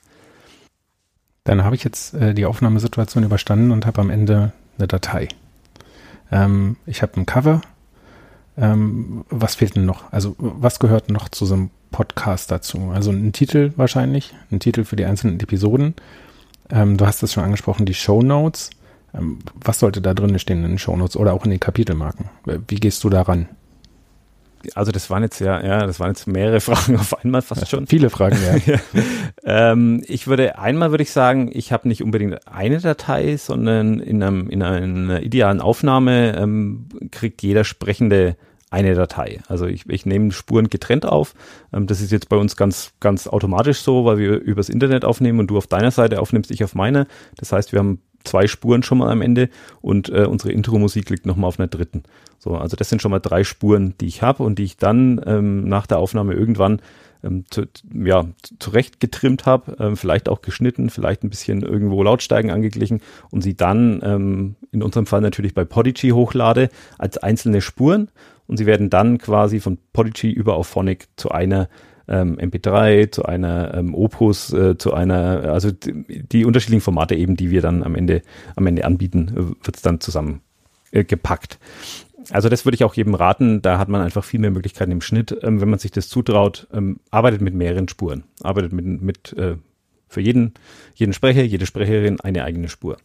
[1.43, 5.27] Dann habe ich jetzt äh, die Aufnahmesituation überstanden und habe am Ende eine Datei.
[6.31, 7.61] Ähm, ich habe ein Cover.
[8.59, 10.11] Ähm, was fehlt denn noch?
[10.11, 12.91] Also was gehört noch zu so einem Podcast dazu?
[12.93, 15.95] Also ein Titel wahrscheinlich, ein Titel für die einzelnen Episoden
[16.71, 18.69] ähm, du hast es schon angesprochen, die Show Notes.
[19.13, 22.29] Ähm, was sollte da drin stehen in den Show Notes oder auch in den Kapitelmarken?
[22.67, 23.47] Wie gehst du daran?
[24.75, 27.87] Also das waren jetzt ja, ja, das waren jetzt mehrere Fragen auf einmal fast schon.
[27.87, 28.57] Viele Fragen, ja.
[28.73, 29.71] ja.
[29.71, 34.21] Ähm, ich würde einmal würde ich sagen, ich habe nicht unbedingt eine Datei, sondern in,
[34.21, 38.35] einem, in einer idealen Aufnahme ähm, kriegt jeder Sprechende
[38.71, 39.39] eine Datei.
[39.47, 41.33] Also ich, ich nehme Spuren getrennt auf.
[41.73, 45.39] Ähm, das ist jetzt bei uns ganz, ganz automatisch so, weil wir übers Internet aufnehmen
[45.39, 47.07] und du auf deiner Seite aufnimmst, ich auf meine.
[47.37, 49.49] Das heißt, wir haben zwei Spuren schon mal am Ende
[49.81, 52.03] und äh, unsere Intro-Musik liegt nochmal auf einer dritten.
[52.37, 55.21] So, also das sind schon mal drei Spuren, die ich habe und die ich dann
[55.25, 56.81] ähm, nach der Aufnahme irgendwann
[57.23, 57.63] ähm, zu,
[57.93, 58.25] ja,
[58.59, 63.01] zurecht getrimmt habe, ähm, vielleicht auch geschnitten, vielleicht ein bisschen irgendwo Lautsteigen angeglichen
[63.31, 68.09] und sie dann ähm, in unserem Fall natürlich bei Podigy hochlade als einzelne Spuren
[68.47, 71.69] und sie werden dann quasi von Podigy über auf Phonic zu einer
[72.07, 77.35] ähm, MP3, zu einer ähm, Opus, äh, zu einer, also die, die, unterschiedlichen Formate eben,
[77.35, 78.23] die wir dann am Ende,
[78.55, 80.41] am Ende anbieten, äh, wird es dann zusammen
[80.91, 81.59] äh.
[82.31, 85.01] Also das würde ich auch jedem raten, da hat man einfach viel mehr Möglichkeiten im
[85.01, 89.33] Schnitt, ähm, wenn man sich das zutraut, ähm, arbeitet mit mehreren Spuren, arbeitet mit, mit
[89.33, 89.55] äh,
[90.07, 90.53] für jeden,
[90.95, 92.97] jeden Sprecher, jede Sprecherin eine eigene Spur.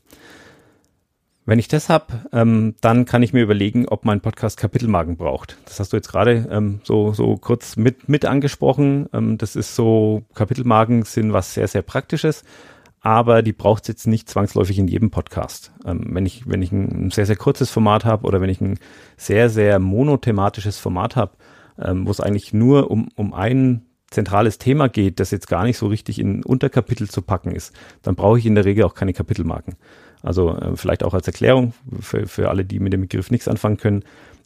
[1.47, 5.59] Wenn ich das habe, ähm, dann kann ich mir überlegen, ob mein Podcast Kapitelmarken braucht.
[5.67, 9.11] Das hast du jetzt gerade ähm, so, so kurz mit, mit angesprochen.
[9.13, 12.45] Ähm, das ist so, Kapitelmarken sind was sehr, sehr Praktisches,
[13.05, 15.73] aber die braucht es jetzt nicht zwangsläufig in jedem Podcast.
[15.85, 18.79] Ähm, wenn, ich, wenn ich ein sehr, sehr kurzes Format habe oder wenn ich ein
[19.19, 21.33] sehr, sehr monothematisches Format habe,
[21.79, 25.77] ähm, wo es eigentlich nur um, um ein zentrales Thema geht, das jetzt gar nicht
[25.77, 29.13] so richtig in Unterkapitel zu packen ist, dann brauche ich in der Regel auch keine
[29.13, 29.77] Kapitelmarken.
[30.23, 33.77] Also äh, vielleicht auch als Erklärung für, für alle, die mit dem Begriff nichts anfangen
[33.77, 34.03] können.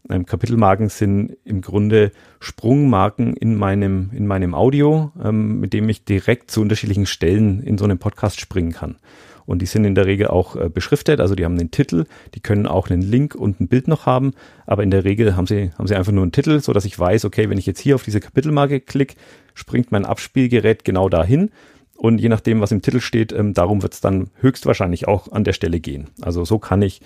[0.08, 6.04] Ähm, Kapitelmarken sind im Grunde Sprungmarken in meinem, in meinem Audio, ähm, mit dem ich
[6.04, 8.96] direkt zu unterschiedlichen Stellen in so einem Podcast springen kann.
[9.44, 12.40] Und die sind in der Regel auch äh, beschriftet, also die haben den Titel, die
[12.40, 14.32] können auch einen Link und ein Bild noch haben,
[14.66, 16.98] aber in der Regel haben sie, haben sie einfach nur einen Titel, so dass ich
[16.98, 19.14] weiß, okay, wenn ich jetzt hier auf diese Kapitelmarke klicke,
[19.54, 21.50] springt mein Abspielgerät genau dahin
[21.96, 25.44] und je nachdem, was im Titel steht, ähm, darum wird es dann höchstwahrscheinlich auch an
[25.44, 26.08] der Stelle gehen.
[26.20, 27.00] Also so kann ich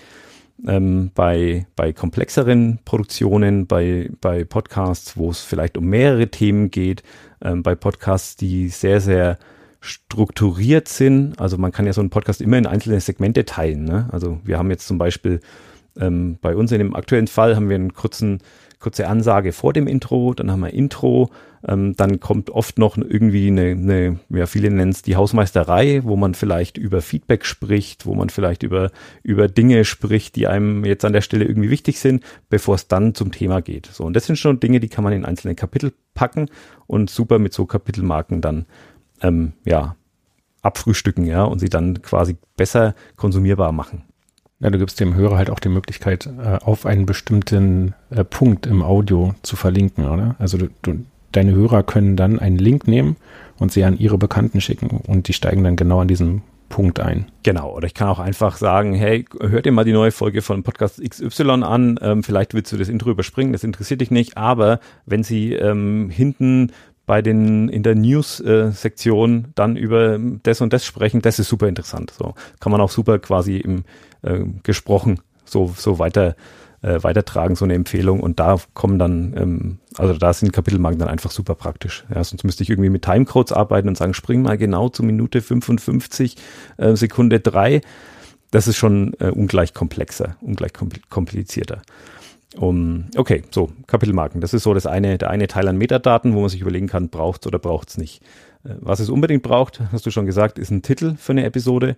[0.66, 7.02] ähm, bei, bei komplexeren Produktionen, bei, bei Podcasts, wo es vielleicht um mehrere Themen geht,
[7.42, 9.38] ähm, bei Podcasts, die sehr, sehr
[9.80, 11.40] strukturiert sind.
[11.40, 13.84] Also man kann ja so einen Podcast immer in einzelne Segmente teilen.
[13.84, 14.08] Ne?
[14.12, 15.40] Also wir haben jetzt zum Beispiel
[15.98, 18.38] ähm, bei uns in dem aktuellen Fall haben wir einen kurzen
[18.82, 21.30] kurze Ansage vor dem Intro, dann haben wir Intro,
[21.66, 26.16] ähm, dann kommt oft noch irgendwie eine, eine ja, viele nennen es die Hausmeisterei, wo
[26.16, 28.90] man vielleicht über Feedback spricht, wo man vielleicht über,
[29.22, 33.14] über Dinge spricht, die einem jetzt an der Stelle irgendwie wichtig sind, bevor es dann
[33.14, 33.86] zum Thema geht.
[33.86, 36.48] So, und das sind schon Dinge, die kann man in einzelne Kapitel packen
[36.86, 38.66] und super mit so Kapitelmarken dann,
[39.22, 39.96] ähm, ja,
[40.62, 44.04] abfrühstücken, ja, und sie dann quasi besser konsumierbar machen.
[44.62, 48.66] Ja, du gibst dem Hörer halt auch die Möglichkeit, äh, auf einen bestimmten äh, Punkt
[48.66, 50.36] im Audio zu verlinken, oder?
[50.38, 53.16] Also du, du, deine Hörer können dann einen Link nehmen
[53.58, 57.26] und sie an ihre Bekannten schicken und die steigen dann genau an diesem Punkt ein.
[57.42, 60.62] Genau, oder ich kann auch einfach sagen, hey, hört dir mal die neue Folge von
[60.62, 64.78] Podcast XY an, ähm, vielleicht willst du das Intro überspringen, das interessiert dich nicht, aber
[65.06, 66.70] wenn sie ähm, hinten
[67.04, 71.66] bei den in der News-Sektion äh, dann über das und das sprechen, das ist super
[71.66, 72.12] interessant.
[72.16, 73.84] So kann man auch super quasi im
[74.22, 76.34] äh, gesprochen so, so weiter
[76.82, 78.20] äh, weitertragen, so eine Empfehlung.
[78.20, 82.04] Und da kommen dann, ähm, also da sind Kapitelmarken dann einfach super praktisch.
[82.12, 85.40] Ja, sonst müsste ich irgendwie mit Timecodes arbeiten und sagen, spring mal genau zu Minute
[85.40, 86.36] 55,
[86.78, 87.80] äh, Sekunde 3.
[88.50, 90.72] Das ist schon äh, ungleich komplexer, ungleich
[91.08, 91.82] komplizierter.
[92.56, 94.42] Um, okay, so, Kapitelmarken.
[94.42, 97.08] Das ist so das eine, der eine Teil an Metadaten, wo man sich überlegen kann,
[97.08, 98.22] braucht es oder braucht es nicht.
[98.64, 101.96] Äh, was es unbedingt braucht, hast du schon gesagt, ist ein Titel für eine Episode.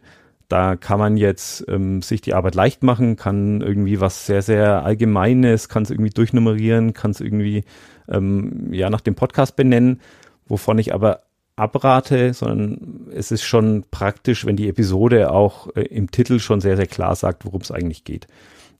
[0.49, 4.84] Da kann man jetzt ähm, sich die Arbeit leicht machen, kann irgendwie was sehr, sehr
[4.84, 7.64] Allgemeines, kann es irgendwie durchnummerieren, kann es irgendwie
[8.09, 10.01] ähm, ja nach dem Podcast benennen,
[10.47, 11.22] wovon ich aber
[11.57, 16.76] abrate, sondern es ist schon praktisch, wenn die Episode auch äh, im Titel schon sehr,
[16.76, 18.26] sehr klar sagt, worum es eigentlich geht.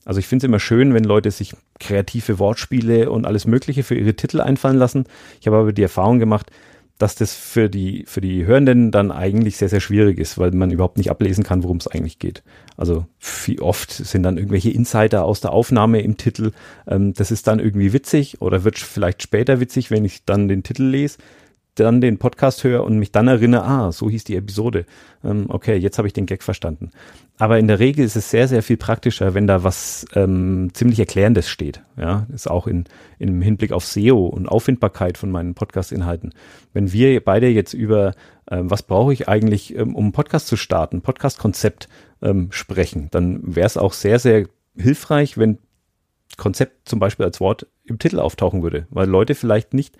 [0.03, 3.95] Also ich finde es immer schön, wenn Leute sich kreative Wortspiele und alles Mögliche für
[3.95, 5.05] ihre Titel einfallen lassen.
[5.41, 6.51] Ich habe aber die Erfahrung gemacht,
[6.97, 10.71] dass das für die, für die Hörenden dann eigentlich sehr, sehr schwierig ist, weil man
[10.71, 12.41] überhaupt nicht ablesen kann, worum es eigentlich geht.
[12.77, 13.05] Also
[13.45, 16.51] wie oft sind dann irgendwelche Insider aus der Aufnahme im Titel.
[16.87, 20.63] Ähm, das ist dann irgendwie witzig oder wird vielleicht später witzig, wenn ich dann den
[20.63, 21.17] Titel lese
[21.75, 24.85] dann den Podcast höre und mich dann erinnere, ah, so hieß die Episode.
[25.23, 26.91] Ähm, okay, jetzt habe ich den Gag verstanden.
[27.37, 30.99] Aber in der Regel ist es sehr, sehr viel praktischer, wenn da was ähm, ziemlich
[30.99, 31.81] Erklärendes steht.
[31.97, 32.85] Ja, ist auch in,
[33.19, 36.33] im Hinblick auf SEO und Auffindbarkeit von meinen Podcast-Inhalten.
[36.73, 38.13] Wenn wir beide jetzt über
[38.49, 41.89] ähm, was brauche ich eigentlich, ähm, um einen Podcast zu starten, Podcast-Konzept
[42.21, 44.47] ähm, sprechen, dann wäre es auch sehr, sehr
[44.77, 45.57] hilfreich, wenn
[46.37, 49.97] Konzept zum Beispiel als Wort im Titel auftauchen würde, weil Leute vielleicht nicht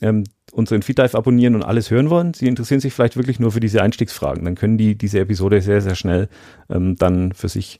[0.00, 2.34] ähm, unseren Feed Dive abonnieren und alles hören wollen.
[2.34, 4.44] Sie interessieren sich vielleicht wirklich nur für diese Einstiegsfragen.
[4.44, 6.28] Dann können die diese Episode sehr, sehr schnell
[6.68, 7.78] ähm, dann für sich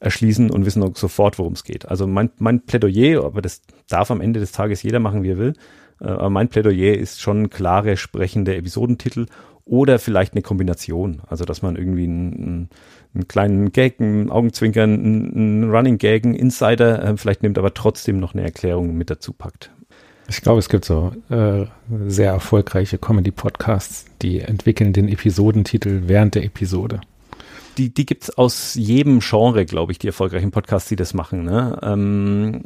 [0.00, 1.88] erschließen und wissen auch sofort, worum es geht.
[1.88, 5.38] Also mein, mein Plädoyer, aber das darf am Ende des Tages jeder machen, wie er
[5.38, 5.54] will,
[6.00, 9.26] äh, aber mein Plädoyer ist schon klare, sprechende Episodentitel
[9.64, 11.22] oder vielleicht eine Kombination.
[11.26, 12.68] Also, dass man irgendwie einen,
[13.14, 17.72] einen kleinen Gag, einen Augenzwinkern, einen, einen Running Gag, einen Insider äh, vielleicht nimmt, aber
[17.72, 19.70] trotzdem noch eine Erklärung mit dazu packt.
[20.28, 21.66] Ich glaube, es gibt so äh,
[22.06, 27.00] sehr erfolgreiche Comedy-Podcasts, die entwickeln den Episodentitel während der Episode.
[27.76, 31.44] Die, die gibt's aus jedem Genre, glaube ich, die erfolgreichen Podcasts, die das machen.
[31.44, 31.78] Ne?
[31.82, 32.62] Ähm,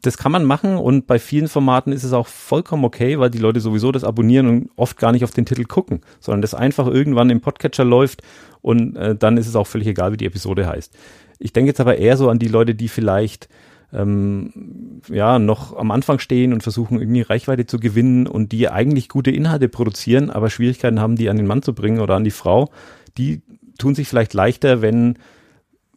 [0.00, 3.38] das kann man machen und bei vielen Formaten ist es auch vollkommen okay, weil die
[3.38, 6.86] Leute sowieso das abonnieren und oft gar nicht auf den Titel gucken, sondern das einfach
[6.86, 8.22] irgendwann im Podcatcher läuft
[8.62, 10.92] und äh, dann ist es auch völlig egal, wie die Episode heißt.
[11.38, 13.48] Ich denke jetzt aber eher so an die Leute, die vielleicht
[13.92, 19.08] ähm, ja noch am Anfang stehen und versuchen irgendwie Reichweite zu gewinnen und die eigentlich
[19.08, 22.30] gute Inhalte produzieren, aber Schwierigkeiten haben, die an den Mann zu bringen oder an die
[22.30, 22.70] Frau,
[23.16, 23.42] die
[23.78, 25.18] tun sich vielleicht leichter, wenn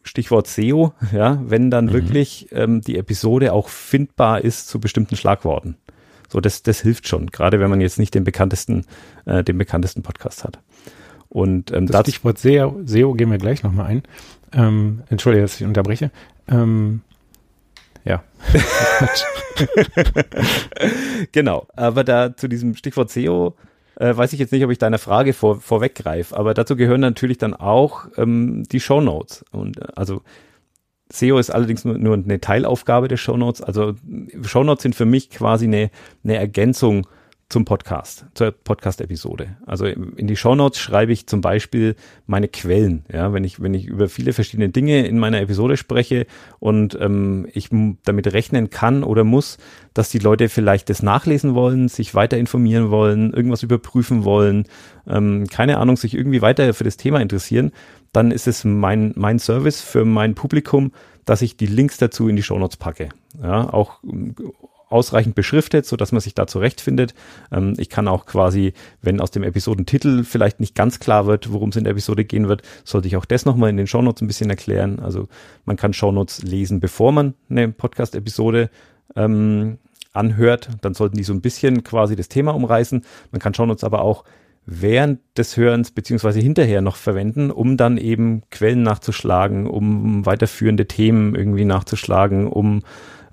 [0.04, 1.94] Stichwort SEO, ja, wenn dann mhm.
[1.94, 5.76] wirklich ähm, die Episode auch findbar ist zu bestimmten Schlagworten.
[6.28, 8.86] So, das, das hilft schon, gerade wenn man jetzt nicht den bekanntesten,
[9.26, 10.60] äh, den bekanntesten Podcast hat.
[11.28, 14.04] Und ähm, das Stichwort SEO, SEO gehen wir gleich nochmal ein.
[14.52, 16.12] Ähm, Entschuldige, dass ich unterbreche.
[16.48, 17.02] Ähm,
[18.06, 18.24] ja.
[21.32, 21.68] genau.
[21.76, 23.56] Aber da zu diesem Stichwort SEO
[23.96, 27.38] äh, weiß ich jetzt nicht, ob ich deiner Frage vor, vorweggreife, aber dazu gehören natürlich
[27.38, 29.44] dann auch ähm, die Show Notes.
[29.52, 30.22] Und äh, also
[31.12, 33.62] SEO ist allerdings nur, nur eine Teilaufgabe der Show Notes.
[33.62, 33.96] Also
[34.44, 35.90] Show Notes sind für mich quasi eine,
[36.24, 37.08] eine Ergänzung
[37.50, 39.58] zum Podcast, zur Podcast-Episode.
[39.66, 41.96] Also in die Shownotes schreibe ich zum Beispiel
[42.28, 46.28] meine Quellen, ja, wenn ich, wenn ich über viele verschiedene Dinge in meiner Episode spreche
[46.60, 47.70] und ähm, ich
[48.06, 49.58] damit rechnen kann oder muss,
[49.96, 54.66] dass die Leute vielleicht das nachlesen wollen, sich weiter informieren wollen, irgendwas überprüfen wollen,
[55.08, 57.72] ähm, keine Ahnung, sich irgendwie weiter für das Thema interessieren,
[58.12, 60.92] dann ist es mein, mein Service für mein Publikum,
[61.26, 63.10] dass ich die Links dazu in die Shownotes packe.
[63.42, 64.00] Ja, auch
[64.90, 67.14] ausreichend beschriftet, so dass man sich da zurechtfindet.
[67.52, 71.70] Ähm, ich kann auch quasi, wenn aus dem Episodentitel vielleicht nicht ganz klar wird, worum
[71.70, 74.28] es in der Episode gehen wird, sollte ich auch das nochmal in den Shownotes ein
[74.28, 75.00] bisschen erklären.
[75.00, 75.28] Also
[75.66, 78.70] man kann Shownotes lesen, bevor man eine Podcast-Episode
[79.16, 79.78] ähm,
[80.14, 80.70] anhört.
[80.82, 83.04] Dann sollten die so ein bisschen quasi das Thema umreißen.
[83.32, 84.24] Man kann Shownotes aber auch
[84.66, 91.34] während des Hörens beziehungsweise hinterher noch verwenden, um dann eben Quellen nachzuschlagen, um weiterführende Themen
[91.34, 92.84] irgendwie nachzuschlagen, um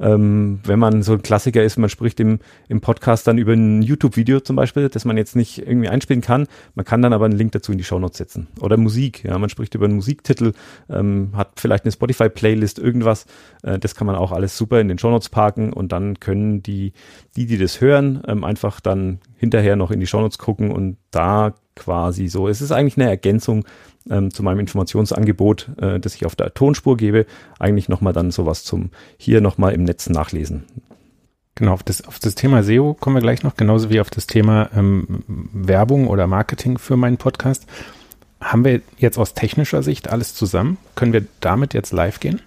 [0.01, 2.39] ähm, wenn man so ein Klassiker ist, man spricht im,
[2.69, 6.47] im Podcast dann über ein YouTube-Video zum Beispiel, das man jetzt nicht irgendwie einspielen kann.
[6.75, 8.49] Man kann dann aber einen Link dazu in die Shownotes setzen.
[8.61, 10.53] Oder Musik, ja, man spricht über einen Musiktitel,
[10.89, 13.27] ähm, hat vielleicht eine Spotify-Playlist, irgendwas.
[13.63, 16.93] Äh, das kann man auch alles super in den Shownotes parken und dann können die,
[17.37, 21.55] die, die das hören, ähm, einfach dann hinterher noch in die Shownotes gucken und da
[21.75, 22.49] quasi so.
[22.49, 23.65] Es ist eigentlich eine Ergänzung
[24.11, 27.27] ähm, zu meinem Informationsangebot, äh, das ich auf der Tonspur gebe,
[27.59, 30.65] eigentlich nochmal dann sowas zum hier nochmal im Netz nachlesen.
[31.55, 34.27] Genau, auf das, auf das Thema SEO kommen wir gleich noch, genauso wie auf das
[34.27, 37.67] Thema ähm, Werbung oder Marketing für meinen Podcast.
[38.41, 40.77] Haben wir jetzt aus technischer Sicht alles zusammen?
[40.95, 42.43] Können wir damit jetzt live gehen?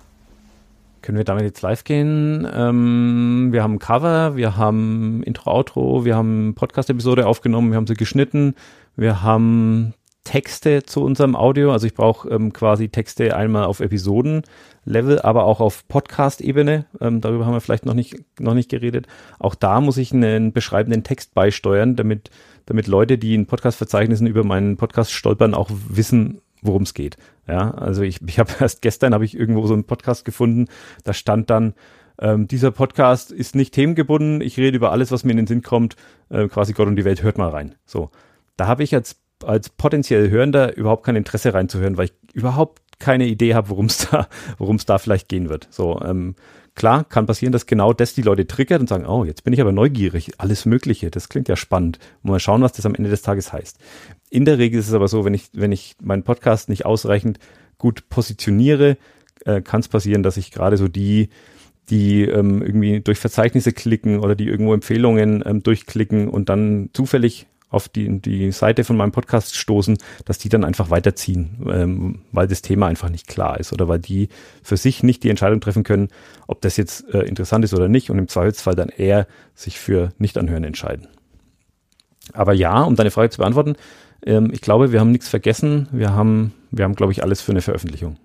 [1.01, 2.47] Können wir damit jetzt live gehen?
[2.53, 7.95] Ähm, wir haben Cover, wir haben Intro, Outro, wir haben Podcast-Episode aufgenommen, wir haben sie
[7.95, 8.53] geschnitten,
[8.95, 11.71] wir haben Texte zu unserem Audio.
[11.71, 16.85] Also ich brauche ähm, quasi Texte einmal auf Episoden-Level, aber auch auf Podcast-Ebene.
[17.01, 19.07] Ähm, darüber haben wir vielleicht noch nicht, noch nicht geredet.
[19.39, 22.29] Auch da muss ich einen beschreibenden Text beisteuern, damit,
[22.65, 27.17] damit Leute, die in Podcast-Verzeichnissen über meinen Podcast stolpern, auch wissen, worum es geht.
[27.47, 30.67] Ja, also ich, ich habe erst gestern habe ich irgendwo so einen Podcast gefunden,
[31.03, 31.73] da stand dann,
[32.21, 35.61] ähm, dieser Podcast ist nicht themengebunden, ich rede über alles, was mir in den Sinn
[35.61, 35.95] kommt,
[36.29, 37.75] äh, quasi Gott und die Welt, hört mal rein.
[37.85, 38.11] So,
[38.57, 43.27] da habe ich als als potenziell Hörender überhaupt kein Interesse reinzuhören, weil ich überhaupt keine
[43.27, 44.27] Idee habe, worum es da,
[44.57, 45.67] worum es da vielleicht gehen wird.
[45.71, 46.35] So, ähm,
[46.75, 49.61] klar, kann passieren, dass genau das die Leute triggert und sagen, oh, jetzt bin ich
[49.61, 51.99] aber neugierig, alles Mögliche, das klingt ja spannend.
[52.21, 53.77] Mal schauen, was das am Ende des Tages heißt.
[54.29, 57.39] In der Regel ist es aber so, wenn ich, wenn ich meinen Podcast nicht ausreichend
[57.77, 58.97] gut positioniere,
[59.45, 61.29] äh, kann es passieren, dass ich gerade so die,
[61.89, 67.47] die ähm, irgendwie durch Verzeichnisse klicken oder die irgendwo Empfehlungen ähm, durchklicken und dann zufällig
[67.69, 72.47] auf die, die Seite von meinem Podcast stoßen, dass die dann einfach weiterziehen, ähm, weil
[72.47, 74.29] das Thema einfach nicht klar ist oder weil die
[74.63, 76.09] für sich nicht die Entscheidung treffen können,
[76.47, 80.09] ob das jetzt äh, interessant ist oder nicht und im Zweifelsfall dann eher sich für
[80.17, 81.07] Nicht-Anhören entscheiden.
[82.33, 83.75] Aber ja, um deine Frage zu beantworten,
[84.25, 85.87] ähm, ich glaube, wir haben nichts vergessen.
[85.91, 88.17] Wir haben, wir haben, glaube ich, alles für eine Veröffentlichung.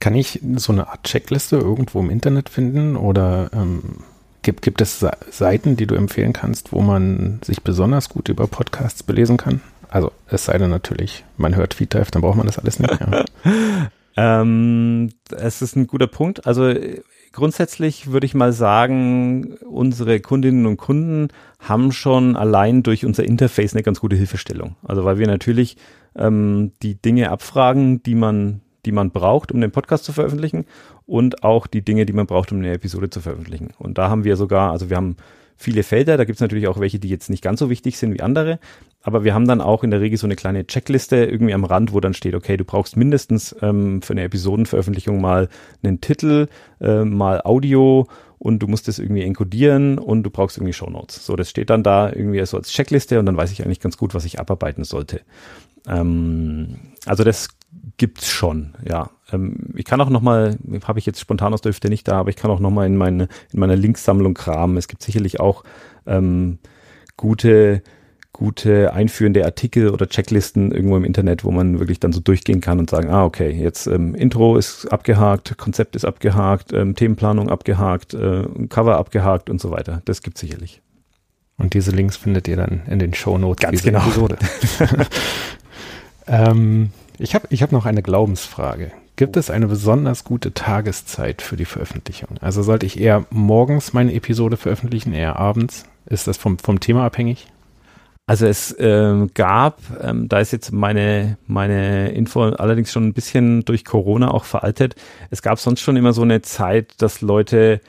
[0.00, 4.04] Kann ich so eine Art Checkliste irgendwo im Internet finden oder ähm,
[4.42, 9.02] Gibt, gibt es Seiten, die du empfehlen kannst, wo man sich besonders gut über Podcasts
[9.02, 9.60] belesen kann?
[9.88, 12.98] Also es sei denn natürlich, man hört Feeddive, dann braucht man das alles nicht.
[12.98, 13.24] Ja.
[14.40, 16.46] ähm, es ist ein guter Punkt.
[16.46, 16.74] Also
[17.32, 21.28] grundsätzlich würde ich mal sagen, unsere Kundinnen und Kunden
[21.58, 24.76] haben schon allein durch unser Interface eine ganz gute Hilfestellung.
[24.82, 25.76] Also weil wir natürlich
[26.16, 30.66] ähm, die Dinge abfragen, die man die man braucht, um den Podcast zu veröffentlichen
[31.06, 33.70] und auch die Dinge, die man braucht, um eine Episode zu veröffentlichen.
[33.78, 35.16] Und da haben wir sogar, also wir haben
[35.56, 38.12] viele Felder, da gibt es natürlich auch welche, die jetzt nicht ganz so wichtig sind
[38.14, 38.58] wie andere,
[39.02, 41.92] aber wir haben dann auch in der Regel so eine kleine Checkliste irgendwie am Rand,
[41.92, 45.48] wo dann steht, okay, du brauchst mindestens ähm, für eine Episodenveröffentlichung mal
[45.82, 46.48] einen Titel,
[46.80, 48.06] äh, mal Audio
[48.38, 51.24] und du musst das irgendwie encodieren und du brauchst irgendwie Shownotes.
[51.24, 53.96] So, das steht dann da irgendwie so als Checkliste und dann weiß ich eigentlich ganz
[53.96, 55.20] gut, was ich abarbeiten sollte.
[55.86, 56.76] Ähm,
[57.06, 57.48] also das
[57.96, 59.10] gibt's schon, ja.
[59.32, 62.18] Ähm, ich kann auch noch mal, habe ich jetzt spontan aus der Hüfte nicht da,
[62.20, 64.76] aber ich kann auch noch mal in meine in meiner Linksammlung kramen.
[64.76, 65.64] Es gibt sicherlich auch
[66.06, 66.58] ähm,
[67.16, 67.82] gute
[68.32, 72.78] gute einführende Artikel oder Checklisten irgendwo im Internet, wo man wirklich dann so durchgehen kann
[72.78, 78.14] und sagen, ah, okay, jetzt ähm, Intro ist abgehakt, Konzept ist abgehakt, ähm, Themenplanung abgehakt,
[78.14, 80.00] äh, Cover abgehakt und so weiter.
[80.06, 80.80] Das gibt sicherlich.
[81.58, 84.00] Und diese Links findet ihr dann in den Show Notes Ganz genau.
[84.00, 84.38] Episode.
[86.26, 88.92] ähm, ich habe ich hab noch eine Glaubensfrage.
[89.16, 92.38] Gibt es eine besonders gute Tageszeit für die Veröffentlichung?
[92.40, 95.84] Also sollte ich eher morgens meine Episode veröffentlichen, eher abends?
[96.06, 97.46] Ist das vom, vom Thema abhängig?
[98.26, 103.64] Also es ähm, gab, ähm, da ist jetzt meine, meine Info allerdings schon ein bisschen
[103.64, 104.94] durch Corona auch veraltet,
[105.30, 107.80] es gab sonst schon immer so eine Zeit, dass Leute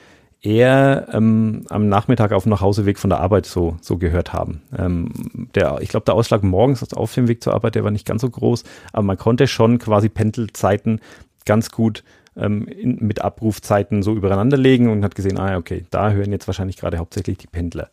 [0.44, 4.62] eher ähm, am Nachmittag auf dem Nachhauseweg von der Arbeit so, so gehört haben.
[4.76, 5.10] Ähm,
[5.54, 8.20] der, ich glaube, der Ausschlag morgens auf dem Weg zur Arbeit, der war nicht ganz
[8.20, 11.00] so groß, aber man konnte schon quasi Pendelzeiten
[11.46, 12.04] ganz gut
[12.36, 16.46] ähm, in, mit Abrufzeiten so übereinander legen und hat gesehen, ah, okay, da hören jetzt
[16.46, 17.88] wahrscheinlich gerade hauptsächlich die Pendler.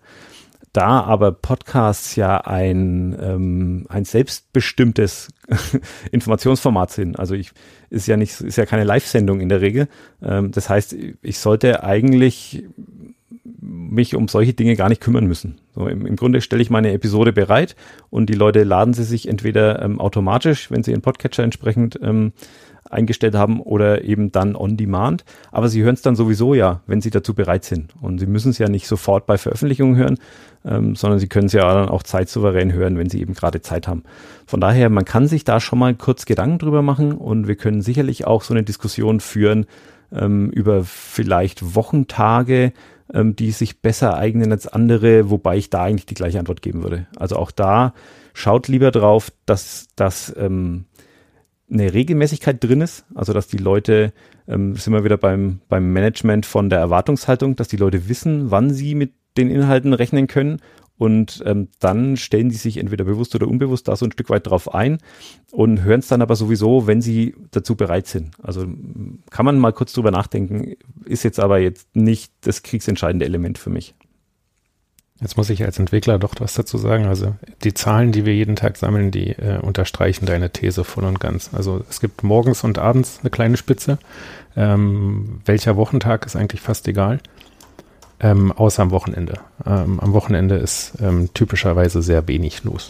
[0.73, 5.29] Da aber Podcasts ja ein, ähm, ein selbstbestimmtes
[6.11, 7.51] Informationsformat sind, also ich
[7.89, 9.89] ist ja nicht, ist ja keine Live-Sendung in der Regel.
[10.23, 12.63] Ähm, das heißt, ich sollte eigentlich
[13.59, 15.59] mich um solche Dinge gar nicht kümmern müssen.
[15.75, 17.75] So, im, Im Grunde stelle ich meine Episode bereit
[18.09, 22.33] und die Leute laden sie sich entweder ähm, automatisch, wenn sie ihren Podcatcher entsprechend ähm,
[22.91, 25.23] eingestellt haben oder eben dann on demand.
[25.51, 27.93] Aber sie hören es dann sowieso ja, wenn sie dazu bereit sind.
[28.01, 30.17] Und sie müssen es ja nicht sofort bei Veröffentlichungen hören,
[30.65, 33.87] ähm, sondern sie können es ja dann auch zeitsouverän hören, wenn sie eben gerade Zeit
[33.87, 34.03] haben.
[34.45, 37.81] Von daher, man kann sich da schon mal kurz Gedanken drüber machen und wir können
[37.81, 39.65] sicherlich auch so eine Diskussion führen
[40.11, 42.73] ähm, über vielleicht Wochentage,
[43.13, 46.83] ähm, die sich besser eignen als andere, wobei ich da eigentlich die gleiche Antwort geben
[46.83, 47.07] würde.
[47.17, 47.93] Also auch da
[48.33, 50.85] schaut lieber drauf, dass das ähm,
[51.71, 54.13] eine Regelmäßigkeit drin ist, also dass die Leute,
[54.47, 58.71] ähm, sind wir wieder beim, beim Management von der Erwartungshaltung, dass die Leute wissen, wann
[58.71, 60.59] sie mit den Inhalten rechnen können
[61.01, 64.45] und ähm, dann stellen die sich entweder bewusst oder unbewusst da so ein Stück weit
[64.45, 64.99] drauf ein
[65.51, 68.35] und hören es dann aber sowieso, wenn sie dazu bereit sind.
[68.43, 68.67] Also
[69.31, 73.71] kann man mal kurz drüber nachdenken, ist jetzt aber jetzt nicht das kriegsentscheidende Element für
[73.71, 73.95] mich.
[75.21, 77.05] Jetzt muss ich als Entwickler doch was dazu sagen.
[77.05, 81.19] Also die Zahlen, die wir jeden Tag sammeln, die äh, unterstreichen deine These voll und
[81.19, 81.51] ganz.
[81.53, 83.99] Also es gibt morgens und abends eine kleine Spitze.
[84.55, 87.19] Ähm, welcher Wochentag ist eigentlich fast egal.
[88.19, 89.39] Ähm, außer am Wochenende.
[89.65, 92.89] Ähm, am Wochenende ist ähm, typischerweise sehr wenig los.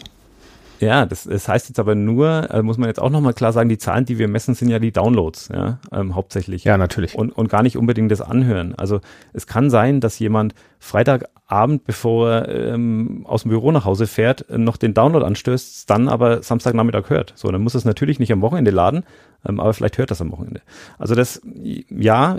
[0.82, 3.68] Ja, das, das heißt jetzt aber nur, äh, muss man jetzt auch nochmal klar sagen,
[3.68, 6.64] die Zahlen, die wir messen, sind ja die Downloads, ja, ähm, hauptsächlich.
[6.64, 7.14] Ja, natürlich.
[7.14, 8.74] Und, und gar nicht unbedingt das Anhören.
[8.74, 9.00] Also
[9.32, 14.46] es kann sein, dass jemand Freitagabend, bevor er ähm, aus dem Büro nach Hause fährt,
[14.50, 17.32] noch den Download anstößt, dann aber Samstagnachmittag hört.
[17.36, 19.04] So, dann muss es natürlich nicht am Wochenende laden,
[19.48, 20.60] ähm, aber vielleicht hört das am Wochenende.
[20.98, 22.36] Also das, ja,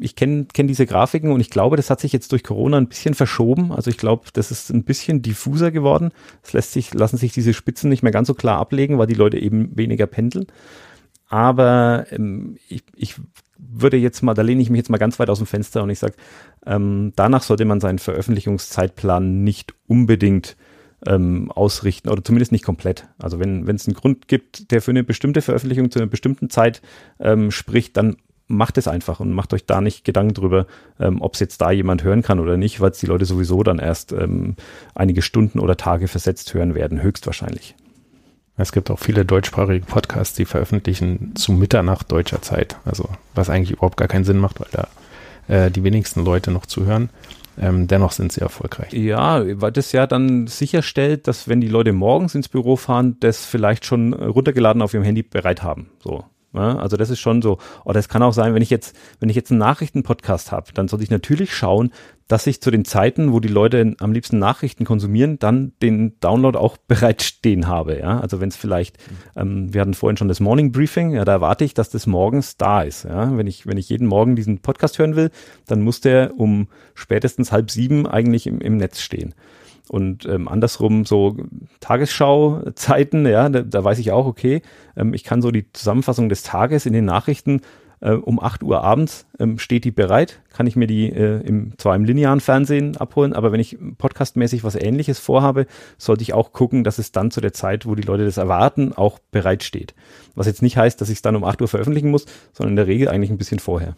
[0.00, 2.88] ich kenne kenn diese Grafiken und ich glaube, das hat sich jetzt durch Corona ein
[2.88, 3.70] bisschen verschoben.
[3.70, 6.10] Also ich glaube, das ist ein bisschen diffuser geworden.
[6.42, 9.14] Es lässt sich, lassen sich diese Spitzen nicht mehr ganz so klar ablegen, weil die
[9.14, 10.46] Leute eben weniger pendeln.
[11.28, 13.14] Aber ähm, ich, ich
[13.58, 15.90] würde jetzt mal, da lehne ich mich jetzt mal ganz weit aus dem Fenster und
[15.90, 16.14] ich sage,
[16.66, 20.56] ähm, danach sollte man seinen Veröffentlichungszeitplan nicht unbedingt
[21.06, 23.08] ähm, ausrichten oder zumindest nicht komplett.
[23.18, 26.82] Also wenn es einen Grund gibt, der für eine bestimmte Veröffentlichung zu einer bestimmten Zeit
[27.20, 30.66] ähm, spricht, dann macht es einfach und macht euch da nicht Gedanken drüber,
[31.00, 33.62] ähm, ob es jetzt da jemand hören kann oder nicht, weil es die Leute sowieso
[33.62, 34.56] dann erst ähm,
[34.94, 37.74] einige Stunden oder Tage versetzt hören werden, höchstwahrscheinlich.
[38.56, 42.76] Es gibt auch viele deutschsprachige Podcasts, die veröffentlichen zu Mitternacht deutscher Zeit.
[42.84, 44.88] Also was eigentlich überhaupt gar keinen Sinn macht, weil da
[45.48, 47.10] äh, die wenigsten Leute noch zuhören.
[47.56, 48.92] Ähm, dennoch sind sie erfolgreich.
[48.92, 53.44] Ja, weil das ja dann sicherstellt, dass wenn die Leute morgens ins Büro fahren, das
[53.44, 55.90] vielleicht schon runtergeladen auf ihrem Handy bereit haben.
[56.02, 56.24] So.
[56.54, 57.58] Ja, also das ist schon so.
[57.84, 60.86] Oder es kann auch sein, wenn ich jetzt, wenn ich jetzt einen Nachrichtenpodcast habe, dann
[60.86, 61.90] sollte ich natürlich schauen,
[62.28, 66.56] dass ich zu den Zeiten, wo die Leute am liebsten Nachrichten konsumieren, dann den Download
[66.56, 67.98] auch bereitstehen habe.
[67.98, 68.98] Ja, also wenn es vielleicht,
[69.36, 72.56] ähm, wir hatten vorhin schon das Morning Briefing, ja, da erwarte ich, dass das morgens
[72.56, 73.04] da ist.
[73.04, 75.30] Ja, wenn ich, wenn ich jeden Morgen diesen Podcast hören will,
[75.66, 79.34] dann muss der um spätestens halb sieben eigentlich im, im Netz stehen.
[79.88, 81.36] Und ähm, andersrum so
[81.80, 84.62] Tagesschau-Zeiten, ja, da, da weiß ich auch, okay,
[84.96, 87.60] ähm, ich kann so die Zusammenfassung des Tages in den Nachrichten
[88.00, 91.76] äh, um 8 Uhr abends ähm, steht die bereit, kann ich mir die äh, im,
[91.78, 95.66] zwar im linearen Fernsehen abholen, aber wenn ich podcastmäßig was ähnliches vorhabe,
[95.98, 98.92] sollte ich auch gucken, dass es dann zu der Zeit, wo die Leute das erwarten,
[98.92, 99.94] auch bereit steht.
[100.34, 102.76] Was jetzt nicht heißt, dass ich es dann um 8 Uhr veröffentlichen muss, sondern in
[102.76, 103.96] der Regel eigentlich ein bisschen vorher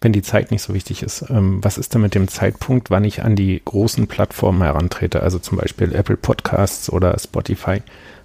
[0.00, 1.24] wenn die Zeit nicht so wichtig ist.
[1.30, 5.38] Ähm, was ist denn mit dem Zeitpunkt, wann ich an die großen Plattformen herantrete, also
[5.38, 7.82] zum Beispiel Apple Podcasts oder Spotify?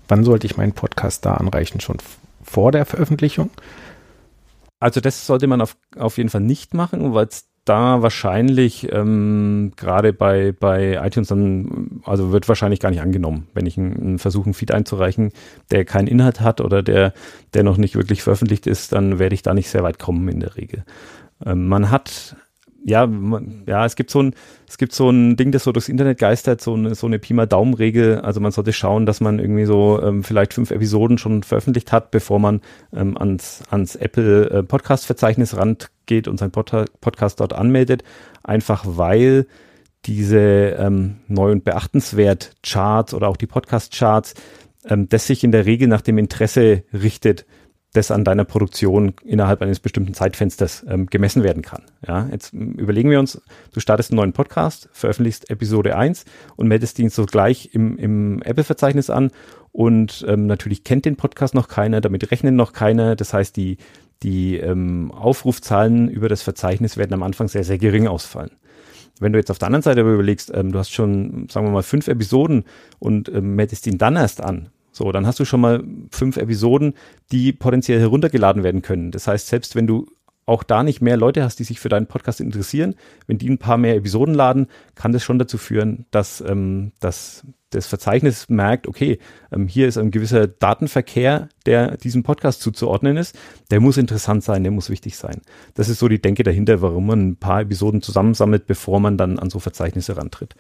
[0.08, 1.80] Wann sollte ich meinen Podcast da anreichen?
[1.80, 1.98] Schon
[2.44, 3.50] vor der Veröffentlichung?
[4.80, 9.74] Also das sollte man auf, auf jeden Fall nicht machen, weil es da wahrscheinlich ähm,
[9.76, 14.20] gerade bei, bei iTunes dann, also wird wahrscheinlich gar nicht angenommen, wenn ich einen, einen
[14.20, 15.32] versuche, einen Feed einzureichen,
[15.70, 17.14] der keinen Inhalt hat oder der,
[17.54, 20.40] der noch nicht wirklich veröffentlicht ist, dann werde ich da nicht sehr weit kommen in
[20.40, 20.84] der Regel.
[21.46, 22.36] Ähm, man hat
[22.84, 24.34] ja, man, ja, es gibt so ein,
[24.68, 27.34] es gibt so ein Ding, das so durchs Internet geistert, so eine, so eine Pi
[27.34, 28.22] mal Daumen-Regel.
[28.22, 32.12] Also man sollte schauen, dass man irgendwie so ähm, vielleicht fünf Episoden schon veröffentlicht hat,
[32.12, 32.62] bevor man
[32.94, 36.72] ähm, ans, ans Apple äh, Podcast-Verzeichnis rangeht und sein Pod
[37.02, 38.04] Podcast dort anmeldet.
[38.44, 39.48] Einfach weil
[40.06, 44.36] diese ähm, neu und beachtenswert Charts oder auch die Podcast-Charts,
[44.86, 47.46] ähm, das sich in der Regel nach dem Interesse richtet
[47.94, 51.84] das an deiner Produktion innerhalb eines bestimmten Zeitfensters ähm, gemessen werden kann.
[52.08, 53.42] Ja, jetzt überlegen wir uns,
[53.74, 56.26] du startest einen neuen Podcast, veröffentlichst Episode 1
[56.56, 59.32] und meldest ihn sogleich im, im Apple-Verzeichnis an
[59.72, 63.16] und ähm, natürlich kennt den Podcast noch keiner, damit rechnen noch keiner.
[63.16, 63.78] Das heißt, die,
[64.22, 68.52] die ähm, Aufrufzahlen über das Verzeichnis werden am Anfang sehr, sehr gering ausfallen.
[69.20, 71.72] Wenn du jetzt auf der anderen Seite aber überlegst, ähm, du hast schon, sagen wir
[71.72, 72.66] mal, fünf Episoden
[73.00, 76.94] und ähm, meldest ihn dann erst an, so, dann hast du schon mal fünf Episoden,
[77.32, 79.12] die potenziell heruntergeladen werden können.
[79.12, 80.08] Das heißt, selbst wenn du
[80.46, 82.96] auch da nicht mehr Leute hast, die sich für deinen Podcast interessieren,
[83.28, 87.46] wenn die ein paar mehr Episoden laden, kann das schon dazu führen, dass, ähm, dass
[87.72, 89.20] das Verzeichnis merkt, okay,
[89.52, 93.38] ähm, hier ist ein gewisser Datenverkehr, der diesem Podcast zuzuordnen ist.
[93.70, 95.42] Der muss interessant sein, der muss wichtig sein.
[95.76, 99.38] Das ist so die Denke dahinter, warum man ein paar Episoden zusammensammelt, bevor man dann
[99.38, 100.56] an so Verzeichnisse rantritt.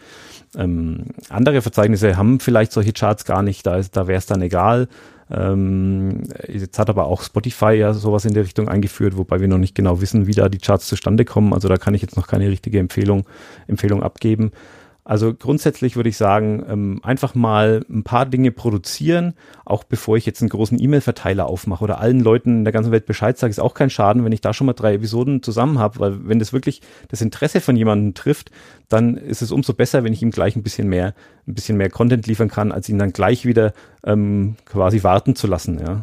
[0.56, 4.88] Ähm, andere Verzeichnisse haben vielleicht solche Charts gar nicht, da, da wäre es dann egal.
[5.32, 9.60] Ähm, jetzt hat aber auch Spotify ja sowas in der Richtung eingeführt, wobei wir noch
[9.60, 11.54] nicht genau wissen, wie da die Charts zustande kommen.
[11.54, 13.26] Also da kann ich jetzt noch keine richtige Empfehlung,
[13.68, 14.52] Empfehlung abgeben.
[15.10, 19.34] Also grundsätzlich würde ich sagen, ähm, einfach mal ein paar Dinge produzieren,
[19.66, 23.08] auch bevor ich jetzt einen großen E-Mail-Verteiler aufmache oder allen Leuten in der ganzen Welt
[23.08, 26.00] Bescheid sage, ist auch kein Schaden, wenn ich da schon mal drei Episoden zusammen habe,
[26.00, 28.52] weil wenn das wirklich das Interesse von jemandem trifft,
[28.88, 31.16] dann ist es umso besser, wenn ich ihm gleich ein bisschen mehr,
[31.48, 35.48] ein bisschen mehr Content liefern kann, als ihn dann gleich wieder ähm, quasi warten zu
[35.48, 35.80] lassen.
[35.80, 36.02] Ja.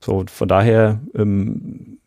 [0.00, 1.98] So, von daher ähm,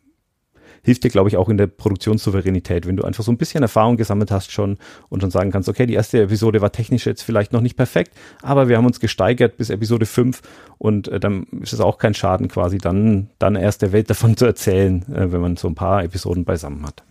[0.86, 3.96] hilft dir, glaube ich, auch in der Produktionssouveränität, wenn du einfach so ein bisschen Erfahrung
[3.96, 4.78] gesammelt hast schon
[5.08, 8.12] und dann sagen kannst, okay, die erste Episode war technisch jetzt vielleicht noch nicht perfekt,
[8.40, 10.42] aber wir haben uns gesteigert bis Episode 5
[10.78, 14.36] und äh, dann ist es auch kein Schaden quasi, dann, dann erst der Welt davon
[14.36, 17.02] zu erzählen, äh, wenn man so ein paar Episoden beisammen hat.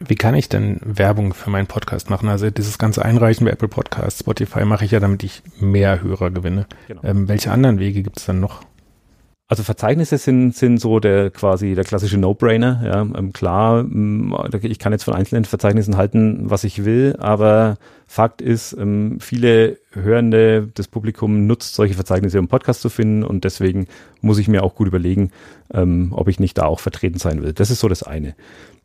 [0.00, 2.28] Wie kann ich denn Werbung für meinen Podcast machen?
[2.30, 6.30] Also dieses ganze Einreichen bei Apple Podcasts, Spotify mache ich ja, damit ich mehr Hörer
[6.30, 6.66] gewinne.
[6.88, 7.02] Genau.
[7.04, 8.62] Ähm, welche anderen Wege gibt es dann noch?
[9.50, 12.82] Also Verzeichnisse sind, sind so der quasi der klassische No-Brainer.
[12.84, 14.32] Ja, ähm, klar, ähm,
[14.62, 17.76] ich kann jetzt von einzelnen Verzeichnissen halten, was ich will, aber
[18.06, 23.42] Fakt ist, ähm, viele Hörende, das Publikum nutzt solche Verzeichnisse, um Podcast zu finden und
[23.44, 23.88] deswegen
[24.20, 25.32] muss ich mir auch gut überlegen,
[25.74, 27.52] ähm, ob ich nicht da auch vertreten sein will.
[27.52, 28.36] Das ist so das eine.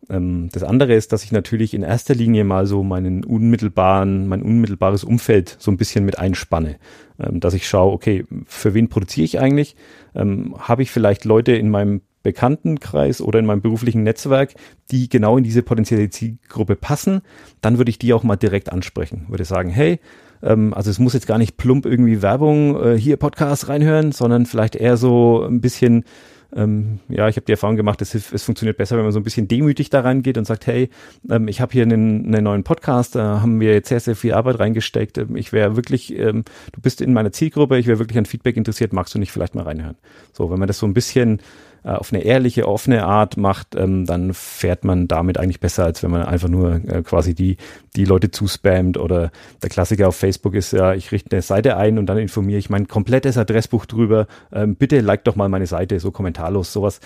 [0.10, 4.42] Ähm, das andere ist, dass ich natürlich in erster Linie mal so meinen unmittelbaren, mein
[4.42, 6.78] unmittelbares Umfeld so ein bisschen mit einspanne.
[7.20, 9.76] Ähm, dass ich schaue, okay, für wen produziere ich eigentlich?
[10.16, 14.56] Ähm, Habe ich vielleicht Leute in meinem Bekanntenkreis oder in meinem beruflichen Netzwerk,
[14.90, 17.22] die genau in diese potenzielle Zielgruppe passen,
[17.62, 19.28] dann würde ich die auch mal direkt ansprechen.
[19.30, 20.00] Würde sagen, hey,
[20.42, 24.76] also es muss jetzt gar nicht plump irgendwie Werbung äh, hier Podcast reinhören, sondern vielleicht
[24.76, 26.04] eher so ein bisschen
[26.56, 29.24] ähm, ja, ich habe die Erfahrung gemacht, es, es funktioniert besser, wenn man so ein
[29.24, 30.90] bisschen demütig da reingeht und sagt, hey,
[31.30, 34.34] ähm, ich habe hier einen, einen neuen Podcast, da haben wir jetzt sehr, sehr viel
[34.34, 35.18] Arbeit reingesteckt.
[35.18, 38.56] Ähm, ich wäre wirklich, ähm, du bist in meiner Zielgruppe, ich wäre wirklich an Feedback
[38.56, 39.98] interessiert, magst du nicht vielleicht mal reinhören?
[40.32, 41.42] So, wenn man das so ein bisschen
[41.86, 46.02] äh, auf eine ehrliche, offene Art macht, ähm, dann fährt man damit eigentlich besser, als
[46.02, 47.58] wenn man einfach nur äh, quasi die,
[47.96, 49.32] die Leute zuspammt oder
[49.62, 52.70] der Klassiker auf Facebook ist ja, ich richte eine Seite ein und dann informiere ich
[52.70, 57.00] mein komplettes Adressbuch drüber, ähm, bitte like doch mal meine Seite, so kommentarlos, sowas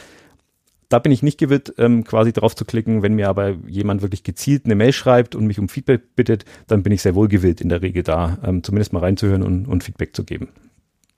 [0.90, 3.04] da bin ich nicht gewillt, ähm, quasi drauf zu klicken.
[3.04, 6.82] Wenn mir aber jemand wirklich gezielt eine Mail schreibt und mich um Feedback bittet, dann
[6.82, 9.84] bin ich sehr wohl gewillt, in der Regel da ähm, zumindest mal reinzuhören und, und
[9.84, 10.50] Feedback zu geben.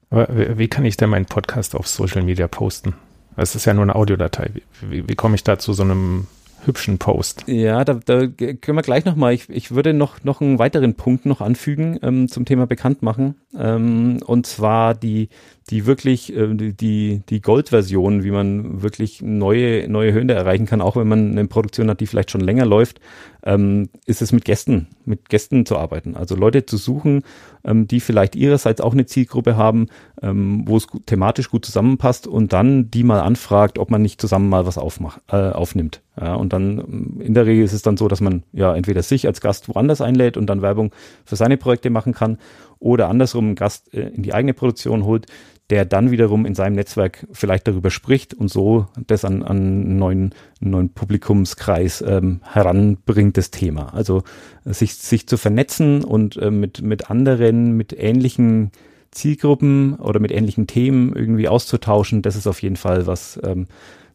[0.09, 2.95] Aber wie kann ich denn meinen Podcast auf Social Media posten?
[3.36, 4.52] Es ist ja nur eine Audiodatei.
[4.82, 6.28] Wie, wie komme ich da zu so einem
[6.66, 7.46] hübschen Post?
[7.48, 9.34] Ja, da, da können wir gleich nochmal.
[9.34, 13.36] Ich, ich würde noch, noch einen weiteren Punkt noch anfügen ähm, zum Thema Bekanntmachen.
[13.58, 15.30] Ähm, und zwar die,
[15.70, 20.96] die wirklich, äh, die, die Gold-Version, wie man wirklich neue, neue Höhen erreichen kann, auch
[20.96, 23.00] wenn man eine Produktion hat, die vielleicht schon länger läuft,
[23.44, 26.16] ähm, ist es mit Gästen, mit Gästen zu arbeiten.
[26.16, 27.24] Also Leute zu suchen,
[27.64, 29.88] ähm, die vielleicht ihrerseits auch eine Zielgruppe haben,
[30.22, 34.22] ähm, wo es gut, thematisch gut zusammenpasst und dann die mal anfragt, ob man nicht
[34.22, 36.02] zusammen mal was aufmacht, äh, aufnimmt.
[36.20, 39.02] Ja, und dann ähm, in der Regel ist es dann so, dass man ja entweder
[39.02, 40.92] sich als Gast woanders einlädt und dann Werbung
[41.26, 42.38] für seine Projekte machen kann
[42.80, 45.26] oder andersrum einen Gast äh, in die eigene Produktion holt,
[45.72, 49.98] der dann wiederum in seinem Netzwerk vielleicht darüber spricht und so das an, an einen
[49.98, 53.94] neuen, neuen Publikumskreis ähm, heranbringt, das Thema.
[53.94, 54.24] Also
[54.66, 58.72] sich, sich zu vernetzen und äh, mit, mit anderen, mit ähnlichen
[59.12, 63.68] Zielgruppen oder mit ähnlichen Themen irgendwie auszutauschen, das ist auf jeden Fall was, ähm,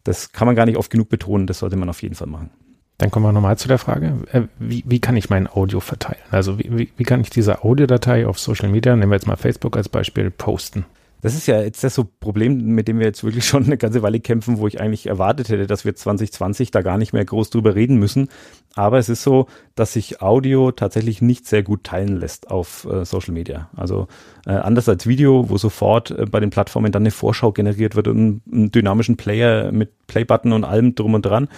[0.04, 2.50] das kann man gar nicht oft genug betonen, das sollte man auf jeden Fall machen.
[2.98, 6.22] Dann kommen wir nochmal zu der Frage, äh, wie, wie kann ich mein Audio verteilen?
[6.30, 9.36] Also wie, wie, wie kann ich diese Audiodatei auf Social Media, nehmen wir jetzt mal
[9.36, 10.86] Facebook als Beispiel, posten?
[11.22, 14.02] Das ist ja jetzt das so Problem, mit dem wir jetzt wirklich schon eine ganze
[14.02, 17.50] Weile kämpfen, wo ich eigentlich erwartet hätte, dass wir 2020 da gar nicht mehr groß
[17.50, 18.28] drüber reden müssen.
[18.74, 23.04] Aber es ist so, dass sich Audio tatsächlich nicht sehr gut teilen lässt auf äh,
[23.04, 23.70] Social Media.
[23.74, 24.08] Also
[24.46, 28.08] äh, anders als Video, wo sofort äh, bei den Plattformen dann eine Vorschau generiert wird
[28.08, 31.48] und einen dynamischen Player mit Playbutton und allem drum und dran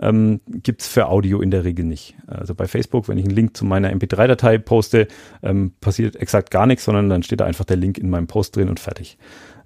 [0.00, 2.16] ähm, gibt es für Audio in der Regel nicht.
[2.26, 5.08] Also bei Facebook, wenn ich einen Link zu meiner MP3-Datei poste,
[5.42, 8.56] ähm, passiert exakt gar nichts, sondern dann steht da einfach der Link in meinem Post
[8.56, 9.18] drin und fertig.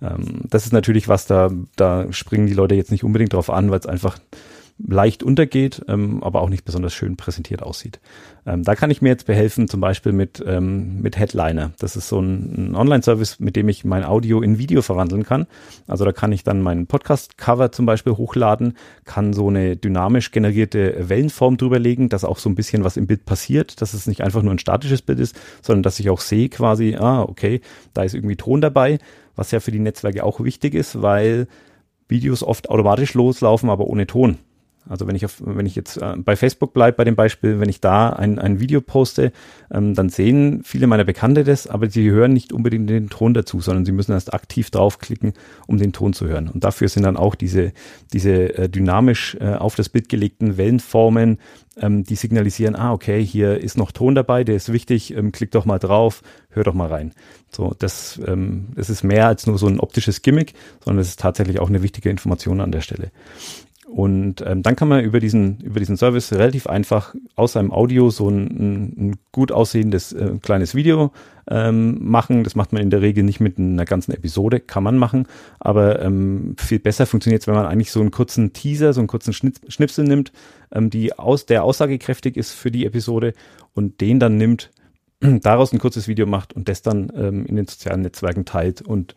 [0.03, 3.71] Ähm, das ist natürlich was, da, da springen die Leute jetzt nicht unbedingt drauf an,
[3.71, 4.19] weil es einfach
[4.87, 8.01] leicht untergeht, ähm, aber auch nicht besonders schön präsentiert aussieht.
[8.47, 11.73] Ähm, da kann ich mir jetzt behelfen, zum Beispiel mit, ähm, mit Headliner.
[11.79, 15.47] Das ist so ein, ein Online-Service, mit dem ich mein Audio in Video verwandeln kann.
[15.87, 18.75] Also da kann ich dann meinen Podcast-Cover zum Beispiel hochladen,
[19.05, 23.25] kann so eine dynamisch generierte Wellenform drüberlegen, dass auch so ein bisschen was im Bild
[23.25, 26.49] passiert, dass es nicht einfach nur ein statisches Bild ist, sondern dass ich auch sehe
[26.49, 27.61] quasi, ah, okay,
[27.95, 28.99] da ist irgendwie Ton dabei,
[29.35, 31.49] was ja für die Netzwerke auch wichtig ist, weil
[32.09, 34.39] Videos oft automatisch loslaufen, aber ohne Ton.
[34.89, 37.69] Also wenn ich auf, wenn ich jetzt äh, bei Facebook bleibe bei dem Beispiel, wenn
[37.69, 39.33] ich da ein, ein Video poste,
[39.71, 43.61] ähm, dann sehen viele meiner Bekannte das, aber sie hören nicht unbedingt den Ton dazu,
[43.61, 45.33] sondern sie müssen erst aktiv draufklicken,
[45.67, 46.49] um den Ton zu hören.
[46.49, 47.73] Und dafür sind dann auch diese,
[48.13, 51.39] diese äh, dynamisch äh, auf das Bild gelegten Wellenformen,
[51.81, 55.51] ähm, die signalisieren, ah, okay, hier ist noch Ton dabei, der ist wichtig, ähm, klick
[55.51, 57.13] doch mal drauf, hör doch mal rein.
[57.51, 61.21] So, das, ähm, das ist mehr als nur so ein optisches Gimmick, sondern es ist
[61.21, 63.11] tatsächlich auch eine wichtige Information an der Stelle.
[63.89, 68.11] Und ähm, dann kann man über diesen, über diesen Service relativ einfach aus seinem Audio
[68.11, 71.11] so ein, ein gut aussehendes äh, kleines Video
[71.51, 72.45] ähm, machen.
[72.45, 75.27] Das macht man in der Regel nicht mit einer ganzen Episode, kann man machen.
[75.59, 79.09] Aber ähm, viel besser funktioniert es, wenn man eigentlich so einen kurzen Teaser, so einen
[79.09, 80.33] kurzen Schnipsel nimmt,
[80.71, 83.33] ähm, die aus, der aussagekräftig ist für die Episode
[83.73, 84.71] und den dann nimmt,
[85.21, 89.15] daraus ein kurzes Video macht und das dann ähm, in den sozialen Netzwerken teilt und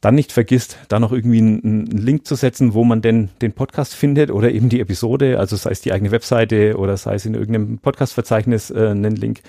[0.00, 3.94] dann nicht vergisst, da noch irgendwie einen, Link zu setzen, wo man denn den Podcast
[3.94, 7.34] findet oder eben die Episode, also sei es die eigene Webseite oder sei es in
[7.34, 9.40] irgendeinem Podcast-Verzeichnis äh, einen Link.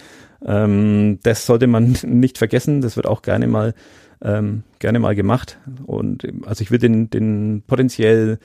[0.46, 2.82] Ähm, das sollte man nicht vergessen.
[2.82, 3.74] Das wird auch gerne mal
[4.22, 5.58] ähm, gerne mal gemacht.
[5.86, 8.40] Und also ich würde den, den potenziell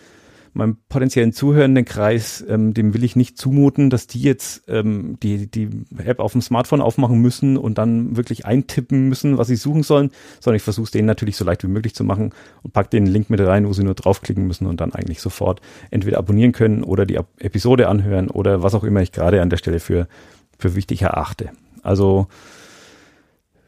[0.54, 5.50] meinem potenziellen zuhörenden Kreis, ähm, dem will ich nicht zumuten, dass die jetzt ähm, die,
[5.50, 9.82] die App auf dem Smartphone aufmachen müssen und dann wirklich eintippen müssen, was sie suchen
[9.82, 12.32] sollen, sondern ich versuche es denen natürlich so leicht wie möglich zu machen
[12.62, 15.60] und pack den Link mit rein, wo sie nur draufklicken müssen und dann eigentlich sofort
[15.90, 19.56] entweder abonnieren können oder die Episode anhören oder was auch immer ich gerade an der
[19.56, 20.08] Stelle für,
[20.58, 21.50] für wichtig erachte.
[21.82, 22.28] Also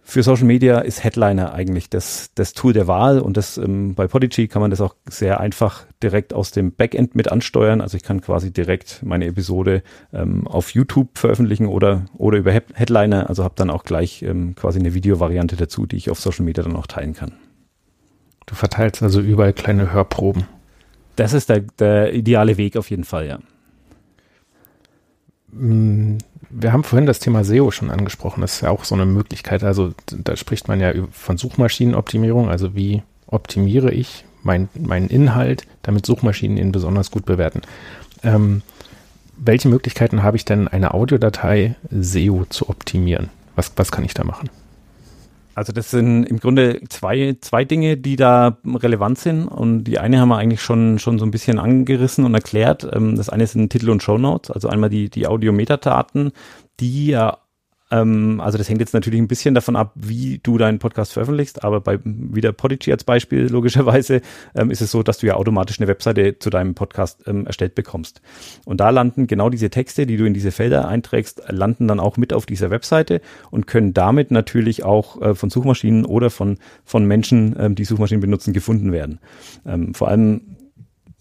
[0.09, 4.07] für Social Media ist Headliner eigentlich das, das Tool der Wahl und das ähm, bei
[4.07, 7.81] Podigy kann man das auch sehr einfach direkt aus dem Backend mit ansteuern.
[7.81, 9.83] Also ich kann quasi direkt meine Episode
[10.13, 13.29] ähm, auf YouTube veröffentlichen oder, oder über Headliner.
[13.29, 16.63] Also habe dann auch gleich ähm, quasi eine Videovariante dazu, die ich auf Social Media
[16.63, 17.33] dann auch teilen kann.
[18.47, 20.47] Du verteilst also überall kleine Hörproben.
[21.17, 23.39] Das ist der, der ideale Weg auf jeden Fall, ja.
[25.53, 26.19] Mm,
[26.51, 28.41] wir haben vorhin das Thema SEO schon angesprochen.
[28.41, 29.65] Das ist ja auch so eine Möglichkeit.
[29.65, 32.49] Also da spricht man ja von Suchmaschinenoptimierung.
[32.49, 37.63] Also wie optimiere ich mein, meinen Inhalt, damit Suchmaschinen ihn besonders gut bewerten.
[38.23, 38.63] Ähm,
[39.37, 43.29] welche Möglichkeiten habe ich denn, eine Audiodatei SEO zu optimieren?
[43.55, 44.49] Was, was kann ich da machen?
[45.57, 49.49] Also das sind im Grunde zwei, zwei Dinge, die da relevant sind.
[49.49, 52.87] Und die eine haben wir eigentlich schon, schon so ein bisschen angerissen und erklärt.
[52.93, 56.33] Ähm, das eine sind Titel und Show Notes, also einmal die, die Audiometadaten,
[56.79, 57.39] die ja
[57.91, 61.63] ähm, also das hängt jetzt natürlich ein bisschen davon ab, wie du deinen Podcast veröffentlichst,
[61.63, 64.23] aber bei wieder Podigy als Beispiel logischerweise
[64.55, 67.75] ähm, ist es so, dass du ja automatisch eine Webseite zu deinem Podcast ähm, erstellt
[67.75, 68.21] bekommst.
[68.65, 72.17] Und da landen genau diese Texte, die du in diese Felder einträgst, landen dann auch
[72.17, 73.21] mit auf dieser Webseite
[73.51, 78.21] und können damit natürlich auch äh, von Suchmaschinen oder von, von Menschen, ähm, die Suchmaschinen
[78.21, 79.21] benutzen, gefunden werden.
[79.65, 80.57] Ähm, vor allem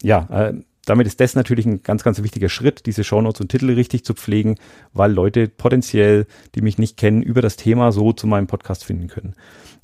[0.02, 0.54] ja, äh,
[0.86, 4.14] damit ist das natürlich ein ganz, ganz wichtiger Schritt, diese Shownotes und Titel richtig zu
[4.14, 4.54] pflegen,
[4.94, 9.08] weil Leute potenziell, die mich nicht kennen, über das Thema so zu meinem Podcast finden
[9.08, 9.34] können.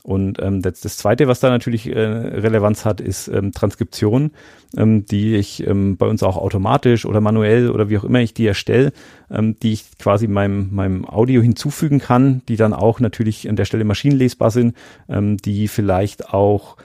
[0.05, 4.33] Und ähm, das, das Zweite, was da natürlich äh, Relevanz hat, ist ähm, Transkription,
[4.77, 8.35] ähm, die ich ähm, bei uns auch automatisch oder manuell oder wie auch immer ich
[8.35, 8.93] die erstelle,
[9.31, 13.65] ähm, die ich quasi meinem, meinem Audio hinzufügen kann, die dann auch natürlich an der
[13.65, 14.77] Stelle maschinenlesbar sind,
[15.09, 16.77] ähm, die vielleicht auch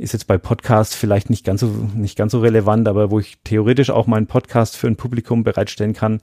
[0.00, 3.38] ist jetzt bei Podcasts vielleicht nicht ganz so, nicht ganz so relevant, aber wo ich
[3.44, 6.20] theoretisch auch meinen Podcast für ein Publikum bereitstellen kann,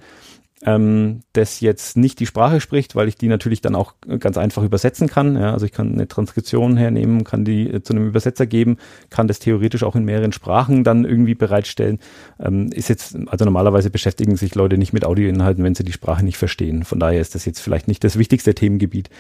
[0.63, 4.63] ähm, das jetzt nicht die Sprache spricht, weil ich die natürlich dann auch ganz einfach
[4.63, 5.35] übersetzen kann.
[5.35, 8.77] Ja, also ich kann eine Transkription hernehmen, kann die äh, zu einem Übersetzer geben,
[9.11, 11.99] kann das theoretisch auch in mehreren Sprachen dann irgendwie bereitstellen.
[12.39, 16.25] Ähm, ist jetzt, also normalerweise beschäftigen sich Leute nicht mit Audioinhalten, wenn sie die Sprache
[16.25, 16.83] nicht verstehen.
[16.83, 19.11] Von daher ist das jetzt vielleicht nicht das wichtigste Themengebiet.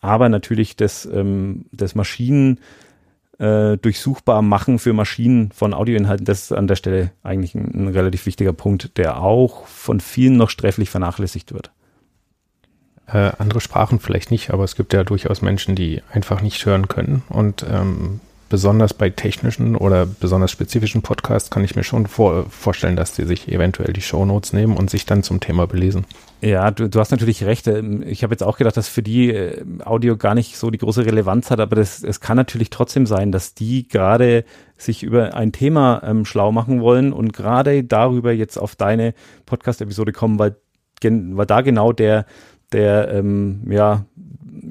[0.00, 2.58] Aber natürlich das, ähm, das Maschinen
[3.40, 7.88] äh, durchsuchbar machen für Maschinen von Audioinhalten, das ist an der Stelle eigentlich ein, ein
[7.88, 11.70] relativ wichtiger Punkt, der auch von vielen noch sträflich vernachlässigt wird.
[13.06, 16.86] Äh, andere Sprachen vielleicht nicht, aber es gibt ja durchaus Menschen, die einfach nicht hören
[16.86, 18.20] können und ähm,
[18.50, 23.24] besonders bei technischen oder besonders spezifischen Podcasts kann ich mir schon vor, vorstellen, dass die
[23.24, 26.04] sich eventuell die Shownotes nehmen und sich dann zum Thema belesen.
[26.42, 27.66] Ja, du, du hast natürlich recht.
[27.66, 30.78] Ähm, ich habe jetzt auch gedacht, dass für die äh, Audio gar nicht so die
[30.78, 34.44] große Relevanz hat, aber das, es kann natürlich trotzdem sein, dass die gerade
[34.76, 39.12] sich über ein Thema ähm, schlau machen wollen und gerade darüber jetzt auf deine
[39.44, 40.56] Podcast-Episode kommen, weil,
[41.02, 42.24] weil da genau der,
[42.72, 44.06] der ähm, ja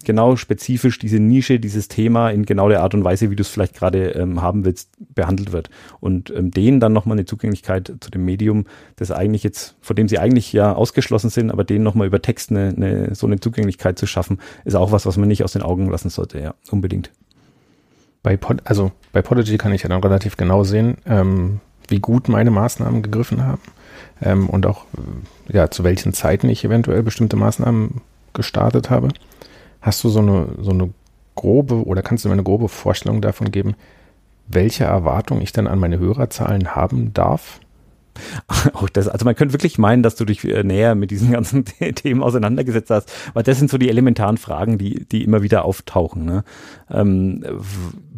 [0.03, 3.49] genau spezifisch diese Nische, dieses Thema in genau der Art und Weise, wie du es
[3.49, 5.69] vielleicht gerade ähm, haben willst, behandelt wird.
[5.99, 8.65] Und ähm, denen dann nochmal eine Zugänglichkeit zu dem Medium,
[8.95, 12.51] das eigentlich jetzt, vor dem sie eigentlich ja ausgeschlossen sind, aber denen nochmal über Text
[12.51, 15.61] eine, eine, so eine Zugänglichkeit zu schaffen, ist auch was, was man nicht aus den
[15.61, 17.11] Augen lassen sollte, ja, unbedingt.
[18.21, 22.27] Bei Pod, also bei Podigy kann ich ja dann relativ genau sehen, ähm, wie gut
[22.27, 23.61] meine Maßnahmen gegriffen haben
[24.21, 24.85] ähm, und auch
[25.47, 28.01] ja, zu welchen Zeiten ich eventuell bestimmte Maßnahmen
[28.33, 29.09] gestartet habe.
[29.81, 30.93] Hast du so eine, so eine
[31.35, 33.75] grobe oder kannst du mir eine grobe Vorstellung davon geben,
[34.47, 37.59] welche Erwartung ich dann an meine Hörerzahlen haben darf?
[38.73, 41.65] Auch das, also man könnte wirklich meinen, dass du dich äh, näher mit diesen ganzen
[41.95, 46.25] Themen auseinandergesetzt hast, weil das sind so die elementaren Fragen, die, die immer wieder auftauchen.
[46.25, 46.43] Ne?
[46.89, 47.43] Ähm,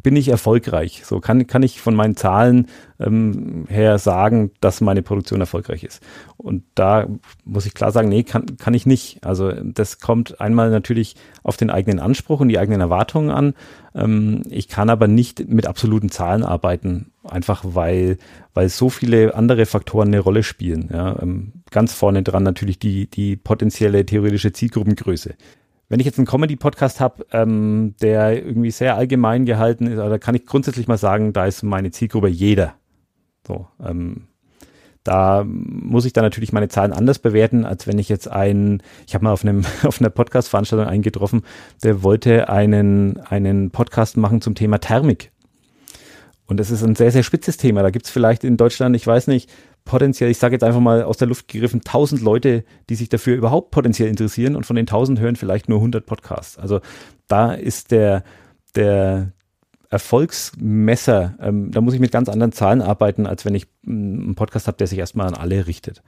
[0.04, 1.04] bin ich erfolgreich?
[1.06, 2.68] So kann, kann ich von meinen Zahlen
[3.00, 6.02] ähm, her sagen, dass meine Produktion erfolgreich ist.
[6.38, 7.08] Und da
[7.46, 9.24] muss ich klar sagen, nee, kann, kann ich nicht.
[9.24, 13.54] Also das kommt einmal natürlich auf den eigenen Anspruch und die eigenen Erwartungen an.
[13.96, 18.18] Ähm, ich kann aber nicht mit absoluten Zahlen arbeiten, einfach weil,
[18.54, 20.90] weil so viele andere Faktoren eine Rolle spielen.
[20.92, 25.36] Ja, ähm, ganz vorne dran natürlich die, die potenzielle theoretische Zielgruppengröße
[25.92, 30.36] wenn ich jetzt einen Comedy-Podcast habe, ähm, der irgendwie sehr allgemein gehalten ist, da kann
[30.36, 32.76] ich grundsätzlich mal sagen, da ist meine Zielgruppe jeder.
[33.46, 34.28] So, ähm,
[35.04, 39.16] da muss ich dann natürlich meine Zahlen anders bewerten, als wenn ich jetzt einen, ich
[39.16, 41.42] habe mal auf einem auf einer Podcast-Veranstaltung eingetroffen,
[41.84, 45.34] der wollte einen einen Podcast machen zum Thema Thermik.
[46.46, 47.84] Und das ist ein sehr, sehr spitzes Thema.
[47.84, 49.50] Da gibt es vielleicht in Deutschland, ich weiß nicht,
[49.86, 53.36] potenziell, ich sage jetzt einfach mal aus der Luft gegriffen, 1000 Leute, die sich dafür
[53.36, 56.58] überhaupt potenziell interessieren und von den 1000 hören vielleicht nur 100 Podcasts.
[56.58, 56.82] Also
[57.28, 58.24] da ist der,
[58.76, 59.34] der
[59.90, 64.36] Erfolgsmesser, ähm, da muss ich mit ganz anderen Zahlen arbeiten, als wenn ich mm, einen
[64.36, 66.02] Podcast habe, der sich erstmal an alle richtet.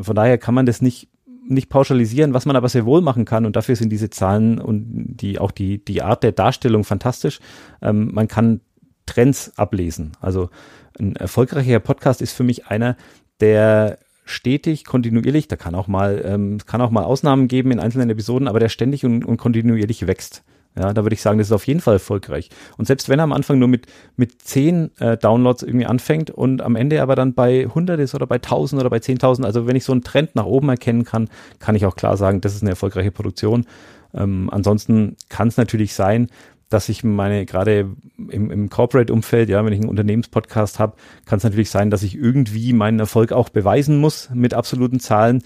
[0.00, 1.08] Von daher kann man das nicht
[1.44, 5.16] nicht pauschalisieren, was man aber sehr wohl machen kann und dafür sind diese Zahlen und
[5.16, 7.40] die auch die die Art der Darstellung fantastisch.
[7.80, 8.60] Ähm, man kann
[9.06, 10.12] Trends ablesen.
[10.20, 10.50] Also
[10.98, 12.96] ein erfolgreicher Podcast ist für mich einer,
[13.40, 18.10] der stetig, kontinuierlich, da kann auch mal, ähm, kann auch mal Ausnahmen geben in einzelnen
[18.10, 20.44] Episoden, aber der ständig und, und kontinuierlich wächst.
[20.74, 22.48] Ja, da würde ich sagen, das ist auf jeden Fall erfolgreich.
[22.78, 23.86] Und selbst wenn er am Anfang nur mit,
[24.16, 28.26] mit zehn äh, Downloads irgendwie anfängt und am Ende aber dann bei 100 ist oder
[28.26, 31.28] bei 1000 oder bei 10.000, also wenn ich so einen Trend nach oben erkennen kann,
[31.58, 33.66] kann ich auch klar sagen, das ist eine erfolgreiche Produktion.
[34.14, 36.28] Ähm, ansonsten kann es natürlich sein,
[36.72, 40.94] dass ich meine, gerade im, im Corporate-Umfeld, ja, wenn ich einen Unternehmenspodcast habe,
[41.26, 45.42] kann es natürlich sein, dass ich irgendwie meinen Erfolg auch beweisen muss mit absoluten Zahlen.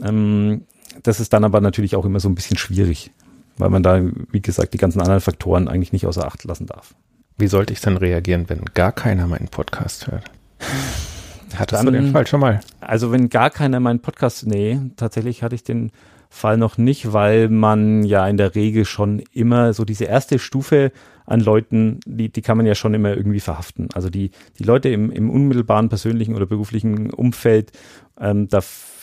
[0.00, 0.62] Ähm,
[1.02, 3.10] das ist dann aber natürlich auch immer so ein bisschen schwierig,
[3.56, 6.94] weil man da, wie gesagt, die ganzen anderen Faktoren eigentlich nicht außer Acht lassen darf.
[7.36, 10.24] Wie sollte ich dann reagieren, wenn gar keiner meinen Podcast hört?
[11.54, 12.60] Hattest dann, du den Fall schon mal?
[12.80, 15.92] Also wenn gar keiner meinen Podcast, nee, tatsächlich hatte ich den
[16.28, 20.92] Fall noch nicht, weil man ja in der Regel schon immer so diese erste Stufe
[21.26, 23.88] an Leuten, die, die kann man ja schon immer irgendwie verhaften.
[23.94, 27.72] Also die, die Leute im, im unmittelbaren persönlichen oder beruflichen Umfeld,
[28.18, 28.62] ähm, da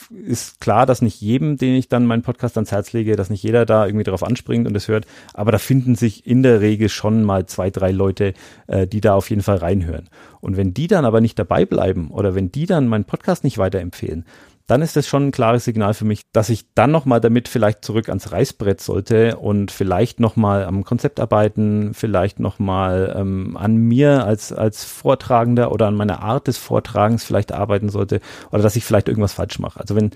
[0.09, 3.43] ist klar, dass nicht jedem, den ich dann meinen Podcast ans Herz lege, dass nicht
[3.43, 6.89] jeder da irgendwie darauf anspringt und es hört, aber da finden sich in der Regel
[6.89, 8.33] schon mal zwei, drei Leute,
[8.67, 10.09] äh, die da auf jeden Fall reinhören.
[10.41, 13.57] Und wenn die dann aber nicht dabei bleiben oder wenn die dann meinen Podcast nicht
[13.57, 14.25] weiterempfehlen,
[14.67, 17.85] dann ist das schon ein klares Signal für mich, dass ich dann nochmal damit vielleicht
[17.85, 24.25] zurück ans Reißbrett sollte und vielleicht nochmal am Konzept arbeiten, vielleicht nochmal ähm, an mir
[24.25, 28.21] als, als Vortragender oder an meiner Art des Vortragens vielleicht arbeiten sollte
[28.51, 29.79] oder dass ich vielleicht irgendwas falsch mache.
[29.79, 30.11] Also wenn,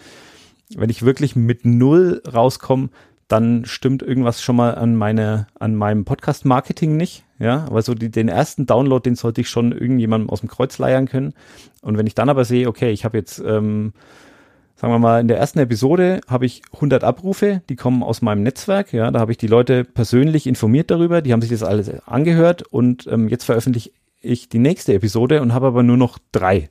[0.75, 2.89] wenn ich wirklich mit Null rauskomme,
[3.27, 7.23] dann stimmt irgendwas schon mal an meine, an meinem Podcast-Marketing nicht.
[7.37, 10.77] Ja, aber so die, den ersten Download, den sollte ich schon irgendjemandem aus dem Kreuz
[10.79, 11.33] leiern können.
[11.81, 13.93] Und wenn ich dann aber sehe, okay, ich habe jetzt ähm,
[14.79, 18.43] sagen wir mal, in der ersten Episode habe ich 100 Abrufe, die kommen aus meinem
[18.43, 18.93] Netzwerk.
[18.93, 22.63] Ja, da habe ich die Leute persönlich informiert darüber, die haben sich das alles angehört
[22.63, 23.91] und ähm, jetzt veröffentliche
[24.21, 26.69] ich die nächste Episode und habe aber nur noch drei.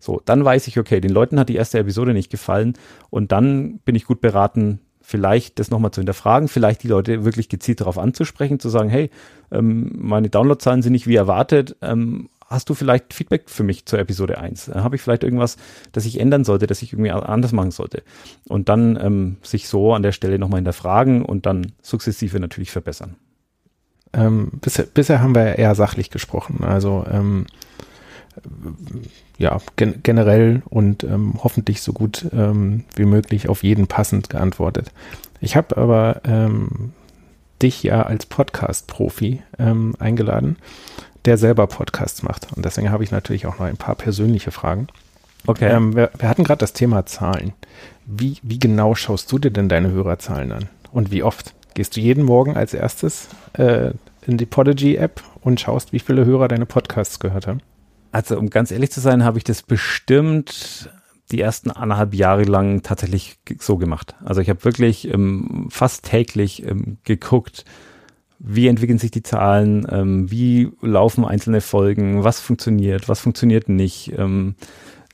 [0.00, 2.74] So, dann weiß ich, okay, den Leuten hat die erste Episode nicht gefallen
[3.10, 7.48] und dann bin ich gut beraten, vielleicht das nochmal zu hinterfragen, vielleicht die Leute wirklich
[7.48, 9.10] gezielt darauf anzusprechen, zu sagen, hey,
[9.52, 13.98] ähm, meine Downloadzahlen sind nicht wie erwartet, ähm, hast du vielleicht Feedback für mich zur
[13.98, 14.68] Episode 1?
[14.68, 15.56] Äh, Habe ich vielleicht irgendwas,
[15.92, 18.02] das ich ändern sollte, das ich irgendwie anders machen sollte?
[18.48, 23.16] Und dann ähm, sich so an der Stelle nochmal hinterfragen und dann sukzessive natürlich verbessern.
[24.14, 26.64] ähm, bisher, bisher haben wir eher sachlich gesprochen.
[26.64, 27.46] Also ähm,
[29.38, 34.92] ja, gen generell und ähm, hoffentlich so gut ähm, wie möglich auf jeden passend geantwortet.
[35.40, 36.92] Ich habe aber ähm,
[37.62, 40.56] dich ja als Podcast-Profi ähm, eingeladen,
[41.24, 42.48] der selber Podcasts macht.
[42.54, 44.88] Und deswegen habe ich natürlich auch noch ein paar persönliche Fragen.
[45.46, 45.70] Okay.
[45.70, 47.52] Ähm, wir, wir, hatten gerade das Thema Zahlen.
[48.06, 50.68] Wie, wie genau schaust du dir denn deine Hörerzahlen an?
[50.92, 51.54] Und wie oft?
[51.74, 53.90] Gehst du jeden Morgen als erstes äh,
[54.26, 57.60] in die Podigy-App und schaust, wie viele Hörer deine Podcasts gehört haben?
[58.12, 60.88] Also, um ganz ehrlich zu sein, habe ich das bestimmt
[61.32, 64.14] die ersten anderthalb Jahre lang tatsächlich so gemacht.
[64.24, 67.64] Also ich habe wirklich ähm, fast täglich ähm, geguckt,
[68.46, 74.12] wie entwickeln sich die Zahlen, ähm, wie laufen einzelne Folgen, was funktioniert, was funktioniert nicht.
[74.18, 74.54] Ähm,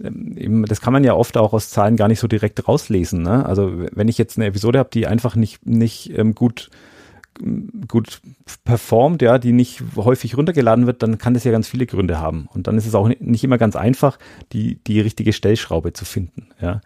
[0.02, 3.22] ähm das kann man ja oft auch aus Zahlen gar nicht so direkt rauslesen.
[3.22, 3.46] Ne?
[3.46, 6.70] Also wenn ich jetzt eine Episode habe, die einfach nicht, nicht ähm, gut
[7.88, 8.20] gut
[8.64, 12.48] performt, ja, die nicht häufig runtergeladen wird, dann kann das ja ganz viele Gründe haben.
[12.52, 14.18] Und dann ist es auch nicht immer ganz einfach,
[14.52, 16.80] die, die richtige Stellschraube zu finden, ja.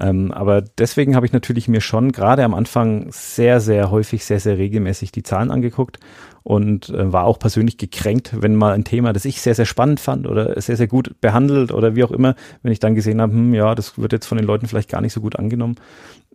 [0.00, 4.40] Ähm, aber deswegen habe ich natürlich mir schon gerade am Anfang sehr, sehr häufig, sehr,
[4.40, 5.98] sehr regelmäßig die Zahlen angeguckt
[6.42, 10.00] und äh, war auch persönlich gekränkt, wenn mal ein Thema, das ich sehr, sehr spannend
[10.00, 13.32] fand oder sehr, sehr gut behandelt oder wie auch immer, wenn ich dann gesehen habe,
[13.32, 15.76] hm, ja, das wird jetzt von den Leuten vielleicht gar nicht so gut angenommen.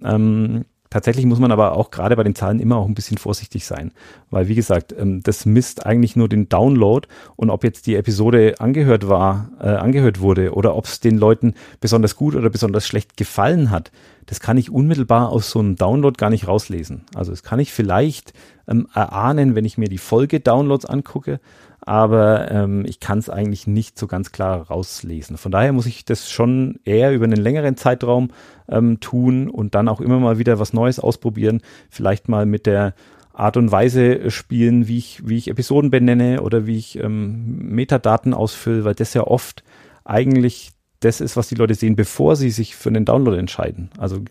[0.04, 3.66] Ähm, Tatsächlich muss man aber auch gerade bei den Zahlen immer auch ein bisschen vorsichtig
[3.66, 3.92] sein,
[4.30, 8.56] weil wie gesagt, ähm, das misst eigentlich nur den Download und ob jetzt die Episode
[8.60, 13.18] angehört war, äh, angehört wurde oder ob es den Leuten besonders gut oder besonders schlecht
[13.18, 13.92] gefallen hat,
[14.28, 17.06] das kann ich unmittelbar aus so einem Download gar nicht rauslesen.
[17.16, 18.34] Also das kann ich vielleicht
[18.68, 21.40] ähm, erahnen, wenn ich mir die Folge-Downloads angucke,
[21.88, 25.38] aber ähm, ich kann es eigentlich nicht so ganz klar rauslesen.
[25.38, 28.32] Von daher muss ich das schon eher über einen längeren Zeitraum
[28.68, 32.94] ähm, tun und dann auch immer mal wieder was Neues ausprobieren, vielleicht mal mit der
[33.32, 38.34] Art und Weise spielen, wie ich, wie ich Episoden benenne oder wie ich ähm, Metadaten
[38.34, 39.64] ausfülle, weil das ja oft
[40.04, 43.92] eigentlich das ist, was die Leute sehen, bevor sie sich für einen Download entscheiden.
[43.98, 44.26] Also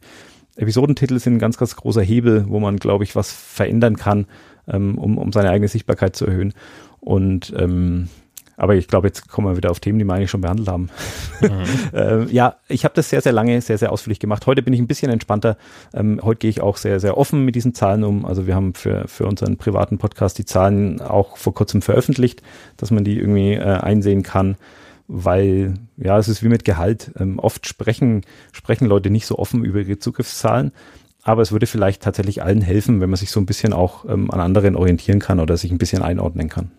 [0.57, 4.27] Episodentitel sind ein ganz, ganz großer Hebel, wo man, glaube ich, was verändern kann,
[4.69, 6.53] ähm, um, um seine eigene Sichtbarkeit zu erhöhen.
[7.07, 8.09] Und ähm,
[8.57, 10.89] aber ich glaube, jetzt kommen wir wieder auf Themen, die wir eigentlich schon behandelt haben.
[11.41, 11.49] Mhm.
[11.97, 14.45] äh, ja, ich habe das sehr, sehr lange, sehr, sehr ausführlich gemacht.
[14.47, 15.57] Heute bin ich ein bisschen entspannter.
[15.95, 18.25] Ähm, heute gehe ich auch sehr, sehr offen mit diesen Zahlen um.
[18.25, 22.43] Also wir haben für, für unseren privaten Podcast die Zahlen auch vor kurzem veröffentlicht,
[22.77, 24.57] dass man die irgendwie äh, einsehen kann.
[25.07, 27.13] Weil, ja, es ist wie mit Gehalt.
[27.21, 30.73] Ähm, oft sprechen, sprechen Leute nicht so offen über ihre Zugriffszahlen
[31.23, 34.31] aber es würde vielleicht tatsächlich allen helfen, wenn man sich so ein bisschen auch ähm,
[34.31, 36.71] an anderen orientieren kann oder sich ein bisschen einordnen kann.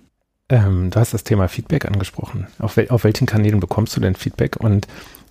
[0.49, 2.47] Ähm, du hast das Thema Feedback angesprochen.
[2.59, 4.87] Auf, wel auf welchen Kanälen bekommst du denn Feedback und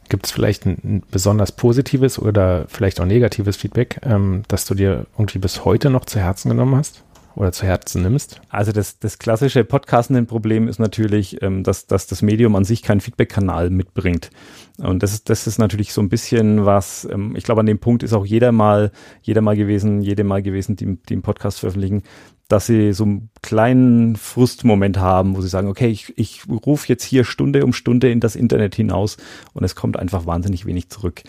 [0.08, 4.74] gibt es vielleicht ein, ein, besonders positives oder vielleicht auch negatives Feedback, ähm, das du
[4.74, 7.02] dir irgendwie bis heute noch zu Herzen genommen hast?
[7.36, 8.40] oder zu Herzen nimmst?
[8.48, 13.00] Also das, das klassische Podcastenden-Problem ist natürlich, ähm, dass, dass das Medium an sich keinen
[13.00, 14.30] Feedback-Kanal mitbringt.
[14.78, 17.78] Und das ist, das ist natürlich so ein bisschen was, ähm, ich glaube, an dem
[17.78, 18.90] Punkt ist auch jeder mal,
[19.22, 22.02] jeder mal gewesen, jede mal gewesen, die, die im Podcast veröffentlichen,
[22.48, 27.04] dass sie so einen kleinen Frustmoment haben, wo sie sagen, okay, ich, ich rufe jetzt
[27.04, 29.16] hier Stunde um Stunde in das Internet hinaus
[29.52, 31.22] und es kommt einfach wahnsinnig wenig zurück.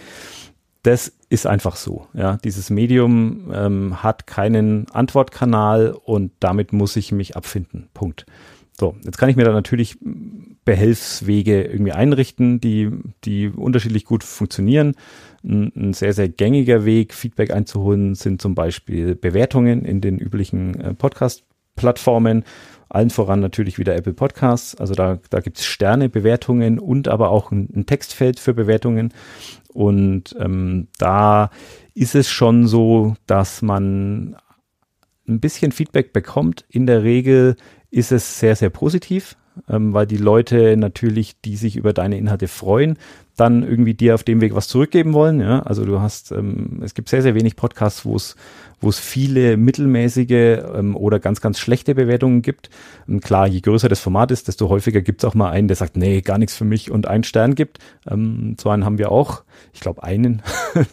[0.83, 2.07] Das ist einfach so.
[2.13, 7.89] Ja, dieses Medium ähm, hat keinen Antwortkanal und damit muss ich mich abfinden.
[7.93, 8.25] Punkt.
[8.79, 9.97] So, jetzt kann ich mir da natürlich
[10.63, 12.91] Behelfswege irgendwie einrichten, die,
[13.23, 14.93] die unterschiedlich gut funktionieren.
[15.47, 20.79] Ein, ein sehr, sehr gängiger Weg, Feedback einzuholen, sind zum Beispiel Bewertungen in den üblichen
[20.79, 22.43] äh, Podcast-Plattformen.
[22.89, 24.75] Allen voran natürlich wieder Apple Podcasts.
[24.75, 29.13] Also da, da gibt es Sterne, Bewertungen und aber auch ein, ein Textfeld für Bewertungen.
[29.73, 31.49] Und ähm, da
[31.93, 34.37] ist es schon so, dass man
[35.27, 36.65] ein bisschen Feedback bekommt.
[36.69, 37.55] In der Regel
[37.89, 39.35] ist es sehr, sehr positiv
[39.69, 42.97] ähm, weil die Leute natürlich, die sich über deine Inhalte freuen,
[43.37, 45.39] dann irgendwie dir auf dem Weg was zurückgeben wollen.
[45.39, 45.61] Ja?
[45.61, 48.35] Also du hast, ähm, es gibt sehr, sehr wenig Podcasts, wo es
[48.79, 50.29] wo es viele mittelmäßige
[50.75, 52.69] ähm, oder ganz, ganz schlechte Bewertungen gibt.
[53.07, 55.77] Und klar, je größer das Format ist, desto häufiger gibt es auch mal einen, der
[55.77, 57.79] sagt, nee, gar nichts für mich und einen Stern gibt.
[58.07, 59.43] Ähm, so einen haben wir auch.
[59.73, 60.43] Ich glaube einen.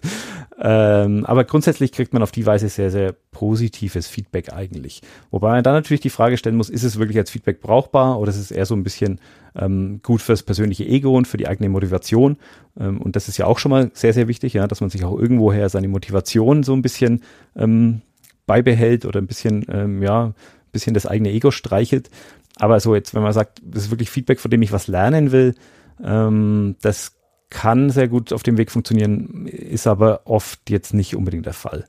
[0.60, 5.02] Ähm, aber grundsätzlich kriegt man auf die Weise sehr, sehr positives Feedback eigentlich.
[5.30, 8.30] Wobei man dann natürlich die Frage stellen muss, ist es wirklich als Feedback brauchbar oder
[8.30, 9.20] ist es eher so ein bisschen
[9.56, 12.36] ähm, gut fürs persönliche Ego und für die eigene Motivation?
[12.78, 15.04] Ähm, und das ist ja auch schon mal sehr, sehr wichtig, ja, dass man sich
[15.04, 17.22] auch irgendwoher seine Motivation so ein bisschen
[17.56, 18.02] ähm,
[18.46, 20.34] beibehält oder ein bisschen, ähm, ja, ein
[20.70, 22.10] bisschen das eigene Ego streichelt.
[22.56, 25.32] Aber so jetzt, wenn man sagt, das ist wirklich Feedback, von dem ich was lernen
[25.32, 25.56] will,
[26.02, 27.12] ähm, das
[27.50, 31.84] kann sehr gut auf dem Weg funktionieren, ist aber oft jetzt nicht unbedingt der Fall.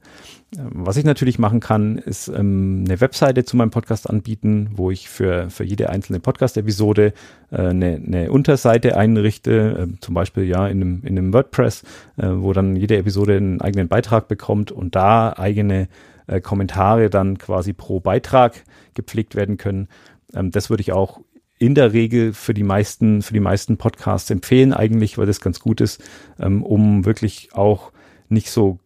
[0.58, 5.10] Was ich natürlich machen kann, ist ähm, eine Webseite zu meinem Podcast anbieten, wo ich
[5.10, 7.14] für, für jede einzelne Podcast-Episode
[7.52, 11.84] äh, eine, eine Unterseite einrichte, äh, zum Beispiel ja in einem, in einem WordPress,
[12.18, 15.88] äh, wo dann jede Episode einen eigenen Beitrag bekommt und da eigene
[16.28, 18.64] äh, Kommentare dann quasi pro Beitrag
[18.94, 19.88] gepflegt werden können.
[20.34, 21.22] Ähm, das würde ich auch
[21.58, 25.60] in der Regel für die meisten, für die meisten Podcasts empfehlen eigentlich, weil das ganz
[25.60, 26.04] gut ist,
[26.40, 27.92] ähm, um wirklich auch
[28.28, 28.80] nicht so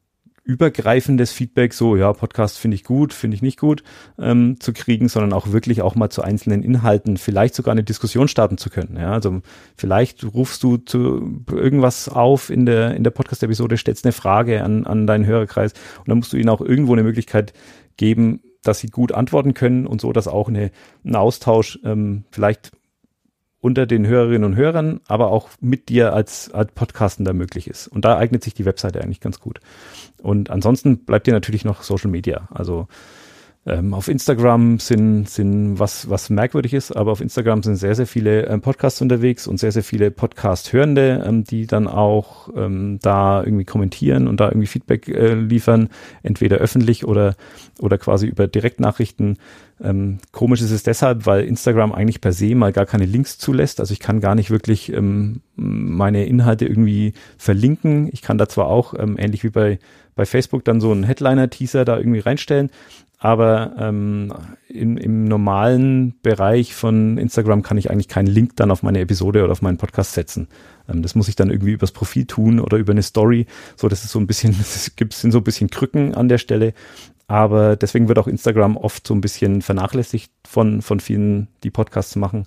[0.50, 3.84] übergreifendes Feedback, so ja, Podcast finde ich gut, finde ich nicht gut,
[4.18, 8.28] ähm, zu kriegen, sondern auch wirklich auch mal zu einzelnen Inhalten vielleicht sogar eine Diskussion
[8.28, 8.98] starten zu können.
[9.00, 9.42] Ja, also
[9.76, 14.86] vielleicht rufst du zu irgendwas auf in der in der Podcast-Episode, stellst eine Frage an
[14.86, 17.54] an deinen Hörerkreis und dann musst du ihnen auch irgendwo eine Möglichkeit
[17.98, 20.72] geben, dass sie gut antworten können und so, dass auch eine,
[21.04, 22.72] ein Austausch ähm, vielleicht
[23.62, 27.88] unter den Hörerinnen und Hörern, aber auch mit dir als, als Podcastender möglich ist.
[27.88, 29.60] Und da eignet sich die Webseite eigentlich ganz gut.
[30.22, 32.48] Und ansonsten bleibt dir natürlich noch Social Media.
[32.52, 32.88] Also
[33.70, 38.08] ähm, auf Instagram sind, sind was, was merkwürdig ist, aber auf Instagram sind sehr, sehr
[38.08, 43.44] viele ähm, Podcasts unterwegs und sehr, sehr viele Podcast-Hörende, ähm, die dann auch ähm, da
[43.44, 45.90] irgendwie kommentieren und da irgendwie Feedback äh, liefern,
[46.24, 47.36] entweder öffentlich oder,
[47.80, 49.38] oder quasi über Direktnachrichten.
[49.82, 53.80] Ähm, komisch ist es deshalb, weil Instagram eigentlich per se mal gar keine Links zulässt.
[53.80, 58.10] Also ich kann gar nicht wirklich ähm, meine Inhalte irgendwie verlinken.
[58.12, 59.80] Ich kann da zwar auch, ähm, ähnlich wie bei,
[60.16, 62.72] bei Facebook, dann so einen Headliner-Teaser da irgendwie reinstellen,
[63.20, 64.34] aber ähm,
[64.70, 69.44] im, im normalen Bereich von Instagram kann ich eigentlich keinen Link dann auf meine Episode
[69.44, 70.48] oder auf meinen Podcast setzen.
[70.88, 73.46] Ähm, das muss ich dann irgendwie übers Profil tun oder über eine Story.
[73.76, 76.38] So, das ist so ein bisschen, es gibt sind so ein bisschen Krücken an der
[76.38, 76.74] Stelle.
[77.28, 82.16] Aber deswegen wird auch Instagram oft so ein bisschen vernachlässigt von, von vielen, die Podcasts
[82.16, 82.46] machen.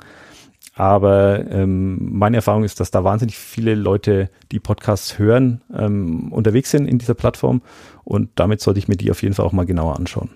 [0.75, 6.71] Aber ähm, meine Erfahrung ist, dass da wahnsinnig viele Leute, die Podcasts hören, ähm, unterwegs
[6.71, 7.61] sind in dieser Plattform.
[8.05, 10.31] Und damit sollte ich mir die auf jeden Fall auch mal genauer anschauen.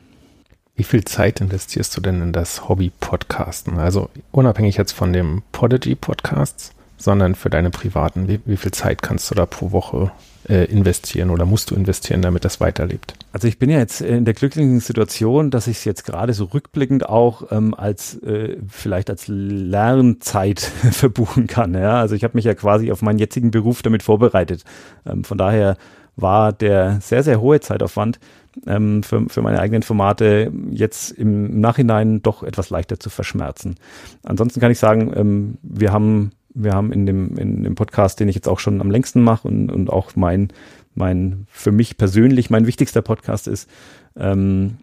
[0.77, 3.79] Wie viel Zeit investierst du denn in das Hobby-Podcasten?
[3.79, 8.29] Also unabhängig jetzt von dem Podigy-Podcasts, sondern für deine privaten.
[8.29, 10.11] Wie, wie, viel Zeit kannst du da pro Woche
[10.51, 13.15] äh, investieren oder musst du investieren, damit das weiterlebt?
[13.33, 16.45] Also ich bin ja jetzt in der glücklichen Situation, dass ich es jetzt gerade so
[16.45, 21.73] rückblickend auch ähm, als äh, vielleicht als Lernzeit verbuchen kann.
[21.73, 22.01] Ja?
[22.01, 24.65] Also ich habe mich ja quasi auf meinen jetzigen Beruf damit vorbereitet.
[25.07, 25.79] Ähm, von daher
[26.17, 28.19] war der sehr, sehr hohe Zeitaufwand
[28.67, 33.77] ähm, für, für meine eigenen Formate jetzt im Nachhinein doch etwas leichter zu verschmerzen.
[34.23, 38.29] Ansonsten kann ich sagen, ähm, wir haben wir haben in dem, in dem Podcast, den
[38.29, 40.49] ich jetzt auch schon am längsten mache und, und auch mein,
[40.95, 43.69] mein, für mich persönlich mein wichtigster Podcast ist,
[44.17, 44.79] ähm,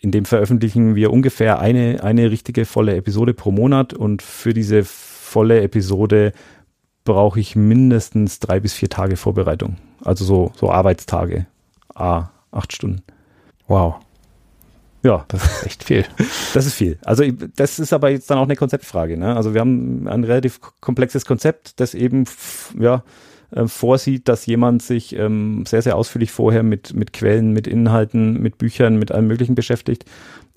[0.00, 4.84] in dem veröffentlichen wir ungefähr eine, eine richtige volle Episode pro Monat und für diese
[4.84, 6.32] volle Episode
[7.04, 9.76] brauche ich mindestens drei bis vier Tage Vorbereitung.
[10.04, 11.46] Also so, so Arbeitstage.
[11.94, 13.02] Ah, acht Stunden.
[13.66, 13.96] Wow.
[15.02, 15.24] Ja.
[15.28, 16.04] Das ist echt viel.
[16.54, 16.98] Das ist viel.
[17.04, 17.24] Also
[17.56, 19.16] das ist aber jetzt dann auch eine Konzeptfrage.
[19.16, 19.36] Ne?
[19.36, 22.24] Also wir haben ein relativ komplexes Konzept, das eben
[22.78, 23.04] ja,
[23.50, 28.40] äh, vorsieht, dass jemand sich ähm, sehr, sehr ausführlich vorher mit, mit Quellen, mit Inhalten,
[28.40, 30.04] mit Büchern, mit allem Möglichen beschäftigt.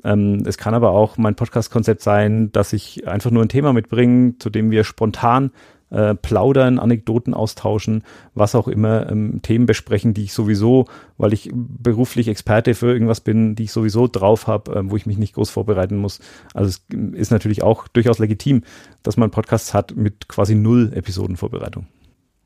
[0.03, 4.37] Ähm, es kann aber auch mein Podcast-Konzept sein, dass ich einfach nur ein Thema mitbringe,
[4.39, 5.51] zu dem wir spontan
[5.91, 8.03] äh, plaudern, Anekdoten austauschen,
[8.33, 10.85] was auch immer, ähm, Themen besprechen, die ich sowieso,
[11.17, 15.05] weil ich beruflich Experte für irgendwas bin, die ich sowieso drauf habe, äh, wo ich
[15.05, 16.19] mich nicht groß vorbereiten muss.
[16.53, 16.81] Also es
[17.13, 18.63] ist natürlich auch durchaus legitim,
[19.03, 21.87] dass man Podcasts hat mit quasi null Episodenvorbereitung.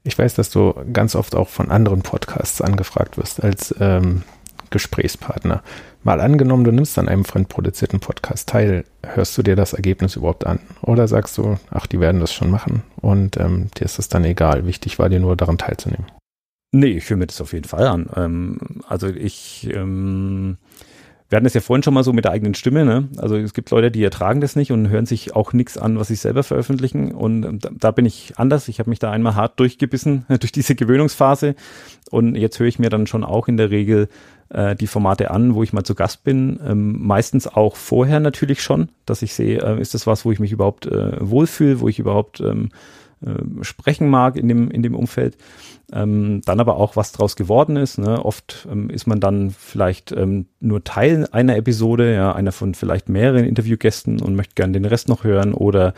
[0.04, 4.22] Ich weiß, dass du ganz oft auch von anderen Podcasts angefragt wirst als ähm,
[4.76, 5.64] Gesprächspartner.
[6.03, 10.45] Mal angenommen, du nimmst an einem fremdproduzierten Podcast teil, hörst du dir das Ergebnis überhaupt
[10.45, 10.60] an?
[10.81, 14.26] Oder sagst du, ach, die werden das schon machen und ähm, dir ist es dann
[14.26, 16.07] egal, wichtig war dir nur daran teilzunehmen?
[16.73, 18.10] Nee, ich höre mir das auf jeden Fall an.
[18.18, 18.57] Ähm,
[18.89, 20.57] also ich ähm,
[21.27, 23.10] wir hatten es ja vorhin schon mal so mit der eigenen Stimme, ne?
[23.18, 26.10] Also es gibt Leute, die ertragen das nicht und hören sich auch nichts an, was
[26.10, 27.11] sie selber veröffentlichen.
[27.11, 28.68] Und ähm, da, da bin ich anders.
[28.68, 31.56] Ich habe mich da einmal hart durchgebissen durch diese Gewöhnungsphase.
[32.11, 34.07] Und jetzt höre ich mir dann schon auch in der Regel
[34.56, 36.60] äh, die Formate an, wo ich mal zu Gast bin.
[36.65, 40.40] Ähm, meistens auch vorher natürlich schon, dass ich sehe, äh, ist das was, wo ich
[40.40, 42.69] mich überhaupt äh, wohlfühle, wo ich überhaupt ähm,
[43.22, 45.38] äh, sprechen mag in dem, in dem Umfeld.
[45.94, 47.99] Ähm, dann aber auch, was draus geworden ist.
[47.99, 48.23] Ne?
[48.23, 53.07] Oft ähm, ist man dann vielleicht ähm, nur Teil einer Episode, ja, einer von vielleicht
[53.07, 55.94] mehreren Interviewgästen und möchte gerne den Rest noch hören oder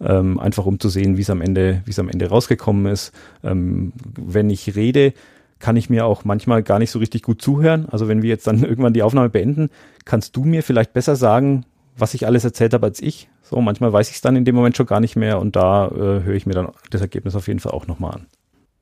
[0.00, 3.12] ähm, einfach um zu sehen, wie es am Ende, wie es am Ende rausgekommen ist.
[3.44, 5.12] Ähm, wenn ich rede,
[5.58, 7.88] kann ich mir auch manchmal gar nicht so richtig gut zuhören.
[7.90, 9.70] Also wenn wir jetzt dann irgendwann die Aufnahme beenden,
[10.04, 11.64] kannst du mir vielleicht besser sagen,
[11.96, 13.28] was ich alles erzählt habe als ich.
[13.42, 15.88] So, manchmal weiß ich es dann in dem Moment schon gar nicht mehr und da
[15.88, 18.26] äh, höre ich mir dann das Ergebnis auf jeden Fall auch nochmal an.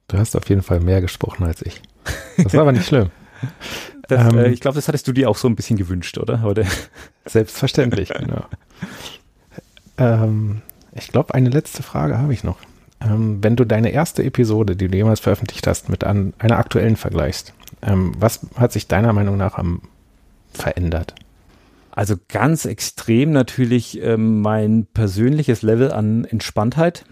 [0.08, 1.80] Du hast auf jeden Fall mehr gesprochen als ich.
[2.36, 3.10] Das war aber nicht schlimm.
[4.08, 6.44] Das, ähm, äh, ich glaube, das hattest du dir auch so ein bisschen gewünscht, oder?
[6.44, 6.64] oder?
[7.26, 8.44] Selbstverständlich, genau.
[9.98, 10.62] ähm,
[10.92, 12.58] ich glaube, eine letzte Frage habe ich noch.
[13.00, 16.96] Ähm, wenn du deine erste Episode, die du jemals veröffentlicht hast, mit an, einer aktuellen
[16.96, 17.52] vergleichst,
[17.82, 19.82] ähm, was hat sich deiner Meinung nach am
[20.52, 21.14] verändert?
[21.90, 27.04] Also ganz extrem natürlich ähm, mein persönliches Level an Entspanntheit.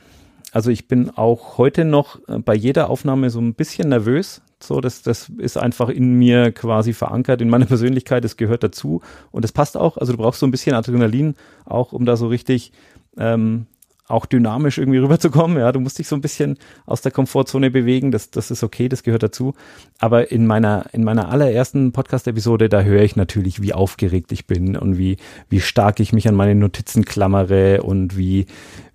[0.53, 4.43] Also ich bin auch heute noch äh, bei jeder Aufnahme so ein bisschen nervös.
[4.61, 9.01] So, das, das ist einfach in mir quasi verankert, in meiner Persönlichkeit, das gehört dazu.
[9.31, 9.97] Und das passt auch.
[9.97, 11.35] Also du brauchst so ein bisschen Adrenalin,
[11.65, 12.73] auch um da so richtig
[13.17, 13.67] ähm,
[14.07, 15.59] auch dynamisch irgendwie rüberzukommen.
[15.59, 18.11] Ja, du musst dich so ein bisschen aus der Komfortzone bewegen.
[18.11, 19.55] Das, das ist okay, das gehört dazu.
[19.99, 24.77] Aber in meiner, in meiner allerersten Podcast-Episode, da höre ich natürlich, wie aufgeregt ich bin
[24.77, 25.17] und wie,
[25.49, 28.47] wie stark ich mich an meine Notizen klammere und wie,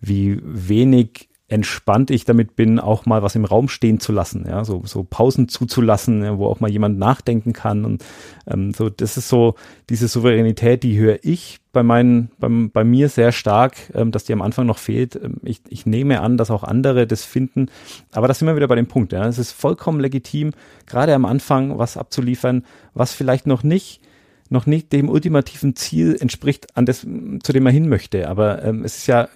[0.02, 4.64] wie wenig entspannt ich damit bin, auch mal was im Raum stehen zu lassen, ja,
[4.64, 8.06] so, so Pausen zuzulassen, ja, wo auch mal jemand nachdenken kann und
[8.48, 9.56] ähm, so, das ist so
[9.90, 14.34] diese Souveränität, die höre ich bei meinen, beim, bei mir sehr stark, ähm, dass die
[14.34, 15.16] am Anfang noch fehlt.
[15.16, 17.70] Ähm, ich, ich nehme an, dass auch andere das finden,
[18.12, 20.52] aber das sind wir wieder bei dem Punkt, ja, es ist vollkommen legitim,
[20.86, 22.64] gerade am Anfang was abzuliefern,
[22.94, 24.02] was vielleicht noch nicht
[24.52, 28.28] noch nicht dem ultimativen Ziel entspricht, an das, zu dem man hin möchte.
[28.28, 29.30] Aber ähm, es ist ja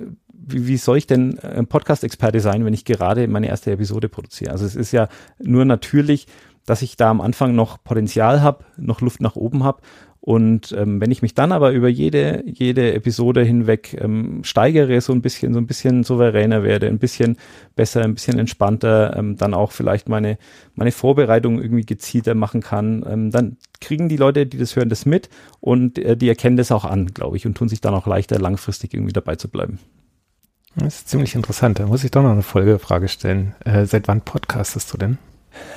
[0.45, 4.51] wie, wie soll ich denn ein Podcast-Experte sein, wenn ich gerade meine erste Episode produziere?
[4.51, 5.07] Also es ist ja
[5.39, 6.27] nur natürlich,
[6.65, 9.81] dass ich da am Anfang noch Potenzial habe, noch Luft nach oben habe.
[10.25, 15.11] Und ähm, wenn ich mich dann aber über jede, jede Episode hinweg ähm, steigere, so
[15.11, 17.35] ein bisschen, so ein bisschen souveräner werde, ein bisschen
[17.75, 20.37] besser, ein bisschen entspannter, ähm, dann auch vielleicht meine,
[20.75, 25.05] meine Vorbereitung irgendwie gezielter machen kann, ähm, dann kriegen die Leute, die das hören, das
[25.05, 25.27] mit
[25.59, 28.39] und äh, die erkennen das auch an, glaube ich, und tun sich dann auch leichter,
[28.39, 29.77] langfristig irgendwie dabei zu bleiben.
[30.75, 31.79] Das ist ziemlich interessant.
[31.79, 33.55] Da muss ich doch noch eine Folgefrage stellen.
[33.63, 35.17] Äh, seit wann podcastest du denn?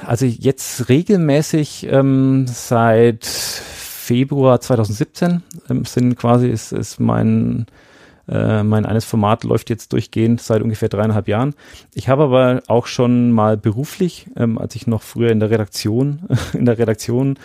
[0.06, 7.66] Also jetzt regelmäßig ähm, seit Februar 2017 ähm, sind quasi ist, ist mein
[8.28, 11.54] äh, mein eines Format läuft jetzt durchgehend seit ungefähr dreieinhalb Jahren.
[11.94, 16.22] Ich habe aber auch schon mal beruflich, ähm, als ich noch früher in der Redaktion,
[16.52, 17.38] in der Redaktion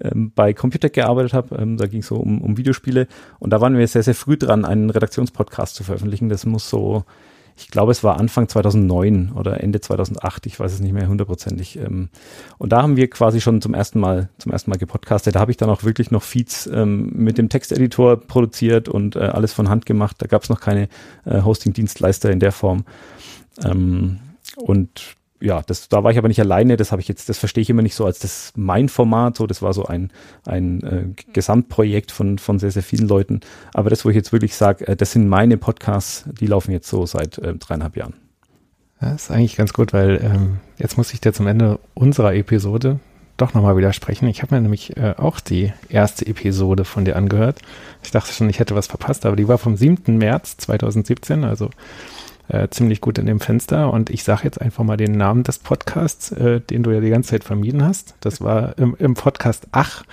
[0.00, 1.56] ähm, bei Computec gearbeitet habe.
[1.56, 3.08] Ähm, da ging es so um, um Videospiele.
[3.38, 6.28] Und da waren wir sehr, sehr früh dran, einen Redaktionspodcast zu veröffentlichen.
[6.28, 7.04] Das muss so,
[7.58, 10.46] ich glaube, es war Anfang 2009 oder Ende 2008.
[10.46, 11.76] Ich weiß es nicht mehr hundertprozentig.
[11.76, 12.08] Ähm,
[12.56, 15.34] und da haben wir quasi schon zum ersten Mal, zum ersten Mal gepodcastet.
[15.34, 19.20] Da habe ich dann auch wirklich noch Feeds ähm, mit dem Texteditor produziert und äh,
[19.20, 20.16] alles von Hand gemacht.
[20.20, 20.88] Da gab es noch keine
[21.24, 22.84] äh, Hosting-Dienstleister in der Form.
[23.64, 24.20] Ähm,
[24.56, 27.62] und ja, das, da war ich aber nicht alleine, das habe ich jetzt, das verstehe
[27.62, 30.10] ich immer nicht so als das mein Format, so, das war so ein,
[30.44, 33.40] ein äh, Gesamtprojekt von, von sehr, sehr vielen Leuten.
[33.72, 36.88] Aber das, wo ich jetzt wirklich sage, äh, das sind meine Podcasts, die laufen jetzt
[36.88, 38.14] so seit äh, dreieinhalb Jahren.
[39.00, 42.98] Das ist eigentlich ganz gut, weil ähm, jetzt muss ich dir zum Ende unserer Episode
[43.36, 44.26] doch nochmal widersprechen.
[44.26, 47.60] Ich habe mir nämlich äh, auch die erste Episode von dir angehört.
[48.02, 50.18] Ich dachte schon, ich hätte was verpasst, aber die war vom 7.
[50.18, 51.70] März 2017, also
[52.48, 53.92] äh, ziemlich gut in dem Fenster.
[53.92, 57.10] Und ich sage jetzt einfach mal den Namen des Podcasts, äh, den du ja die
[57.10, 58.14] ganze Zeit vermieden hast.
[58.20, 60.04] Das war im, im Podcast Ach.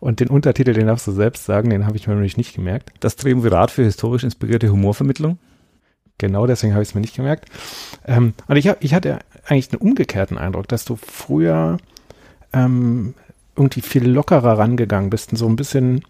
[0.00, 2.90] Und den Untertitel, den darfst du selbst sagen, den habe ich mir nämlich nicht gemerkt.
[3.00, 5.38] Das Triumvirat für historisch inspirierte Humorvermittlung.
[6.18, 7.46] Genau, deswegen habe ich es mir nicht gemerkt.
[8.06, 11.78] Ähm, und ich, hab, ich hatte eigentlich einen umgekehrten Eindruck, dass du früher
[12.52, 13.14] ähm,
[13.56, 16.02] irgendwie viel lockerer rangegangen bist und so ein bisschen,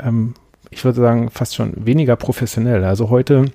[0.00, 0.34] ähm,
[0.70, 2.84] ich würde sagen, fast schon weniger professionell.
[2.84, 3.46] Also heute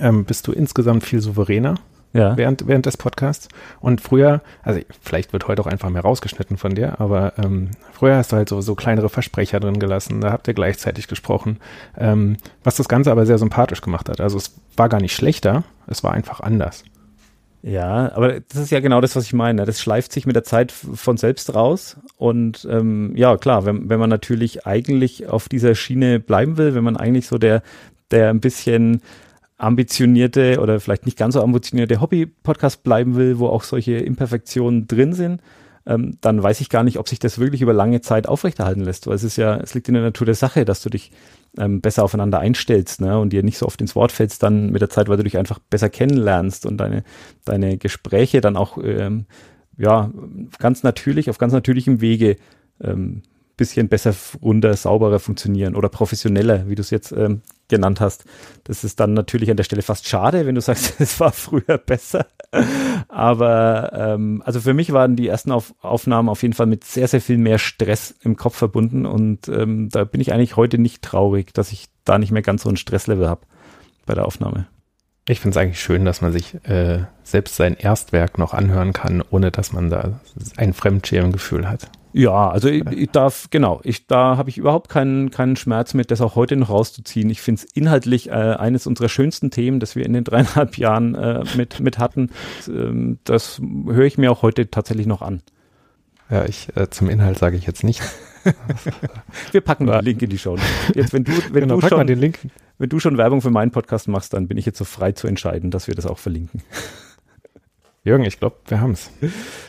[0.00, 1.76] ähm, bist du insgesamt viel souveräner
[2.12, 2.36] ja.
[2.36, 3.48] während, während des Podcasts.
[3.80, 8.16] Und früher, also vielleicht wird heute auch einfach mehr rausgeschnitten von dir, aber ähm, früher
[8.16, 11.58] hast du halt so, so kleinere Versprecher drin gelassen, da habt ihr gleichzeitig gesprochen,
[11.96, 14.20] ähm, was das Ganze aber sehr sympathisch gemacht hat.
[14.20, 16.84] Also es war gar nicht schlechter, es war einfach anders.
[17.60, 19.64] Ja, aber das ist ja genau das, was ich meine.
[19.64, 21.96] Das schleift sich mit der Zeit von selbst raus.
[22.16, 26.84] Und ähm, ja, klar, wenn, wenn man natürlich eigentlich auf dieser Schiene bleiben will, wenn
[26.84, 27.62] man eigentlich so der,
[28.12, 29.02] der ein bisschen
[29.58, 35.12] ambitionierte oder vielleicht nicht ganz so ambitionierte Hobby-Podcast bleiben will, wo auch solche Imperfektionen drin
[35.12, 35.42] sind,
[35.84, 39.06] ähm, dann weiß ich gar nicht, ob sich das wirklich über lange Zeit aufrechterhalten lässt,
[39.06, 41.10] weil es ist ja, es liegt in der Natur der Sache, dass du dich
[41.56, 44.80] ähm, besser aufeinander einstellst ne, und dir nicht so oft ins Wort fällst dann mit
[44.80, 47.02] der Zeit, weil du dich einfach besser kennenlernst und deine,
[47.44, 49.26] deine Gespräche dann auch ähm,
[49.76, 50.10] ja,
[50.58, 52.36] ganz natürlich, auf ganz natürlichem Wege
[52.80, 53.22] ähm,
[53.56, 58.24] bisschen besser, runder, sauberer funktionieren oder professioneller, wie du es jetzt ähm, genannt hast.
[58.64, 61.78] Das ist dann natürlich an der Stelle fast schade, wenn du sagst, es war früher
[61.78, 62.26] besser.
[63.08, 67.08] Aber ähm, also für mich waren die ersten Auf Aufnahmen auf jeden Fall mit sehr,
[67.08, 71.02] sehr viel mehr Stress im Kopf verbunden und ähm, da bin ich eigentlich heute nicht
[71.02, 73.42] traurig, dass ich da nicht mehr ganz so ein Stresslevel habe
[74.06, 74.66] bei der Aufnahme.
[75.28, 79.22] Ich finde es eigentlich schön, dass man sich äh, selbst sein Erstwerk noch anhören kann,
[79.30, 80.20] ohne dass man da
[80.56, 81.90] ein Fremdschirmgefühl hat.
[82.12, 86.10] Ja, also ich, ich darf, genau, ich, da habe ich überhaupt keinen, keinen Schmerz mit,
[86.10, 87.28] das auch heute noch rauszuziehen.
[87.28, 91.14] Ich finde es inhaltlich äh, eines unserer schönsten Themen, das wir in den dreieinhalb Jahren
[91.14, 92.30] äh, mit, mit hatten.
[92.66, 95.42] Ähm, das höre ich mir auch heute tatsächlich noch an.
[96.30, 98.02] Ja, ich äh, zum Inhalt sage ich jetzt nicht.
[99.52, 100.56] wir packen den Link in die Show.
[100.94, 102.38] Jetzt, wenn du, wenn genau, du schon, den Link.
[102.78, 105.26] wenn du schon Werbung für meinen Podcast machst, dann bin ich jetzt so frei zu
[105.26, 106.62] entscheiden, dass wir das auch verlinken.
[108.08, 109.10] Jürgen, ich glaube, wir haben es.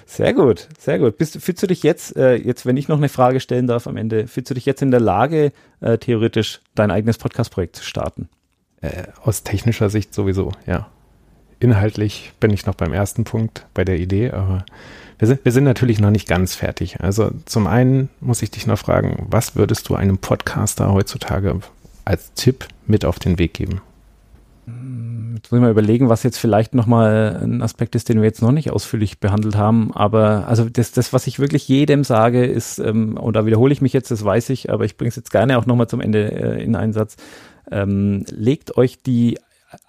[0.05, 1.17] Sehr gut, sehr gut.
[1.17, 3.95] Bist, fühlst du dich jetzt, äh, jetzt, wenn ich noch eine Frage stellen darf am
[3.95, 5.51] Ende, fühlst du dich jetzt in der Lage,
[5.81, 8.29] äh, theoretisch dein eigenes Podcast-Projekt zu starten?
[8.81, 10.87] Äh, aus technischer Sicht sowieso, ja.
[11.59, 14.65] Inhaltlich bin ich noch beim ersten Punkt, bei der Idee, aber
[15.19, 17.01] wir sind, wir sind natürlich noch nicht ganz fertig.
[17.01, 21.59] Also zum einen muss ich dich noch fragen, was würdest du einem Podcaster heutzutage
[22.05, 23.81] als Tipp mit auf den Weg geben?
[25.35, 28.41] Jetzt muss ich mal überlegen, was jetzt vielleicht nochmal ein Aspekt ist, den wir jetzt
[28.41, 29.93] noch nicht ausführlich behandelt haben.
[29.93, 33.81] Aber also das, das was ich wirklich jedem sage, ist, ähm, und da wiederhole ich
[33.81, 36.31] mich jetzt, das weiß ich, aber ich bringe es jetzt gerne auch nochmal zum Ende
[36.31, 37.17] äh, in Einsatz.
[37.71, 39.37] Ähm, legt euch die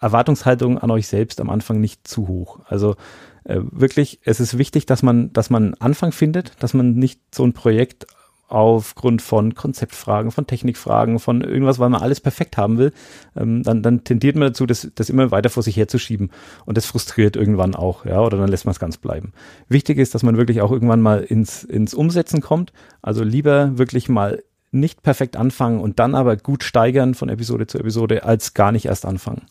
[0.01, 2.61] Erwartungshaltung an euch selbst am Anfang nicht zu hoch.
[2.67, 2.97] Also
[3.45, 7.45] äh, wirklich, es ist wichtig, dass man, dass man Anfang findet, dass man nicht so
[7.45, 8.07] ein Projekt
[8.51, 12.93] aufgrund von Konzeptfragen, von Technikfragen, von irgendwas, weil man alles perfekt haben will,
[13.37, 16.31] ähm, dann, dann tendiert man dazu, das, das immer weiter vor sich herzuschieben.
[16.67, 19.33] Und das frustriert irgendwann auch, ja, oder dann lässt man es ganz bleiben.
[19.69, 22.73] Wichtig ist, dass man wirklich auch irgendwann mal ins, ins Umsetzen kommt.
[23.03, 27.79] Also lieber wirklich mal nicht perfekt anfangen und dann aber gut steigern von Episode zu
[27.79, 29.43] Episode, als gar nicht erst anfangen.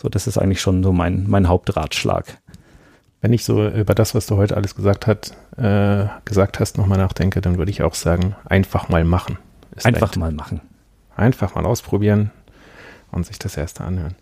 [0.00, 2.38] So, das ist eigentlich schon so mein, mein Hauptratschlag
[3.20, 6.98] wenn ich so über das, was du heute alles gesagt, hat, äh, gesagt hast, nochmal
[6.98, 9.38] nachdenke, dann würde ich auch sagen, einfach mal machen.
[9.82, 10.60] einfach mal machen.
[11.16, 12.30] Einfach mal ausprobieren
[13.10, 14.14] und sich das erste anhören.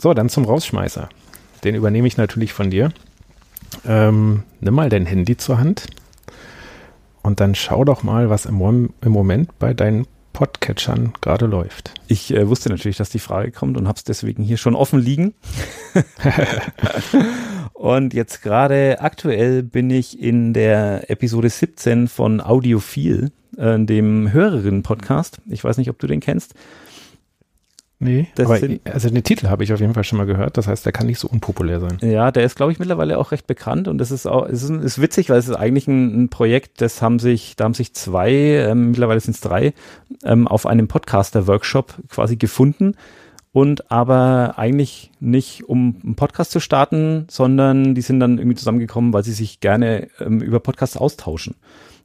[0.00, 1.08] So, dann zum Rausschmeißer.
[1.64, 2.92] Den übernehme ich natürlich von dir.
[3.86, 5.86] Ähm, nimm mal dein Handy zur Hand
[7.22, 11.94] und dann schau doch mal, was im, im Moment bei deinen Podcatchern gerade läuft.
[12.06, 14.98] Ich äh, wusste natürlich, dass die Frage kommt und habe es deswegen hier schon offen
[14.98, 15.34] liegen.
[17.82, 25.40] und jetzt gerade aktuell bin ich in der Episode 17 von Audiophil, äh, dem Hörerinnen-Podcast.
[25.48, 26.54] Ich weiß nicht, ob du den kennst.
[27.98, 30.58] Nee, das aber also den Titel habe ich auf jeden Fall schon mal gehört.
[30.58, 31.98] Das heißt, der kann nicht so unpopulär sein.
[32.02, 34.70] Ja, der ist, glaube ich, mittlerweile auch recht bekannt und das ist auch, es ist,
[34.70, 37.94] ist witzig, weil es ist eigentlich ein, ein, Projekt, das haben sich, da haben sich
[37.94, 39.74] zwei, ähm, mittlerweile sind es drei,
[40.22, 42.94] ähm, auf einem Podcaster-Workshop quasi gefunden
[43.52, 49.12] und aber eigentlich nicht, um einen Podcast zu starten, sondern die sind dann irgendwie zusammengekommen,
[49.12, 51.54] weil sie sich gerne ähm, über Podcasts austauschen.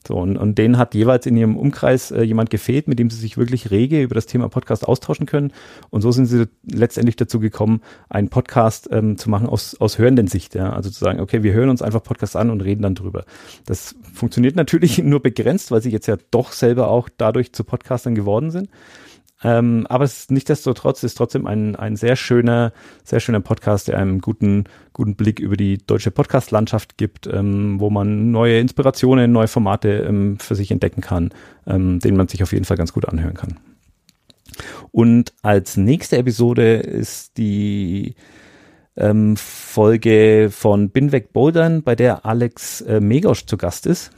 [0.05, 3.17] So, und, und denen hat jeweils in ihrem Umkreis äh, jemand gefehlt, mit dem sie
[3.17, 5.51] sich wirklich rege über das Thema Podcast austauschen können.
[5.89, 10.27] Und so sind sie letztendlich dazu gekommen, einen Podcast ähm, zu machen aus, aus hörenden
[10.27, 10.55] Sicht.
[10.55, 10.71] Ja?
[10.71, 13.25] Also zu sagen, okay, wir hören uns einfach Podcasts an und reden dann drüber.
[13.65, 18.15] Das funktioniert natürlich nur begrenzt, weil sie jetzt ja doch selber auch dadurch zu Podcastern
[18.15, 18.69] geworden sind.
[19.43, 22.73] Ähm, aber es ist nichtsdestotrotz ist trotzdem ein, ein sehr schöner,
[23.03, 27.89] sehr schöner Podcast, der einem guten, guten Blick über die deutsche Podcast-Landschaft gibt, ähm, wo
[27.89, 31.29] man neue Inspirationen, neue Formate ähm, für sich entdecken kann,
[31.67, 33.59] ähm, den man sich auf jeden Fall ganz gut anhören kann.
[34.91, 38.15] Und als nächste Episode ist die
[38.95, 44.09] ähm, Folge von Binweg Bouldern, bei der Alex äh, Megosch zu Gast ist.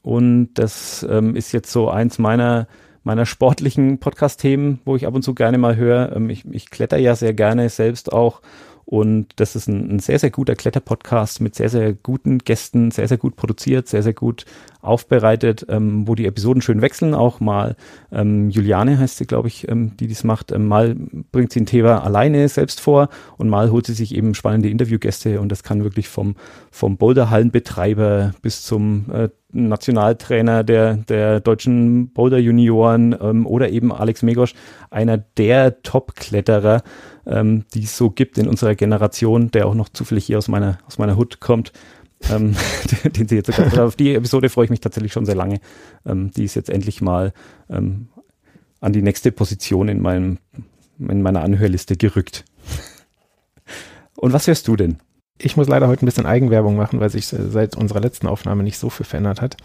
[0.00, 2.66] Und das ähm, ist jetzt so eins meiner
[3.04, 6.16] meiner sportlichen Podcast-Themen, wo ich ab und zu gerne mal höre.
[6.16, 8.40] Ähm, ich, ich kletter ja sehr gerne selbst auch
[8.86, 13.08] und das ist ein, ein sehr, sehr guter Kletterpodcast mit sehr, sehr guten Gästen, sehr,
[13.08, 14.44] sehr gut produziert, sehr, sehr gut
[14.82, 17.14] aufbereitet, ähm, wo die Episoden schön wechseln.
[17.14, 17.76] Auch mal
[18.12, 20.52] ähm, Juliane heißt sie, glaube ich, ähm, die dies macht.
[20.52, 20.94] Ähm, mal
[21.32, 23.08] bringt sie ein Thema alleine selbst vor
[23.38, 26.36] und mal holt sie sich eben spannende Interviewgäste und das kann wirklich vom,
[26.70, 34.22] vom Boulderhallenbetreiber bis zum äh, Nationaltrainer der, der deutschen Boulder Junioren ähm, oder eben Alex
[34.22, 34.54] Megosch,
[34.90, 36.82] einer der Top-Kletterer,
[37.26, 40.78] ähm, die es so gibt in unserer Generation, der auch noch zufällig hier aus meiner,
[40.86, 41.72] aus meiner Hut kommt.
[42.30, 42.54] ähm,
[43.04, 45.60] den sie jetzt sogar, auf die Episode freue ich mich tatsächlich schon sehr lange.
[46.06, 47.32] Ähm, die ist jetzt endlich mal
[47.68, 48.08] ähm,
[48.80, 50.38] an die nächste Position in meinem,
[50.98, 52.44] in meiner Anhörliste gerückt.
[54.16, 54.98] Und was hörst du denn?
[55.38, 58.78] Ich muss leider heute ein bisschen Eigenwerbung machen, weil sich seit unserer letzten Aufnahme nicht
[58.78, 59.56] so viel verändert hat.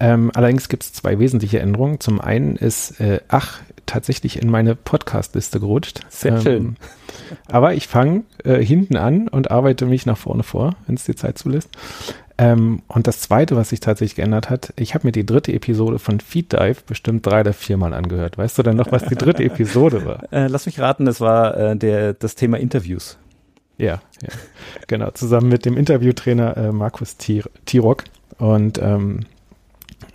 [0.00, 2.00] Ähm, allerdings gibt es zwei wesentliche Änderungen.
[2.00, 6.00] Zum einen ist äh, Ach tatsächlich in meine Podcast-Liste gerutscht.
[6.08, 6.76] Sehr ähm, schön.
[7.48, 11.14] Aber ich fange äh, hinten an und arbeite mich nach vorne vor, wenn es die
[11.14, 11.68] Zeit zulässt.
[12.38, 15.98] Ähm, und das zweite, was sich tatsächlich geändert hat, ich habe mir die dritte Episode
[15.98, 18.38] von Feed Dive bestimmt drei oder viermal angehört.
[18.38, 20.32] Weißt du denn noch, was die dritte Episode war?
[20.32, 23.18] Äh, lass mich raten, das war äh, der, das Thema Interviews.
[23.82, 24.28] Ja, ja.
[24.86, 28.04] genau, zusammen mit dem Interviewtrainer äh, Markus Tirok.
[28.38, 29.26] Und ähm,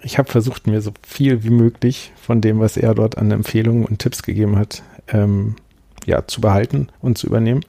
[0.02, 3.86] ich habe versucht, mir so viel wie möglich von dem, was er dort an Empfehlungen
[3.86, 5.58] und Tipps gegeben hat, ähm,
[6.06, 7.66] ja, zu behalten und zu übernehmen.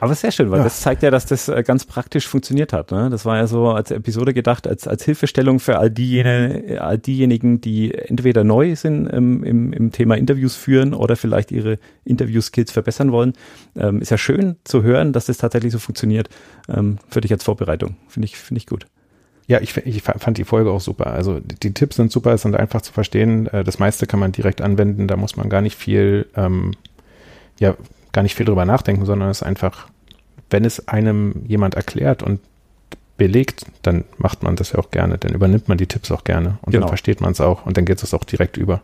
[0.00, 0.64] Aber sehr schön, weil ja.
[0.64, 2.90] das zeigt ja, dass das äh, ganz praktisch funktioniert hat.
[2.90, 3.10] Ne?
[3.10, 7.60] Das war ja so als Episode gedacht, als, als Hilfestellung für all diejenigen, all diejenigen,
[7.60, 13.12] die entweder neu sind ähm, im, im Thema Interviews führen oder vielleicht ihre Interview-Skills verbessern
[13.12, 13.34] wollen.
[13.76, 16.30] Ähm, ist ja schön zu hören, dass das tatsächlich so funktioniert.
[16.68, 17.96] Ähm, für dich als Vorbereitung.
[18.08, 18.86] Finde ich, finde ich gut.
[19.48, 21.08] Ja, ich, ich fand die Folge auch super.
[21.08, 23.48] Also die Tipps sind super, es sind einfach zu verstehen.
[23.48, 26.72] Äh, das meiste kann man direkt anwenden, da muss man gar nicht viel, ähm,
[27.58, 27.74] ja,
[28.12, 29.88] gar nicht viel drüber nachdenken, sondern es ist einfach,
[30.50, 32.40] wenn es einem jemand erklärt und
[33.16, 36.58] belegt, dann macht man das ja auch gerne, dann übernimmt man die Tipps auch gerne
[36.62, 36.86] und genau.
[36.86, 38.82] dann versteht man es auch und dann geht es auch direkt über.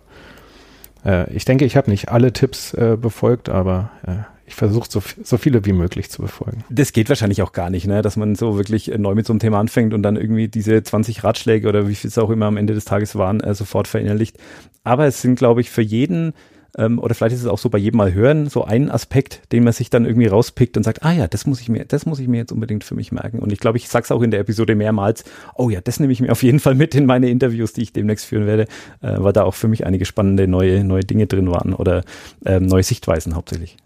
[1.07, 4.17] Äh, ich denke, ich habe nicht alle Tipps äh, befolgt, aber äh,
[4.47, 6.65] ich versuche so, so viele wie möglich zu befolgen.
[6.69, 8.03] Das geht wahrscheinlich auch gar nicht, ne?
[8.03, 11.25] dass man so wirklich neu mit so einem Thema anfängt und dann irgendwie diese 20
[11.25, 14.37] Ratschläge oder wie viel es auch immer am Ende des Tages waren, äh, sofort verinnerlicht.
[14.85, 16.33] Aber es sind, glaube ich, für jeden
[16.77, 19.65] ähm, oder vielleicht ist es auch so bei jedem Mal hören, so ein Aspekt, den
[19.65, 22.19] man sich dann irgendwie rauspickt und sagt, ah ja, das muss ich mir, das muss
[22.19, 23.39] ich mir jetzt unbedingt für mich merken.
[23.39, 25.25] Und ich glaube, ich sage es auch in der Episode mehrmals,
[25.55, 27.93] oh ja, das nehme ich mir auf jeden Fall mit in meine Interviews, die ich
[27.93, 28.65] demnächst führen werde,
[29.03, 32.05] äh, weil da auch für mich einige spannende neue, neue Dinge drin waren oder
[32.45, 33.77] ähm, neue Sichtweisen hauptsächlich.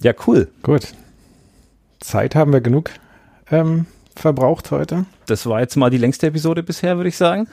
[0.00, 0.48] Ja, cool.
[0.62, 0.88] Gut.
[2.00, 2.90] Zeit haben wir genug
[3.50, 5.06] ähm, verbraucht heute.
[5.26, 7.48] Das war jetzt mal die längste Episode bisher, würde ich sagen.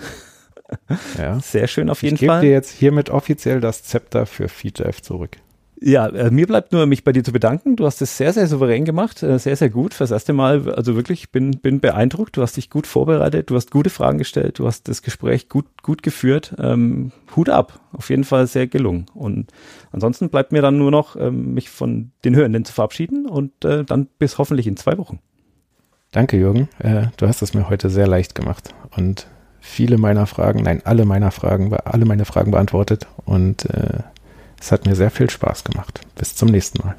[1.18, 1.40] Ja.
[1.42, 2.38] Sehr schön auf jeden ich Fall.
[2.38, 5.38] Ich gebe dir jetzt hiermit offiziell das Zepter für FeedDive zurück.
[5.84, 7.76] Ja, äh, mir bleibt nur, mich bei dir zu bedanken.
[7.76, 9.96] Du hast es sehr, sehr souverän gemacht, äh, sehr, sehr gut.
[9.96, 12.38] Fürs erste Mal, also wirklich, bin, bin beeindruckt.
[12.38, 15.66] Du hast dich gut vorbereitet, du hast gute Fragen gestellt, du hast das Gespräch gut,
[15.82, 16.54] gut geführt.
[16.60, 19.08] Ähm, Hut ab, auf jeden Fall sehr gelungen.
[19.16, 19.50] Und
[19.92, 23.84] ansonsten bleibt mir dann nur noch, ähm, mich von den Hörenden zu verabschieden und äh,
[23.84, 25.20] dann bis hoffentlich in zwei Wochen.
[26.12, 26.70] Danke, Jürgen.
[26.78, 29.26] Äh, du hast es mir heute sehr leicht gemacht und
[29.62, 34.00] viele meiner Fragen, nein, alle meiner Fragen, alle meine Fragen beantwortet und äh,
[34.60, 36.02] es hat mir sehr viel Spaß gemacht.
[36.16, 36.96] Bis zum nächsten Mal.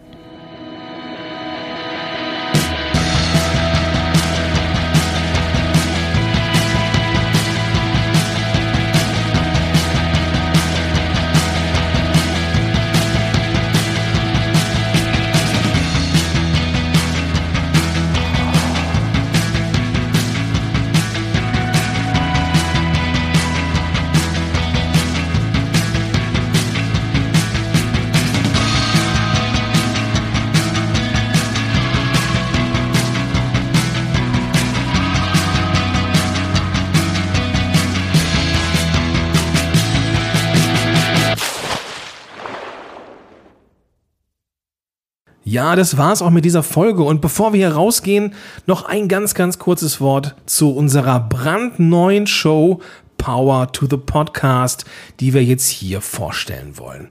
[45.53, 47.03] Ja, das war's auch mit dieser Folge.
[47.03, 48.33] Und bevor wir hier rausgehen,
[48.65, 52.81] noch ein ganz, ganz kurzes Wort zu unserer brandneuen Show
[53.19, 54.87] Power to the Podcast,
[55.21, 57.11] die wir jetzt hier vorstellen wollen.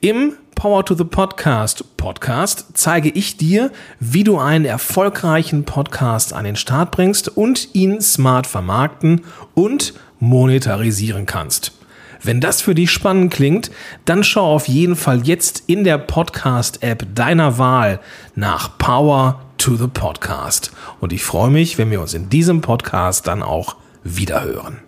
[0.00, 3.70] Im Power to the Podcast Podcast zeige ich dir,
[4.00, 11.26] wie du einen erfolgreichen Podcast an den Start bringst und ihn smart vermarkten und monetarisieren
[11.26, 11.72] kannst.
[12.24, 13.70] Wenn das für dich spannend klingt,
[14.06, 18.00] dann schau auf jeden Fall jetzt in der Podcast-App deiner Wahl
[18.34, 20.72] nach Power to the Podcast.
[21.00, 24.83] Und ich freue mich, wenn wir uns in diesem Podcast dann auch wiederhören.